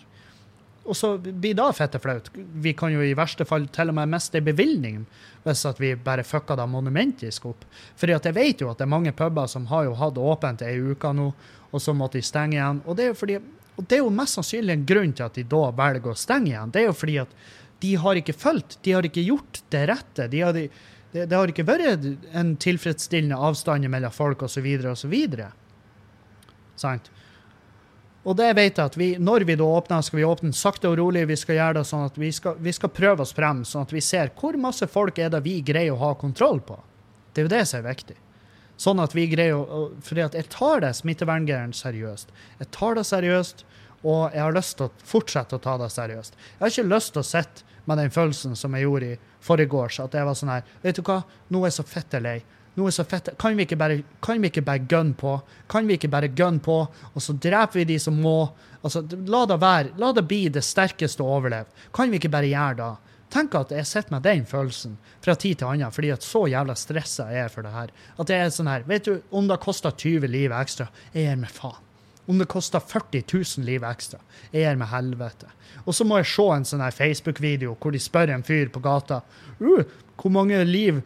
Og 0.84 0.96
så 0.96 1.14
blir 1.18 1.54
det 1.56 1.70
fette. 1.78 2.00
Vi 2.34 2.74
kan 2.76 2.92
jo 2.92 3.00
i 3.00 3.14
verste 3.16 3.46
fall 3.48 3.66
til 3.72 3.88
og 3.88 3.96
med 3.96 4.10
miste 4.12 4.38
en 4.38 4.44
bevilgning 4.44 5.04
hvis 5.44 5.64
at 5.68 5.80
vi 5.80 5.94
bare 5.96 6.24
fucker 6.24 6.56
det 6.56 6.66
monumentisk 6.68 7.46
opp. 7.50 7.64
Fordi 7.96 8.16
jeg 8.16 8.36
vet 8.36 8.60
jo 8.60 8.70
at 8.70 8.80
det 8.80 8.86
er 8.86 8.92
mange 8.92 9.12
puber 9.16 9.48
som 9.50 9.66
har 9.72 9.84
jo 9.88 9.96
hatt 10.00 10.20
åpent 10.20 10.64
ei 10.64 10.78
uke 10.80 11.12
nå, 11.12 11.30
og 11.70 11.82
så 11.82 11.92
måtte 11.96 12.20
de 12.20 12.24
stenge 12.24 12.56
igjen. 12.56 12.80
Og 12.84 12.96
det 12.96 13.06
er 13.06 13.12
jo 13.12 13.20
fordi 13.20 13.38
og 13.74 13.86
det 13.90 13.96
er 13.96 14.04
jo 14.04 14.10
mest 14.14 14.38
sannsynlig 14.38 14.74
en 14.76 14.86
grunn 14.86 15.12
til 15.16 15.26
at 15.26 15.38
de 15.38 15.44
da 15.50 15.62
velger 15.74 16.12
å 16.12 16.18
stenge 16.18 16.52
igjen. 16.52 16.70
Det 16.74 16.82
er 16.82 16.88
jo 16.88 16.96
fordi 16.96 17.16
at 17.24 17.32
de 17.82 17.94
har 18.00 18.20
ikke 18.20 18.36
fulgt, 18.38 18.78
de 18.86 18.94
har 18.94 19.06
ikke 19.06 19.24
gjort 19.26 19.60
det 19.74 19.80
rette. 19.90 20.28
De 20.30 20.42
har, 20.44 20.54
det, 20.54 20.68
det 21.14 21.34
har 21.34 21.50
ikke 21.50 21.66
vært 21.66 22.06
en 22.38 22.54
tilfredsstillende 22.62 23.38
avstand 23.48 23.88
mellom 23.90 24.14
folk 24.14 24.46
osv. 24.46 24.68
osv. 24.92 25.16
Sant? 26.78 27.10
Og 28.24 28.36
det 28.38 28.54
vet 28.56 28.78
jeg 28.78 28.88
at 28.88 28.96
vi, 28.96 29.08
når 29.20 29.44
vi 29.44 29.56
da 29.60 29.66
åpner, 29.68 30.04
skal 30.04 30.18
vi 30.18 30.24
åpne 30.24 30.56
sakte 30.56 30.88
og 30.88 30.96
rolig. 30.96 31.26
Vi 31.28 31.36
skal 31.36 31.58
gjøre 31.58 31.78
det 31.80 31.86
sånn 31.90 32.06
at 32.06 32.16
vi 32.16 32.30
skal, 32.32 32.56
vi 32.56 32.72
skal 32.72 32.92
prøve 32.96 33.24
oss 33.24 33.34
frem, 33.36 33.60
sånn 33.68 33.84
at 33.84 33.92
vi 33.92 34.00
ser 34.04 34.32
hvor 34.38 34.56
masse 34.60 34.88
folk 34.88 35.20
er 35.20 35.32
det 35.34 35.42
vi 35.44 35.58
greier 35.66 35.92
å 35.92 36.00
ha 36.00 36.14
kontroll 36.16 36.62
på. 36.64 36.78
Det 37.34 37.42
er 37.42 37.48
jo 37.48 37.52
det 37.52 37.64
som 37.68 37.82
er 37.82 37.90
viktig. 37.90 38.16
Sånn 38.80 39.02
at 39.02 39.12
vi 39.14 39.28
greier 39.30 39.60
å 39.60 39.84
Fordi 40.02 40.24
jeg 40.24 40.48
tar 40.50 40.80
det 40.82 40.94
smitteverngreiene 40.98 41.76
seriøst. 41.76 42.32
Jeg 42.58 42.70
tar 42.74 42.96
det 42.96 43.04
seriøst, 43.06 43.64
og 44.04 44.34
jeg 44.34 44.42
har 44.42 44.56
lyst 44.56 44.76
til 44.78 44.88
å 44.88 45.06
fortsette 45.12 45.56
å 45.56 45.62
ta 45.62 45.76
det 45.80 45.92
seriøst. 45.92 46.34
Jeg 46.34 46.62
har 46.64 46.72
ikke 46.72 46.94
lyst 46.94 47.14
til 47.14 47.22
å 47.22 47.28
sitte 47.28 47.76
med 47.84 48.00
den 48.00 48.12
følelsen 48.12 48.56
som 48.56 48.74
jeg 48.74 48.86
gjorde 48.86 49.12
i 49.12 49.20
forgårs, 49.44 50.00
at 50.00 50.16
jeg 50.16 50.24
var 50.24 50.36
sånn 50.38 50.52
her 50.54 50.68
Vet 50.82 50.96
du 50.96 51.04
hva, 51.04 51.20
nå 51.52 51.62
er 51.62 51.70
jeg 51.70 51.78
så 51.78 51.86
fette 51.88 52.20
lei. 52.24 52.38
Nå 52.74 52.88
er 52.88 52.94
så 52.94 53.04
fett. 53.06 53.30
Kan 53.38 53.56
vi 53.56 53.66
ikke 53.68 53.78
bare 53.78 54.00
kan 54.24 54.42
vi 54.42 54.50
ikke 54.50 54.64
bare 54.66 54.82
gun 54.90 55.12
på? 55.14 55.36
Kan 55.70 55.86
vi 55.86 55.94
ikke 55.98 56.10
bare 56.10 56.28
gun 56.28 56.58
på, 56.62 56.80
og 57.14 57.22
så 57.22 57.36
dreper 57.38 57.80
vi 57.80 57.88
de 57.92 57.98
som 58.02 58.16
må? 58.18 58.48
Altså, 58.82 59.04
la 59.30 59.44
det 59.48 59.60
være. 59.62 59.94
La 60.02 60.10
det 60.12 60.26
bli 60.28 60.48
det 60.52 60.64
sterkeste 60.66 61.22
å 61.22 61.36
overleve. 61.38 61.70
Kan 61.94 62.10
vi 62.10 62.18
ikke 62.18 62.32
bare 62.34 62.50
gjøre 62.50 62.78
det? 62.82 62.92
Tenk 63.34 63.54
at 63.58 63.72
jeg 63.74 63.86
sitter 63.88 64.14
med 64.14 64.22
den 64.22 64.44
følelsen 64.46 64.98
fra 65.24 65.34
tid 65.34 65.58
til 65.58 65.70
annen, 65.70 65.90
fordi 65.94 66.12
at 66.14 66.22
så 66.22 66.44
jævla 66.50 66.76
stressa 66.78 67.26
jeg 67.32 67.46
er 67.46 67.50
for 67.50 67.66
det 67.66 67.72
her. 67.74 67.94
At 68.22 68.30
jeg 68.30 68.42
er 68.44 68.52
sånn 68.54 68.70
her 68.70 68.84
Vet 68.86 69.08
du, 69.08 69.16
om 69.34 69.48
det 69.50 69.58
koster 69.64 69.90
20 69.90 70.30
liv 70.30 70.54
ekstra, 70.54 70.86
jeg 71.14 71.26
gir 71.26 71.40
meg 71.40 71.54
faen. 71.54 71.80
Om 72.30 72.38
det 72.40 72.46
koster 72.48 72.80
40 72.80 73.24
000 73.26 73.66
liv 73.66 73.82
ekstra, 73.84 74.20
jeg 74.52 74.62
gir 74.62 74.78
meg 74.80 74.88
helvete. 74.92 75.50
Og 75.84 75.96
så 75.96 76.06
må 76.06 76.20
jeg 76.20 76.30
se 76.30 76.46
en 76.54 76.68
sånn 76.68 76.84
her 76.84 76.94
Facebook-video 76.94 77.74
hvor 77.74 77.92
de 77.92 78.00
spør 78.00 78.32
en 78.32 78.46
fyr 78.46 78.70
på 78.72 78.80
gata 78.84 79.20
uh, 79.60 79.82
hvor 80.20 80.32
mange 80.32 80.62
liv 80.68 81.02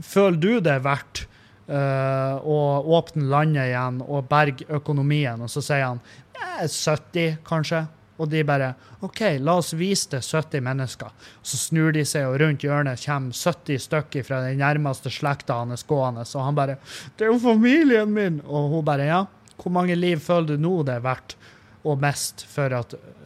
føler 0.00 0.38
du 0.40 0.52
det 0.60 0.76
er 0.76 0.84
verdt 0.84 1.24
uh, 1.68 2.38
å 2.40 2.58
åpne 2.98 3.28
landet 3.32 3.70
igjen 3.70 4.00
og 4.06 4.28
berge 4.30 4.68
økonomien? 4.72 5.42
Og 5.42 5.50
så 5.52 5.64
sier 5.64 5.88
han 5.90 6.00
eh, 6.38 6.68
70, 6.68 7.42
kanskje. 7.46 7.84
Og 8.22 8.28
de 8.30 8.42
bare 8.46 8.74
OK, 9.02 9.20
la 9.42 9.56
oss 9.58 9.72
vise 9.74 10.12
det 10.12 10.20
70 10.22 10.62
mennesker. 10.62 11.10
Så 11.42 11.58
snur 11.58 11.94
de 11.96 12.04
seg, 12.06 12.28
og 12.28 12.38
rundt 12.42 12.62
hjørnet 12.62 13.02
kommer 13.02 13.34
70 13.34 13.80
stykker 13.88 14.26
fra 14.26 14.42
den 14.44 14.60
nærmeste 14.62 15.10
slekta 15.10 15.58
hans 15.62 15.82
gående. 15.88 16.26
Så 16.28 16.44
han 16.44 16.54
bare 16.54 16.76
'Det 17.16 17.26
er 17.26 17.32
jo 17.32 17.38
familien 17.38 18.12
min!' 18.12 18.42
Og 18.46 18.70
hun 18.70 18.84
bare 18.84 19.06
'Ja, 19.06 19.26
hvor 19.56 19.72
mange 19.72 19.96
liv 19.96 20.20
føler 20.20 20.46
du 20.46 20.56
nå 20.56 20.82
det 20.84 20.94
er 20.94 21.00
verdt 21.00 21.36
å 21.84 21.96
miste 21.96 22.46
for, 22.46 22.84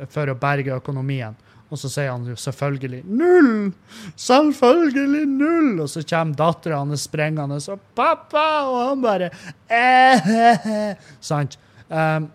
for 0.09 0.27
å 0.27 0.35
berge 0.35 0.81
økonomien?' 0.81 1.37
Og 1.67 1.81
så 1.81 1.91
sier 1.91 2.13
han 2.13 2.27
jo 2.29 2.37
selvfølgelig 2.39 3.03
'null'! 3.05 3.73
Selvfølgelig 4.15 5.27
null! 5.27 5.81
Og 5.83 5.91
så 5.91 6.05
kommer 6.07 6.39
dattera 6.39 6.79
hans 6.79 7.09
sprengende 7.09 7.59
og 7.59 7.81
'pappa!' 7.97 8.71
Og 8.71 8.89
han 8.91 9.03
bare 9.03 9.31
eh, 9.71 10.95
Sant? 11.21 11.59
Um, 11.89 12.31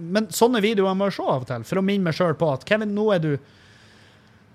men 0.00 0.26
sånne 0.34 0.62
videoer 0.62 0.96
må 0.98 1.06
jeg 1.06 1.20
se 1.20 1.22
av 1.22 1.44
og 1.44 1.46
til, 1.46 1.64
for 1.64 1.78
å 1.78 1.86
minne 1.86 2.08
meg 2.08 2.16
sjøl 2.18 2.34
på 2.38 2.48
at 2.50 2.64
Kevin, 2.66 2.94
nå 2.94 3.06
er 3.14 3.22
du 3.22 3.32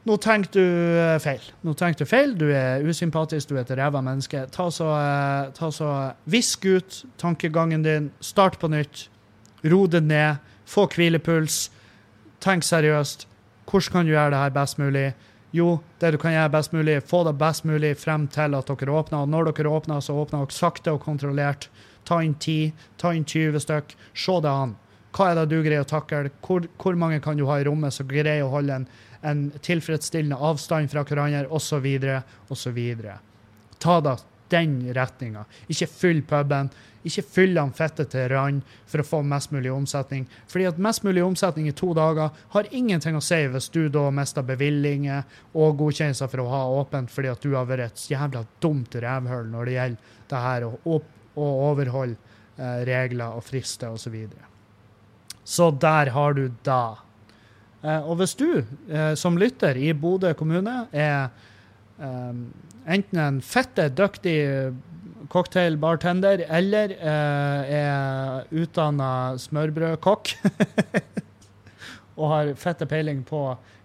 nå 0.05 0.17
tenker 0.21 0.51
du 0.53 0.61
eh, 1.01 1.15
feil. 1.17 1.45
Nå 1.65 1.73
tenker 1.73 2.05
du 2.05 2.09
feil, 2.09 2.35
du 2.37 2.45
er 2.53 2.83
usympatisk, 2.85 3.49
du 3.49 3.55
er 3.55 3.63
et 3.63 3.71
ræva 3.79 4.03
menneske. 4.05 4.43
Ta 4.53 4.67
så, 4.69 4.91
eh, 4.93 5.47
ta 5.57 5.71
så 5.73 5.91
Visk 6.29 6.67
ut 6.67 6.99
tankegangen 7.17 7.81
din, 7.81 8.11
start 8.21 8.59
på 8.61 8.69
nytt, 8.69 9.07
ro 9.65 9.85
det 9.89 10.03
ned, 10.05 10.43
få 10.69 10.85
hvilepuls, 10.93 11.71
tenk 12.43 12.67
seriøst. 12.67 13.25
Hvordan 13.65 13.91
kan 13.91 14.05
du 14.05 14.13
gjøre 14.13 14.31
det 14.33 14.43
her 14.43 14.53
best 14.55 14.77
mulig? 14.77 15.07
Jo, 15.55 15.79
det 15.99 16.11
du 16.11 16.17
kan 16.19 16.33
gjøre 16.35 16.51
best 16.51 16.73
mulig, 16.75 16.95
få 17.07 17.23
det 17.23 17.35
best 17.39 17.63
mulig 17.65 17.93
frem 17.97 18.27
til 18.27 18.57
at 18.57 18.71
dere 18.71 18.95
åpner. 18.99 19.23
Og 19.23 19.31
når 19.31 19.51
dere 19.51 19.71
åpner, 19.71 20.01
så 20.03 20.17
åpner 20.19 20.43
dere 20.43 20.55
sakte 20.55 20.93
og 20.95 21.03
kontrollert. 21.05 21.69
Ta 22.05 22.19
inn 22.21 22.35
10, 22.35 22.73
ta 23.01 23.13
inn 23.15 23.25
20 23.25 23.63
stykk. 23.63 23.95
Se 24.13 24.35
det 24.43 24.51
an. 24.51 24.75
Hva 25.15 25.31
er 25.31 25.39
det 25.39 25.47
du 25.53 25.61
greier 25.63 25.85
å 25.85 25.87
takle? 25.87 26.29
Hvor, 26.43 26.67
hvor 26.81 26.97
mange 26.99 27.21
kan 27.23 27.39
du 27.39 27.45
ha 27.47 27.59
i 27.61 27.65
rommet 27.65 27.95
som 27.95 28.07
greier 28.09 28.43
å 28.43 28.51
holde 28.51 28.81
en, 28.81 28.87
en 29.23 29.45
tilfredsstillende 29.63 30.35
avstand 30.35 30.91
fra 30.91 31.05
hverandre, 31.07 31.47
osv., 31.47 31.87
osv. 32.51 32.81
Ta 33.79 33.99
da 34.03 34.17
den 34.53 34.93
retninga. 34.93 35.45
Ikke 35.71 35.87
fyll 35.89 36.21
puben. 36.27 36.69
Ikke 37.05 37.21
fyll 37.21 37.53
den 37.53 37.73
fette 37.77 38.07
til 38.09 38.29
rand 38.31 38.63
for 38.89 39.01
å 39.01 39.05
få 39.05 39.19
mest 39.25 39.51
mulig 39.53 39.69
omsetning. 39.73 40.25
Fordi 40.49 40.65
at 40.71 40.81
mest 40.81 41.03
mulig 41.05 41.21
omsetning 41.25 41.67
i 41.69 41.75
to 41.77 41.91
dager 41.97 42.33
har 42.55 42.69
ingenting 42.73 43.17
å 43.17 43.23
si 43.23 43.43
hvis 43.51 43.69
du 43.73 43.83
da 43.93 44.07
mister 44.13 44.45
bevillinger 44.45 45.21
og 45.53 45.77
godkjennelser 45.83 46.31
for 46.31 46.41
å 46.41 46.49
ha 46.49 46.63
åpent 46.79 47.13
fordi 47.13 47.29
at 47.29 47.45
du 47.45 47.53
har 47.53 47.69
vært 47.69 47.91
et 47.91 48.07
jævla 48.15 48.41
dumt 48.63 48.97
revhull 49.05 49.51
når 49.53 49.69
det 49.69 49.77
gjelder 49.77 50.13
det 50.31 50.43
her 50.47 50.65
å 50.65 50.99
overholde 51.35 52.17
eh, 52.57 52.81
regler 52.89 53.37
og 53.37 53.45
frister 53.45 53.93
osv. 53.93 54.07
Så, 54.07 54.13
videre. 54.13 54.49
så 55.43 55.69
der 55.69 56.09
har 56.15 56.33
du 56.33 56.47
da. 56.65 56.97
Eh, 57.85 58.01
og 58.01 58.17
hvis 58.21 58.33
du 58.39 58.49
eh, 58.57 59.13
som 59.19 59.37
lytter 59.37 59.77
i 59.77 59.93
Bodø 59.93 60.33
kommune 60.37 60.87
er 60.89 61.29
eh, 61.99 62.33
enten 62.95 63.21
en 63.21 63.41
fette 63.41 63.89
dyktig 63.95 64.37
cocktailbartender 65.31 66.45
eller 66.53 66.93
uh, 66.99 67.61
er 67.65 68.45
utdanna 68.53 69.09
smørbrødkokk 69.41 70.35
og 72.19 72.27
har 72.31 72.51
fette 72.59 72.87
peiling 72.89 73.23
på 73.27 73.41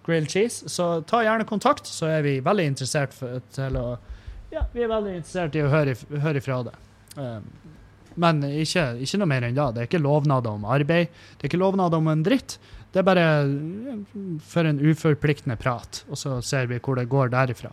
grilled 0.06 0.30
cheese, 0.30 0.68
så 0.68 1.00
ta 1.06 1.22
gjerne 1.24 1.46
kontakt, 1.48 1.88
så 1.88 2.08
er 2.10 2.24
vi 2.26 2.38
veldig 2.44 2.66
interessert 2.72 3.16
for, 3.16 3.42
til 3.54 3.78
å 3.80 3.88
Ja, 4.50 4.64
vi 4.72 4.82
er 4.82 4.90
veldig 4.90 5.16
interessert 5.20 5.56
i 5.56 5.62
å 5.62 5.70
høre, 5.70 5.94
høre 6.10 6.40
ifra 6.42 6.62
det. 6.66 6.76
Um, 7.14 7.44
men 8.20 8.42
ikke, 8.48 8.96
ikke, 8.98 9.20
noe 9.20 9.30
mer 9.30 9.46
enn 9.46 9.54
da. 9.54 9.68
Det 9.70 9.84
er 9.84 9.86
ikke 9.86 10.02
lovnader 10.02 10.56
om 10.58 10.64
arbeid. 10.66 11.12
Det 11.38 11.46
er 11.46 11.50
ikke 11.52 11.60
lovnader 11.60 12.02
om 12.02 12.10
en 12.10 12.24
dritt. 12.26 12.56
Det 12.90 12.98
er 12.98 13.06
bare 13.06 13.26
for 14.42 14.66
en 14.66 14.80
uforpliktende 14.82 15.54
prat, 15.60 16.02
og 16.10 16.18
så 16.18 16.40
ser 16.42 16.66
vi 16.72 16.80
hvor 16.82 16.98
det 16.98 17.06
går 17.12 17.30
derifra. 17.30 17.70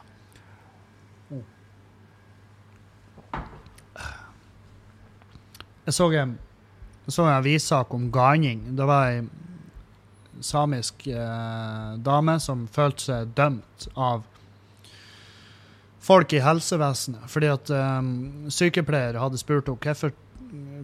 Jeg 5.88 5.96
så 5.96 6.08
en, 6.20 6.38
så 7.08 7.24
en 7.24 7.38
avissak 7.38 7.94
om 7.96 8.10
ganing. 8.12 8.66
Det 8.76 8.88
var 8.88 9.12
ei 9.14 9.22
samisk 10.44 11.08
eh, 11.08 11.94
dame 12.04 12.36
som 12.44 12.68
følte 12.70 13.06
seg 13.06 13.32
dømt 13.38 13.88
av 13.96 14.26
folk 16.04 16.36
i 16.36 16.44
helsevesenet. 16.44 17.26
Fordi 17.32 17.52
at 17.54 17.72
eh, 17.72 18.12
sykepleiere 18.54 19.24
hadde 19.24 19.40
spurt 19.42 19.72
henne 19.72 20.14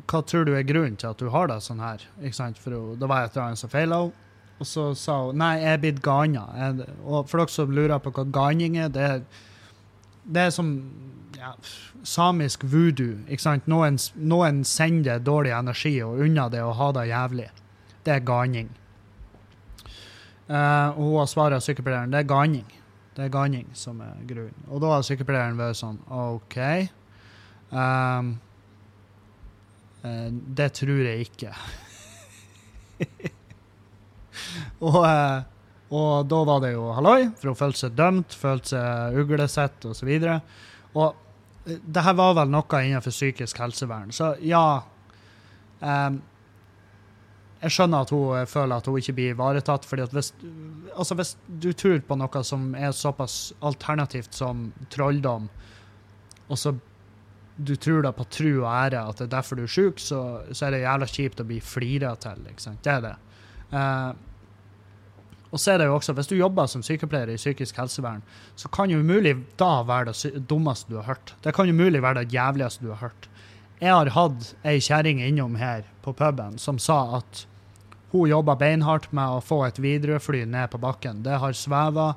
hva 0.09 0.19
tror 0.27 0.43
du 0.47 0.53
er 0.57 0.65
grunnen 0.67 0.97
til 0.99 1.11
at 1.11 1.19
du 1.19 1.29
har 1.31 1.47
det 1.51 1.61
sånn 1.63 1.83
her. 1.83 2.01
Ikke 2.23 2.39
sant? 2.39 2.59
For 2.59 2.95
det 2.99 3.07
var 3.07 3.27
et 3.27 3.37
eller 3.37 3.59
som 3.59 3.71
feila 3.71 4.05
henne. 4.05 4.19
Og 4.61 4.67
så 4.69 4.83
sa 4.95 5.17
hun 5.25 5.39
nei, 5.41 5.57
jeg 5.59 5.75
er 5.75 5.79
blitt 5.81 6.03
gana. 6.05 6.45
Og 7.03 7.27
for 7.27 7.41
dere 7.41 7.51
som 7.51 7.71
lurer 7.73 7.99
på 7.99 8.13
hva 8.15 8.23
ganing 8.31 8.77
er, 8.79 8.91
det 8.93 9.03
er, 9.03 9.23
det 10.23 10.47
er 10.47 10.53
som 10.55 10.69
ja, 11.43 11.51
samisk 12.03 12.63
voodoo. 12.63 13.17
ikke 13.27 13.43
sant? 13.43 13.67
Noen, 13.67 13.97
noen, 14.15 14.63
sender 14.67 15.19
dårlig 15.19 15.51
energi 15.55 15.97
og 16.05 16.21
unna 16.23 16.47
det 16.51 16.63
å 16.63 16.71
ha 16.77 16.89
det 16.95 17.09
jævlig. 17.09 17.49
Det 18.03 18.15
er 18.15 18.23
ganing. 18.27 18.71
Uh, 20.47 20.91
og 20.95 21.03
hun 21.03 21.19
har 21.21 21.29
svaret 21.31 21.63
sykepleieren 21.65 22.11
det 22.13 22.23
er 22.23 22.29
ganing. 22.29 22.65
Det 23.13 23.25
er 23.25 23.31
ganing 23.33 23.69
som 23.77 24.01
er 24.03 24.17
grunnen. 24.27 24.65
Og 24.69 24.81
da 24.83 24.95
har 24.95 25.05
sykepleieren 25.05 25.59
vært 25.59 25.79
sånn 25.79 25.99
OK. 26.11 26.57
Um, 27.71 28.35
uh, 30.03 30.29
det 30.31 30.69
tror 30.79 31.01
jeg 31.07 31.27
ikke. 31.27 31.53
og, 34.87 34.99
uh, 35.03 35.39
og 35.93 36.29
da 36.31 36.39
var 36.49 36.63
det 36.63 36.73
jo 36.73 36.87
halloi, 36.97 37.19
for 37.37 37.51
hun 37.51 37.59
følte 37.59 37.85
seg 37.85 37.97
dømt, 37.99 38.35
følte 38.37 38.75
seg 38.75 39.19
uglesett 39.23 39.91
osv. 39.91 40.13
Og, 40.13 40.23
så 40.23 40.39
og 40.93 41.22
det 41.65 42.03
her 42.03 42.15
var 42.19 42.35
vel 42.35 42.51
noe 42.51 42.83
innenfor 42.83 43.13
psykisk 43.13 43.59
helsevern. 43.63 44.11
Så 44.11 44.33
ja 44.43 44.83
um, 45.79 46.21
Jeg 47.63 47.71
skjønner 47.71 48.03
at 48.03 48.11
hun 48.11 48.49
føler 48.51 48.75
at 48.75 48.87
hun 48.89 48.99
ikke 48.99 49.15
blir 49.15 49.35
ivaretatt. 49.35 49.85
fordi 49.85 50.03
at 50.03 50.15
hvis, 50.15 50.33
altså 50.97 51.15
hvis 51.15 51.35
du 51.47 51.71
tror 51.71 52.01
på 52.07 52.17
noe 52.19 52.43
som 52.43 52.73
er 52.75 52.91
såpass 52.91 53.53
alternativt 53.61 54.35
som 54.35 54.73
trolldom, 54.91 55.47
og 56.49 56.59
så 56.59 56.75
du 57.55 57.75
tror 57.75 58.01
da 58.03 58.11
på 58.11 58.25
tru 58.33 58.49
og 58.63 58.67
ære 58.67 58.99
at 58.99 59.17
det 59.21 59.27
er 59.27 59.35
derfor 59.37 59.55
du 59.55 59.63
er 59.63 59.71
sjuk, 59.71 59.99
så, 60.01 60.41
så, 60.51 60.65
er 60.65 60.71
det 60.73 60.83
jævla 60.83 61.07
kjipt 61.07 61.39
å 61.39 61.47
bli 61.47 61.59
flira 61.61 62.15
til. 62.19 62.43
ikke 62.49 62.65
sant? 62.65 62.83
Det 62.83 62.91
er 62.91 63.03
det. 63.05 63.15
Uh, 63.71 64.32
og 65.53 65.61
så 65.61 65.73
er 65.73 65.77
det 65.83 65.85
jo 65.85 65.95
også, 65.99 66.13
Hvis 66.17 66.27
du 66.27 66.35
jobber 66.35 66.65
som 66.67 66.81
sykepleier 66.81 67.29
i 67.29 67.37
psykisk 67.37 67.77
helsevern, 67.77 68.23
så 68.55 68.67
kan 68.73 68.89
jo 68.89 68.99
umulig 68.99 69.35
da 69.57 69.83
være 69.85 70.09
det 70.09 70.47
dummeste 70.49 70.89
du 70.89 70.97
har 70.97 71.13
hørt. 71.13 71.35
Det 71.43 71.53
kan 71.53 71.69
umulig 71.69 72.01
være 72.01 72.23
det 72.23 72.33
jævligste 72.33 72.83
du 72.83 72.89
har 72.89 73.03
hørt. 73.05 73.29
Jeg 73.79 73.93
har 73.93 74.09
hatt 74.15 74.53
ei 74.65 74.79
kjerring 74.79 75.21
innom 75.21 75.55
her 75.59 75.83
på 76.01 76.13
puben 76.13 76.57
som 76.57 76.79
sa 76.79 77.19
at 77.19 77.45
hun 78.13 78.29
jobba 78.29 78.55
beinhardt 78.55 79.11
med 79.11 79.37
å 79.37 79.41
få 79.41 79.63
et 79.67 79.79
Widerøe-fly 79.81 80.45
ned 80.45 80.71
på 80.71 80.81
bakken. 80.81 81.23
Det 81.25 81.37
har 81.41 81.53
sveva 81.57 82.13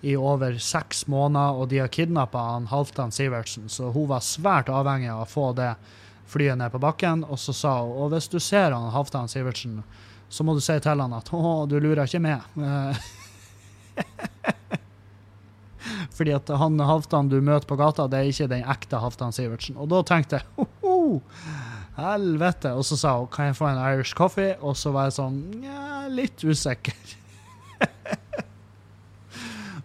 i 0.00 0.14
over 0.16 0.58
seks 0.62 1.06
måneder, 1.10 1.58
og 1.58 1.70
de 1.70 1.80
har 1.82 1.90
kidnappa 1.90 2.42
Halvdan 2.70 3.10
Sivertsen, 3.14 3.68
så 3.68 3.90
hun 3.94 4.08
var 4.10 4.22
svært 4.22 4.70
avhengig 4.70 5.10
av 5.10 5.24
å 5.24 5.30
få 5.30 5.52
det 5.58 5.72
flyet 6.30 6.58
ned 6.58 6.70
på 6.74 6.82
bakken. 6.82 7.24
Og 7.26 7.38
så 7.38 7.54
sa 7.56 7.78
hun 7.82 7.96
og 8.04 8.12
hvis 8.14 8.30
du 8.30 8.38
ser 8.42 8.74
han 8.74 8.92
Halvdan 8.94 9.30
Sivertsen 9.30 9.80
så 10.28 10.44
må 10.44 10.52
du 10.54 10.60
si 10.60 10.80
til 10.84 11.00
han 11.00 11.12
at 11.16 11.30
'Å, 11.32 11.66
du 11.68 11.80
lurer 11.80 12.04
ikke 12.04 12.20
med'. 12.20 12.42
Fordi 16.18 16.32
at 16.34 16.48
han 16.60 16.80
Halvdan 16.82 17.28
du 17.30 17.40
møter 17.40 17.66
på 17.68 17.76
gata, 17.78 18.08
det 18.10 18.18
er 18.18 18.24
ikke 18.32 18.48
den 18.50 18.64
ekte 18.68 18.96
Halvdan 19.00 19.32
Sivertsen. 19.32 19.76
Og 19.78 19.88
da 19.88 20.02
tenkte 20.06 20.40
jeg 20.40 20.66
ho, 20.82 21.22
helvete. 21.98 22.72
Og 22.74 22.84
så 22.84 22.98
sa 22.98 23.18
hun 23.18 23.28
'Kan 23.28 23.46
jeg 23.46 23.56
få 23.56 23.68
en 23.68 23.92
Irish 23.92 24.14
coffee?' 24.14 24.56
Og 24.60 24.76
så 24.76 24.92
var 24.92 25.08
jeg 25.08 25.18
sånn 25.18 25.38
Nja, 25.60 26.08
litt 26.08 26.44
usikker. 26.44 26.94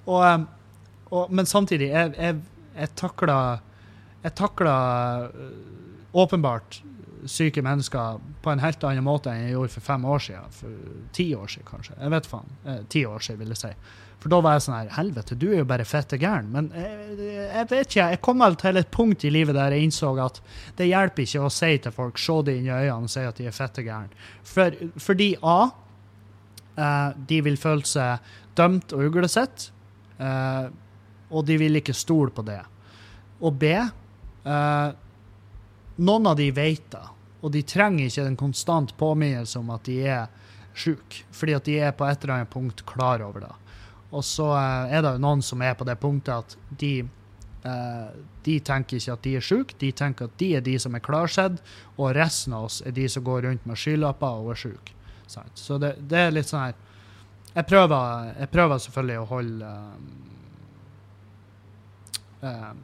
og, 0.05 0.45
og, 1.11 1.31
men 1.31 1.45
samtidig, 1.45 1.89
jeg, 1.89 2.13
jeg, 2.17 2.41
jeg 2.75 2.95
takla 2.95 3.59
Jeg 4.23 4.35
takla 4.35 5.29
åpenbart 6.13 6.81
syke 7.29 7.63
mennesker 7.65 8.21
på 8.43 8.51
en 8.51 8.61
helt 8.63 8.83
annen 8.87 9.05
måte 9.05 9.31
enn 9.31 9.47
jeg 9.47 9.55
gjorde 9.55 9.73
for 9.75 9.87
fem 9.87 10.07
år 10.09 10.23
siden. 10.27 10.55
For 10.57 11.03
ti 11.15 11.27
år 11.37 11.51
siden, 11.51 11.67
kanskje. 11.69 11.97
Jeg 11.99 12.13
vet 12.15 12.29
faen. 12.29 12.55
Eh, 12.65 12.81
ti 12.89 13.05
år 13.09 13.23
siden, 13.23 13.41
vil 13.43 13.53
jeg 13.55 13.61
si. 13.61 13.73
For 14.23 14.31
da 14.31 14.39
var 14.39 14.55
jeg 14.55 14.63
sånn 14.63 14.77
her 14.77 14.91
Helvete, 14.95 15.35
du 15.35 15.49
er 15.49 15.57
jo 15.59 15.67
bare 15.67 15.83
fette 15.83 16.15
gæren. 16.15 16.47
Men 16.53 16.69
jeg, 16.79 17.15
jeg, 17.19 17.67
vet 17.73 17.89
ikke, 17.89 18.05
jeg 18.13 18.21
kom 18.23 18.39
vel 18.39 18.55
til 18.61 18.79
et 18.79 18.91
punkt 18.95 19.25
i 19.27 19.31
livet 19.35 19.57
der 19.57 19.75
jeg 19.75 19.89
innså 19.89 20.13
at 20.23 20.39
det 20.79 20.87
hjelper 20.87 21.25
ikke 21.25 21.43
å 21.43 21.51
si 21.51 21.71
til 21.83 21.95
folk, 21.95 22.21
se 22.21 22.37
dem 22.47 22.61
inn 22.61 22.69
i 22.69 22.71
øynene 22.71 23.09
og 23.09 23.11
si 23.11 23.25
at 23.27 23.41
de 23.41 23.49
er 23.49 23.55
fette 23.55 23.83
gæren. 23.83 24.13
For, 24.47 24.77
fordi 24.95 25.33
A, 25.43 25.57
eh, 26.77 27.09
de 27.33 27.41
vil 27.49 27.59
føle 27.59 27.83
seg 27.89 28.31
dømt 28.55 28.95
og 28.95 29.09
uglesett, 29.09 29.67
eh, 30.23 30.71
og 31.33 31.47
de 31.49 31.59
vil 31.59 31.81
ikke 31.81 31.95
stole 31.97 32.31
på 32.31 32.45
det. 32.47 32.61
Og 33.43 33.59
B, 33.59 33.73
eh, 33.75 34.89
noen 35.99 36.31
av 36.31 36.39
de 36.39 36.47
vet 36.55 36.85
det. 36.95 37.05
Og 37.43 37.51
de 37.51 37.63
trenger 37.67 38.07
ikke 38.07 38.27
en 38.27 38.39
konstant 38.39 38.93
påminnelse 38.97 39.59
om 39.59 39.73
at 39.75 39.83
de 39.87 39.97
er 40.07 40.29
syke, 40.73 41.25
fordi 41.35 41.57
at 41.57 41.67
de 41.67 41.75
er 41.79 41.91
på 41.95 42.07
et 42.07 42.23
eller 42.23 42.39
annet 42.39 42.53
punkt 42.53 42.85
klar 42.89 43.21
over 43.21 43.45
det. 43.45 43.51
Og 44.13 44.23
så 44.25 44.47
eh, 44.55 44.95
er 44.95 45.03
det 45.03 45.15
jo 45.15 45.23
noen 45.25 45.43
som 45.45 45.61
er 45.65 45.75
på 45.77 45.85
det 45.89 45.97
punktet 46.01 46.33
at 46.33 46.55
de, 46.79 46.93
eh, 47.65 48.07
de 48.45 48.57
tenker 48.65 48.99
ikke 48.99 49.17
at 49.17 49.25
de 49.25 49.35
er 49.37 49.45
syke, 49.45 49.77
de 49.81 49.91
tenker 49.91 50.29
at 50.29 50.39
de 50.39 50.49
er 50.57 50.65
de 50.65 50.77
som 50.79 50.95
er 50.95 51.03
klarsett, 51.03 51.59
og 51.97 52.13
resten 52.17 52.55
av 52.55 52.69
oss 52.69 52.81
er 52.85 52.95
de 52.95 53.07
som 53.09 53.25
går 53.25 53.47
rundt 53.47 53.67
med 53.69 53.79
skylapper 53.79 54.41
og 54.41 54.53
er 54.53 54.63
syke. 54.65 54.97
Så 55.57 55.79
det, 55.81 55.95
det, 56.09 56.19
er 56.19 56.33
litt 56.35 56.45
sånn 56.45 56.67
her 56.67 56.73
Jeg 57.55 57.65
prøver, 57.65 58.33
jeg 58.37 58.49
prøver 58.53 58.81
selvfølgelig 58.83 59.15
å 59.17 59.23
holde 59.31 59.69
um, 62.43 62.83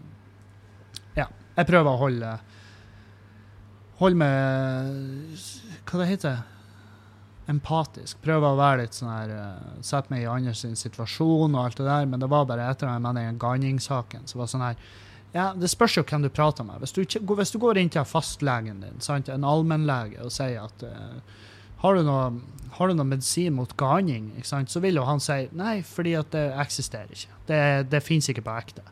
Ja, 1.17 1.27
jeg 1.27 1.67
prøver 1.69 1.91
å 1.91 1.99
holde 1.99 2.31
holde 3.99 4.19
meg 4.19 5.43
Hva 5.89 6.01
det 6.01 6.07
heter 6.13 6.39
Empatisk. 7.49 8.19
Prøve 8.21 8.51
å 8.51 8.57
være 8.59 8.83
litt 8.83 8.97
sånn 8.97 9.09
her 9.09 9.31
uh, 9.33 9.77
Sette 9.85 10.13
meg 10.13 10.21
i 10.21 10.29
andres 10.29 10.61
situasjon 10.61 11.55
og 11.55 11.61
alt 11.63 11.79
det 11.79 11.87
der, 11.87 12.05
men 12.05 12.21
det 12.21 12.29
var 12.29 12.45
bare 12.49 12.67
etter 12.69 12.91
med 13.01 13.17
den 13.17 13.39
Ganning-saken. 13.41 14.27
Så 14.29 14.37
var 14.37 14.51
sånn 14.51 14.67
her 14.67 14.77
ja, 15.33 15.47
Det 15.57 15.69
spørs 15.69 15.97
jo 15.97 16.05
hvem 16.05 16.25
du 16.25 16.29
prater 16.33 16.65
med. 16.65 16.81
Hvis 16.83 16.93
du, 16.93 17.01
hvis 17.05 17.53
du 17.53 17.57
går 17.61 17.81
inn 17.81 17.89
til 17.93 18.05
fastlegen 18.05 18.83
din, 18.83 19.01
sant? 19.01 19.29
en 19.29 19.45
allmennlege, 19.45 20.21
og 20.25 20.33
sier 20.33 20.61
at 20.61 20.85
uh, 20.85 21.41
har 21.81 21.95
du, 21.95 22.03
noe, 22.03 22.29
har 22.75 22.89
du 22.89 22.97
noe 22.97 23.07
medisin 23.07 23.55
mot 23.55 23.73
ganing, 23.79 24.33
så 24.43 24.81
vil 24.83 24.99
jo 24.99 25.05
han 25.07 25.21
si 25.23 25.45
nei, 25.55 25.79
fordi 25.85 26.15
at 26.19 26.33
det 26.35 26.49
eksisterer 26.65 27.13
ikke. 27.15 27.37
Det, 27.47 27.61
det 27.93 28.01
fins 28.03 28.27
ikke 28.29 28.43
på 28.45 28.55
ekte. 28.59 28.83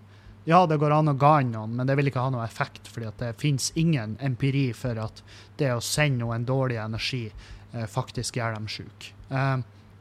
Ja, 0.47 0.61
det 0.67 0.77
går 0.79 0.93
an 0.95 1.11
å 1.11 1.17
gane 1.19 1.51
noen, 1.51 1.75
men 1.75 1.89
det 1.89 1.97
vil 1.99 2.07
ikke 2.07 2.23
ha 2.23 2.31
noe 2.31 2.45
effekt, 2.45 2.87
fordi 2.87 3.11
det 3.19 3.33
finnes 3.41 3.71
ingen 3.75 4.15
empiri 4.23 4.69
for 4.77 4.99
at 5.03 5.19
det 5.59 5.73
å 5.75 5.83
sende 5.83 6.23
noen 6.23 6.45
dårlig 6.47 6.79
energi 6.79 7.25
eh, 7.27 7.87
faktisk 7.91 8.39
gjør 8.39 8.55
dem 8.55 8.69
syke. 8.71 9.11
Eh, 9.27 9.57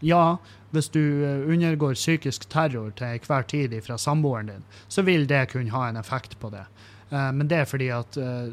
ja, 0.07 0.36
hvis 0.70 0.92
du 0.94 1.03
eh, 1.03 1.42
undergår 1.51 1.99
psykisk 1.99 2.47
terror 2.53 2.94
til 2.94 3.16
enhver 3.16 3.49
tid 3.51 3.74
fra 3.82 3.99
samboeren 3.99 4.53
din, 4.53 4.68
så 4.86 5.03
vil 5.03 5.26
det 5.26 5.49
kunne 5.51 5.74
ha 5.74 5.88
en 5.88 5.99
effekt 5.99 6.38
på 6.38 6.55
det. 6.55 6.62
Eh, 7.11 7.32
men 7.32 7.49
det 7.49 7.61
er 7.62 7.68
fordi 7.70 7.90
at 7.94 8.16
eh, 8.18 8.49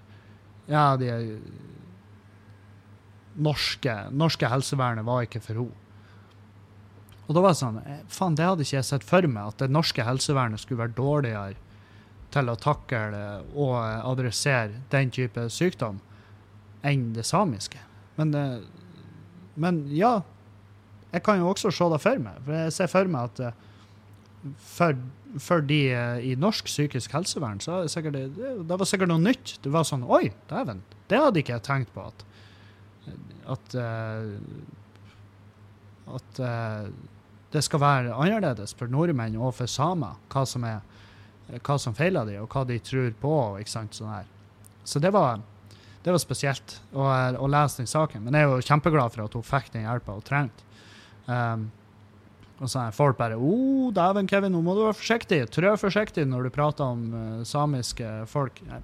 Ja, 0.67 0.99
de 0.99 1.07
norske, 3.39 3.95
norske 4.11 4.51
helsevernet 4.51 5.07
var 5.07 5.27
ikke 5.27 5.43
for 5.45 5.63
henne. 5.63 5.85
Og 7.29 7.37
da 7.37 7.43
var 7.45 7.53
det 7.53 7.61
sånn 7.61 7.81
eh, 7.83 8.05
Faen, 8.13 8.37
det 8.39 8.47
hadde 8.49 8.65
ikke 8.65 8.79
jeg 8.79 8.89
sett 8.89 9.07
for 9.07 9.27
meg, 9.29 9.53
at 9.53 9.63
det 9.65 9.73
norske 9.73 10.05
helsevernet 10.05 10.63
skulle 10.63 10.87
være 10.87 10.97
dårligere 10.97 11.59
til 12.33 12.51
å 12.53 12.59
takle 12.61 13.21
og 13.57 13.75
adressere 13.81 14.83
den 14.93 15.13
type 15.13 15.47
sykdom 15.53 16.01
enn 16.85 17.07
det 17.17 17.25
samiske. 17.25 17.81
Men, 18.19 18.35
men 19.57 19.79
ja, 19.93 20.19
jeg 21.13 21.25
kan 21.25 21.41
jo 21.41 21.49
også 21.53 21.73
se 21.73 21.89
det 21.93 22.01
for 22.03 22.21
meg. 22.23 22.41
For 22.45 22.57
jeg 22.59 22.75
ser 22.77 22.91
for 22.93 23.11
meg 23.13 23.31
at 23.31 23.43
eh, 23.49 23.65
for, 24.77 24.99
for 25.43 25.65
de 25.65 25.81
eh, 25.95 26.31
i 26.31 26.35
norsk 26.39 26.69
psykisk 26.69 27.15
helsevern, 27.17 27.61
så 27.65 27.83
det, 27.87 28.25
det 28.37 28.79
var 28.79 28.89
sikkert 28.89 29.13
noe 29.13 29.23
nytt. 29.23 29.57
Det 29.65 29.73
var 29.75 29.89
sånn 29.89 30.07
Oi, 30.07 30.29
dæven, 30.51 30.83
det 31.11 31.23
hadde 31.23 31.43
ikke 31.43 31.57
jeg 31.57 31.67
tenkt 31.69 31.95
på. 31.97 32.09
At, 32.13 32.25
at, 33.49 33.75
at 36.15 36.41
det 37.53 37.63
skal 37.65 37.81
være 37.81 38.17
annerledes 38.17 38.75
for 38.77 38.91
nordmenn 38.93 39.39
og 39.41 39.55
for 39.57 39.71
samer 39.71 40.19
hva 40.33 40.45
som, 40.49 40.67
er, 40.69 40.83
hva 41.65 41.79
som 41.81 41.97
feiler 41.97 42.29
de, 42.29 42.37
og 42.43 42.51
hva 42.53 42.65
de 42.69 42.77
tror 42.85 43.15
på. 43.21 43.35
ikke 43.61 43.73
sant, 43.73 43.97
sånn 43.97 44.13
her. 44.13 44.29
Så 44.85 45.01
det 45.01 45.13
var, 45.17 45.41
det 46.05 46.13
var 46.13 46.21
spesielt 46.23 46.79
å, 46.93 47.07
å, 47.09 47.49
lese 47.49 47.83
den 47.83 47.91
saken. 47.91 48.25
Men 48.25 48.37
jeg 48.37 48.47
er 48.47 48.53
jo 48.53 48.69
kjempeglad 48.69 49.15
for 49.15 49.25
at 49.25 49.37
hun 49.39 49.47
fikk 49.47 49.73
den 49.75 49.87
hjelpa 49.89 50.17
hun 50.17 50.27
trengte. 50.29 50.69
Um, 51.29 51.69
og 52.59 52.67
så 52.67 52.81
er 52.83 52.97
folk 52.97 53.19
bare 53.19 53.39
'Å, 53.39 53.41
oh, 53.41 53.93
dæven, 53.95 54.29
Kevin, 54.29 54.53
nå 54.53 54.63
må 54.63 54.75
du 54.75 54.83
være 54.83 54.99
forsiktig. 54.99 55.45
Trø 55.55 55.77
forsiktig 55.79 56.27
når 56.27 56.49
du 56.49 56.51
prater 56.55 56.85
om 56.85 57.05
uh, 57.15 57.45
samiske 57.47 58.27
folk.' 58.27 58.63
Jeg, 58.67 58.83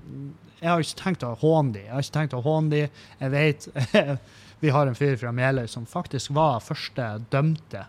jeg, 0.60 0.68
har 0.68 0.80
ikke 0.80 1.02
tenkt 1.02 1.26
å 1.26 1.34
håne 1.40 1.74
de. 1.74 1.82
Jeg 1.86 1.92
har 1.92 2.06
ikke 2.06 2.18
tenkt 2.18 2.38
å 2.38 2.44
håne 2.44 2.70
de. 2.70 2.84
Jeg 3.20 3.34
vet 3.34 3.68
Vi 4.64 4.70
har 4.72 4.86
en 4.86 4.96
fyr 4.96 5.18
fra 5.20 5.32
Meløy 5.34 5.66
som 5.68 5.84
faktisk 5.84 6.30
var 6.32 6.62
første 6.64 7.18
dømte 7.34 7.84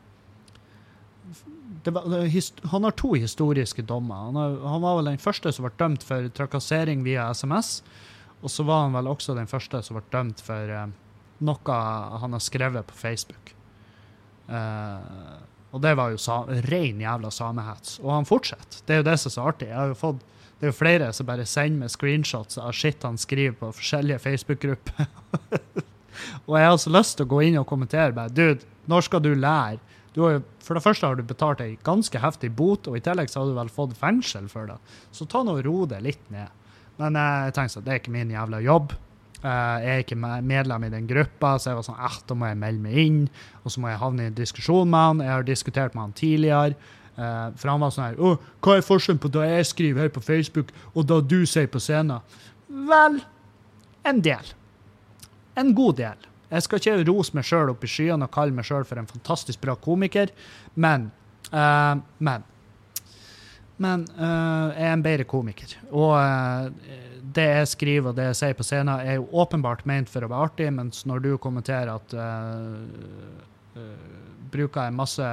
var, 1.91 2.67
han 2.67 2.83
har 2.83 2.91
to 2.91 3.13
historiske 3.13 3.81
dommer. 3.81 4.15
Han, 4.15 4.35
har, 4.35 4.57
han, 4.67 4.81
var 4.81 4.95
vel 4.99 5.09
den 5.11 5.21
første 5.21 5.51
som 5.53 5.65
ble 5.65 5.73
dømt 5.77 6.05
for 6.05 6.29
trakassering 6.33 7.03
via 7.05 7.29
SMS. 7.33 7.79
Og 8.41 8.51
så 8.51 8.65
var 8.65 8.85
han 8.85 8.95
vel 8.97 9.09
også 9.09 9.35
den 9.37 9.49
første 9.49 9.81
som 9.85 9.97
ble 9.97 10.05
dømt 10.13 10.41
for 10.45 10.71
uh, 10.71 10.87
noe 11.45 11.79
han 12.21 12.37
har 12.37 12.43
skrevet 12.43 12.87
på 12.89 12.97
Facebook. 12.97 13.53
Uh, 14.49 15.41
og 15.73 15.81
det 15.83 15.95
var 15.97 16.13
jo 16.13 16.19
sa, 16.21 16.41
ren 16.69 17.01
jævla 17.03 17.31
samehets. 17.33 17.99
Og 18.03 18.13
han 18.13 18.27
fortsetter. 18.27 18.83
Det 18.85 18.95
er 18.95 19.01
jo 19.01 19.07
det 19.09 19.17
som 19.19 19.29
er 19.29 19.35
så 19.35 19.47
artig. 19.49 19.67
Jeg 19.71 19.77
har 19.79 19.91
jo 19.91 19.97
fått, 19.99 20.21
det 20.59 20.67
er 20.67 20.71
jo 20.71 20.77
flere 20.77 21.09
som 21.13 21.27
bare 21.27 21.47
sender 21.49 21.83
meg 21.83 21.91
screenshots 21.91 22.61
av 22.61 22.71
shit 22.77 23.03
han 23.03 23.19
skriver 23.19 23.57
på 23.59 23.73
forskjellige 23.75 24.21
Facebook-grupper. 24.23 25.09
og 26.47 26.55
jeg 26.59 26.69
har 26.69 26.79
så 26.79 26.93
lyst 26.95 27.17
til 27.19 27.27
å 27.27 27.33
gå 27.35 27.41
inn 27.49 27.59
og 27.59 27.67
kommentere 27.67 28.15
bare 28.15 28.31
Dude, 28.31 28.63
når 28.87 29.07
skal 29.09 29.23
du 29.25 29.33
lære? 29.33 29.81
Jo, 30.15 30.29
for 30.63 30.77
det 30.77 30.83
første 30.85 31.09
har 31.09 31.17
du 31.19 31.25
betalt 31.27 31.59
ei 31.59 31.73
ganske 31.83 32.19
heftig 32.23 32.53
bot, 32.55 32.87
og 32.87 32.95
i 32.95 33.03
tillegg 33.03 33.27
så 33.27 33.41
har 33.41 33.49
du 33.49 33.57
vel 33.57 33.71
fått 33.73 33.97
fengsel 33.99 34.47
for 34.47 34.69
det. 34.69 34.77
Så 35.11 35.27
ta 35.27 35.41
nå 35.43 35.57
og 35.59 35.65
ro 35.67 35.81
det 35.91 35.99
litt 36.05 36.31
ned. 36.31 36.47
Men 37.01 37.19
eh, 37.19 37.49
jeg 37.49 37.57
tenkte 37.57 37.75
sånn, 37.75 37.85
det 37.87 37.91
er 37.91 37.99
ikke 37.99 38.15
min 38.15 38.31
jævla 38.31 38.61
jobb. 38.63 38.95
Eh, 39.45 39.77
jeg 39.83 39.93
er 39.93 40.03
ikke 40.03 40.17
medlem 40.41 40.87
i 40.87 40.91
den 40.93 41.07
gruppa, 41.09 41.55
så 41.59 41.71
jeg 41.71 41.79
var 41.79 41.85
sånn 41.85 42.01
eh, 42.01 42.19
da 42.25 42.37
må 42.37 42.49
jeg 42.49 42.59
melde 42.61 42.81
meg 42.81 42.99
inn. 43.03 43.23
Og 43.61 43.73
så 43.73 43.81
må 43.81 43.91
jeg 43.91 44.01
havne 44.01 44.25
i 44.25 44.31
en 44.31 44.37
diskusjon 44.37 44.89
med 44.89 45.09
han. 45.09 45.25
Jeg 45.25 45.33
har 45.35 45.45
diskutert 45.45 45.97
med 45.97 46.07
han 46.07 46.15
tidligere. 46.17 46.77
Eh, 47.15 47.47
for 47.59 47.71
han 47.71 47.83
var 47.83 47.93
sånn 47.93 48.07
her 48.09 48.17
oh, 48.19 48.41
hva 48.65 48.75
er 48.75 48.85
forskjellen 48.85 49.21
på 49.23 49.31
da 49.31 49.45
jeg 49.47 49.69
skriver 49.69 50.05
her 50.05 50.13
på 50.15 50.23
Facebook, 50.23 50.73
og 50.93 51.05
da 51.11 51.21
du 51.21 51.43
sier 51.47 51.69
på 51.71 51.79
scenen? 51.83 52.25
Vel, 52.89 53.21
en 54.09 54.23
del. 54.25 54.49
En 55.55 55.71
god 55.77 56.01
del. 56.01 56.25
Jeg 56.49 56.65
skal 56.65 56.81
ikke 56.81 57.05
rose 57.07 57.37
meg 57.37 57.47
sjøl 57.47 57.71
opp 57.71 57.85
i 57.85 57.89
skyene 57.89 58.27
og 58.27 58.33
kalle 58.33 58.55
meg 58.55 58.67
sjøl 58.67 58.83
for 58.87 58.99
en 58.99 59.07
fantastisk 59.09 59.61
bra 59.63 59.77
komiker, 59.79 60.33
men 60.75 61.09
uh, 61.53 61.95
Men. 62.19 62.43
Men 63.77 64.05
uh, 64.15 64.71
jeg 64.71 64.85
er 64.87 64.93
en 64.93 65.03
bedre 65.03 65.25
komiker. 65.27 65.73
Og 65.91 66.13
uh, 66.15 66.67
det 67.35 67.45
jeg 67.49 67.67
skriver 67.73 68.11
og 68.11 68.17
det 68.17 68.29
jeg 68.31 68.39
sier 68.41 68.57
på 68.57 68.65
scenen, 68.65 68.93
er 68.99 69.19
jo 69.19 69.27
åpenbart 69.43 69.85
ment 69.89 70.11
for 70.11 70.25
å 70.25 70.31
være 70.31 70.49
artig, 70.49 70.71
mens 70.73 71.03
når 71.09 71.25
du 71.25 71.31
kommenterer 71.41 71.93
at 71.95 72.17
Bruker 74.55 74.85
jeg 74.87 74.95
masse 74.95 75.29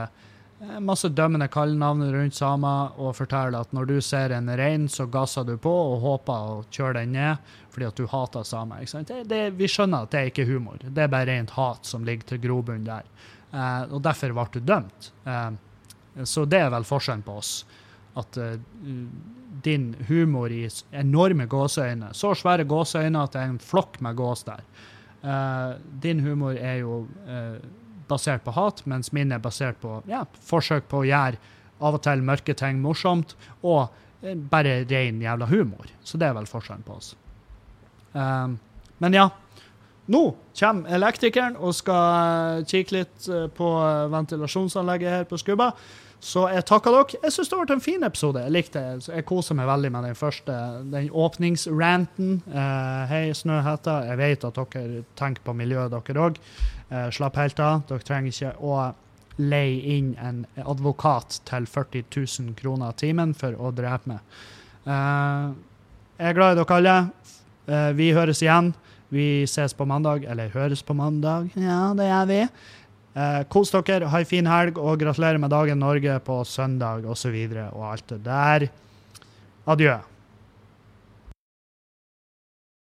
Eh, 0.62 0.80
masse 0.80 1.09
dømmende 1.09 1.48
kallenavn 1.48 2.05
rundt 2.12 2.34
samer 2.34 2.98
og 3.00 3.16
forteller 3.18 3.64
at 3.64 3.72
når 3.74 3.88
du 3.90 3.96
ser 4.05 4.34
en 4.36 4.50
rein, 4.59 4.86
så 4.88 5.09
gasser 5.11 5.44
du 5.44 5.57
på 5.59 5.72
og 5.72 6.00
håper 6.05 6.50
å 6.53 6.62
kjøre 6.70 7.00
den 7.00 7.16
ned 7.16 7.53
fordi 7.72 7.88
at 7.88 7.98
du 7.98 8.07
hater 8.07 8.46
samer. 8.46 8.84
Vi 9.59 9.68
skjønner 9.68 10.05
at 10.05 10.12
det 10.12 10.20
er 10.20 10.30
ikke 10.30 10.46
humor. 10.46 10.78
Det 10.82 11.07
er 11.07 11.11
bare 11.11 11.30
rent 11.30 11.55
hat 11.57 11.88
som 11.88 12.05
ligger 12.05 12.34
til 12.34 12.42
grobunn 12.42 12.84
der. 12.84 13.09
Uh, 13.53 13.88
og 13.96 14.03
derfor 14.05 14.34
ble 14.36 14.44
du 14.53 14.61
dømt. 14.61 15.09
Så 16.28 16.44
det 16.44 16.61
er 16.61 16.68
vel 16.72 16.84
forskjellen 16.84 17.24
på 17.24 17.38
oss. 17.40 17.55
At 18.20 18.36
din 19.64 19.92
humor 20.09 20.53
i 20.53 20.64
enorme 20.96 21.46
gåseøyne, 21.46 22.14
så 22.16 22.32
svære 22.38 22.64
gåseøyne 22.64 23.22
at 23.22 23.34
det 23.34 23.42
er 23.42 23.53
en 23.53 23.61
flokk 23.62 24.00
med 24.05 24.16
gås 24.16 24.46
der, 24.48 24.64
Uh, 25.22 25.78
din 26.03 26.20
humor 26.20 26.57
er 26.59 26.80
jo 26.80 27.05
uh, 27.30 27.59
basert 28.11 28.42
på 28.42 28.50
hat, 28.57 28.82
mens 28.90 29.12
min 29.14 29.30
er 29.30 29.38
basert 29.38 29.78
på 29.78 30.00
ja, 30.11 30.24
forsøk 30.42 30.88
på 30.90 31.05
å 31.05 31.07
gjøre 31.07 31.38
av 31.82 31.98
og 31.98 32.03
til 32.03 32.24
mørke 32.26 32.57
ting 32.59 32.80
morsomt, 32.82 33.36
og 33.62 33.92
uh, 34.24 34.32
bare 34.50 34.80
ren 34.90 35.22
jævla 35.22 35.46
humor. 35.46 35.92
Så 36.03 36.18
det 36.18 36.26
er 36.26 36.34
vel 36.34 36.50
forskjellen 36.50 36.82
på 36.86 36.98
oss. 36.98 37.14
Men 38.12 39.14
ja. 39.16 39.30
Nå 40.12 40.20
kommer 40.59 40.90
elektrikeren 40.92 41.55
og 41.57 41.72
skal 41.78 42.66
kikke 42.68 42.96
litt 42.98 43.28
på 43.57 43.68
ventilasjonsanlegget 44.12 45.14
her 45.14 45.28
på 45.30 45.38
Skubba. 45.40 45.70
Så 46.22 46.44
jeg 46.52 46.62
takker 46.68 46.94
dere. 46.94 47.18
Jeg 47.24 47.34
syns 47.34 47.48
det 47.50 47.56
ble 47.58 47.74
en 47.74 47.82
fin 47.82 48.06
episode. 48.06 48.42
Jeg 48.44 48.54
likte 48.54 48.78
det. 48.78 49.08
Jeg 49.10 49.26
koser 49.26 49.56
meg 49.58 49.66
veldig 49.66 49.88
med 49.90 50.04
den 50.06 50.18
første, 50.18 50.58
den 50.92 51.08
åpningsranten. 51.10 52.36
Uh, 52.46 53.02
hei, 53.10 53.24
Snøhetta. 53.34 53.96
Jeg 54.06 54.20
vet 54.20 54.46
at 54.46 54.60
dere 54.60 55.02
tenker 55.18 55.42
på 55.42 55.54
miljøet, 55.58 55.90
dere 55.90 56.28
òg. 56.28 56.38
Uh, 56.92 57.08
slapp 57.14 57.40
helt 57.42 57.58
av. 57.62 57.82
Dere 57.88 58.06
trenger 58.06 58.30
ikke 58.30 58.52
å 58.62 58.76
leie 59.42 59.96
inn 59.96 60.12
en 60.22 60.44
advokat 60.62 61.40
til 61.48 61.66
40 61.66 62.06
000 62.14 62.54
kroner 62.60 62.94
timen 63.02 63.34
for 63.34 63.58
å 63.58 63.72
drepe 63.74 64.14
meg. 64.14 64.38
Uh, 64.86 65.50
jeg 66.20 66.30
er 66.30 66.38
glad 66.38 66.54
i 66.54 66.60
dere 66.62 66.78
alle. 66.78 66.96
Vi 67.98 68.12
høres 68.14 68.42
igjen. 68.44 68.70
Vi 69.10 69.42
ses 69.50 69.74
på 69.74 69.88
mandag. 69.90 70.22
Eller 70.30 70.54
høres 70.54 70.86
på 70.86 70.94
mandag. 70.94 71.50
Ja, 71.58 71.90
det 71.98 72.06
gjør 72.06 72.30
vi. 72.30 72.40
Eh, 73.12 73.42
kos 73.52 73.68
dere, 73.74 74.08
ha 74.08 74.20
ei 74.22 74.28
fin 74.28 74.46
helg, 74.48 74.78
og 74.80 75.00
gratulerer 75.02 75.40
med 75.40 75.52
dagen 75.52 75.82
Norge 75.82 76.16
på 76.24 76.38
søndag 76.48 77.04
osv. 77.04 77.34
Og, 77.36 77.52
så 77.52 77.66
og 77.72 77.84
alt 77.90 78.08
det 78.14 78.22
der. 78.24 78.68
Adjø. 79.68 79.98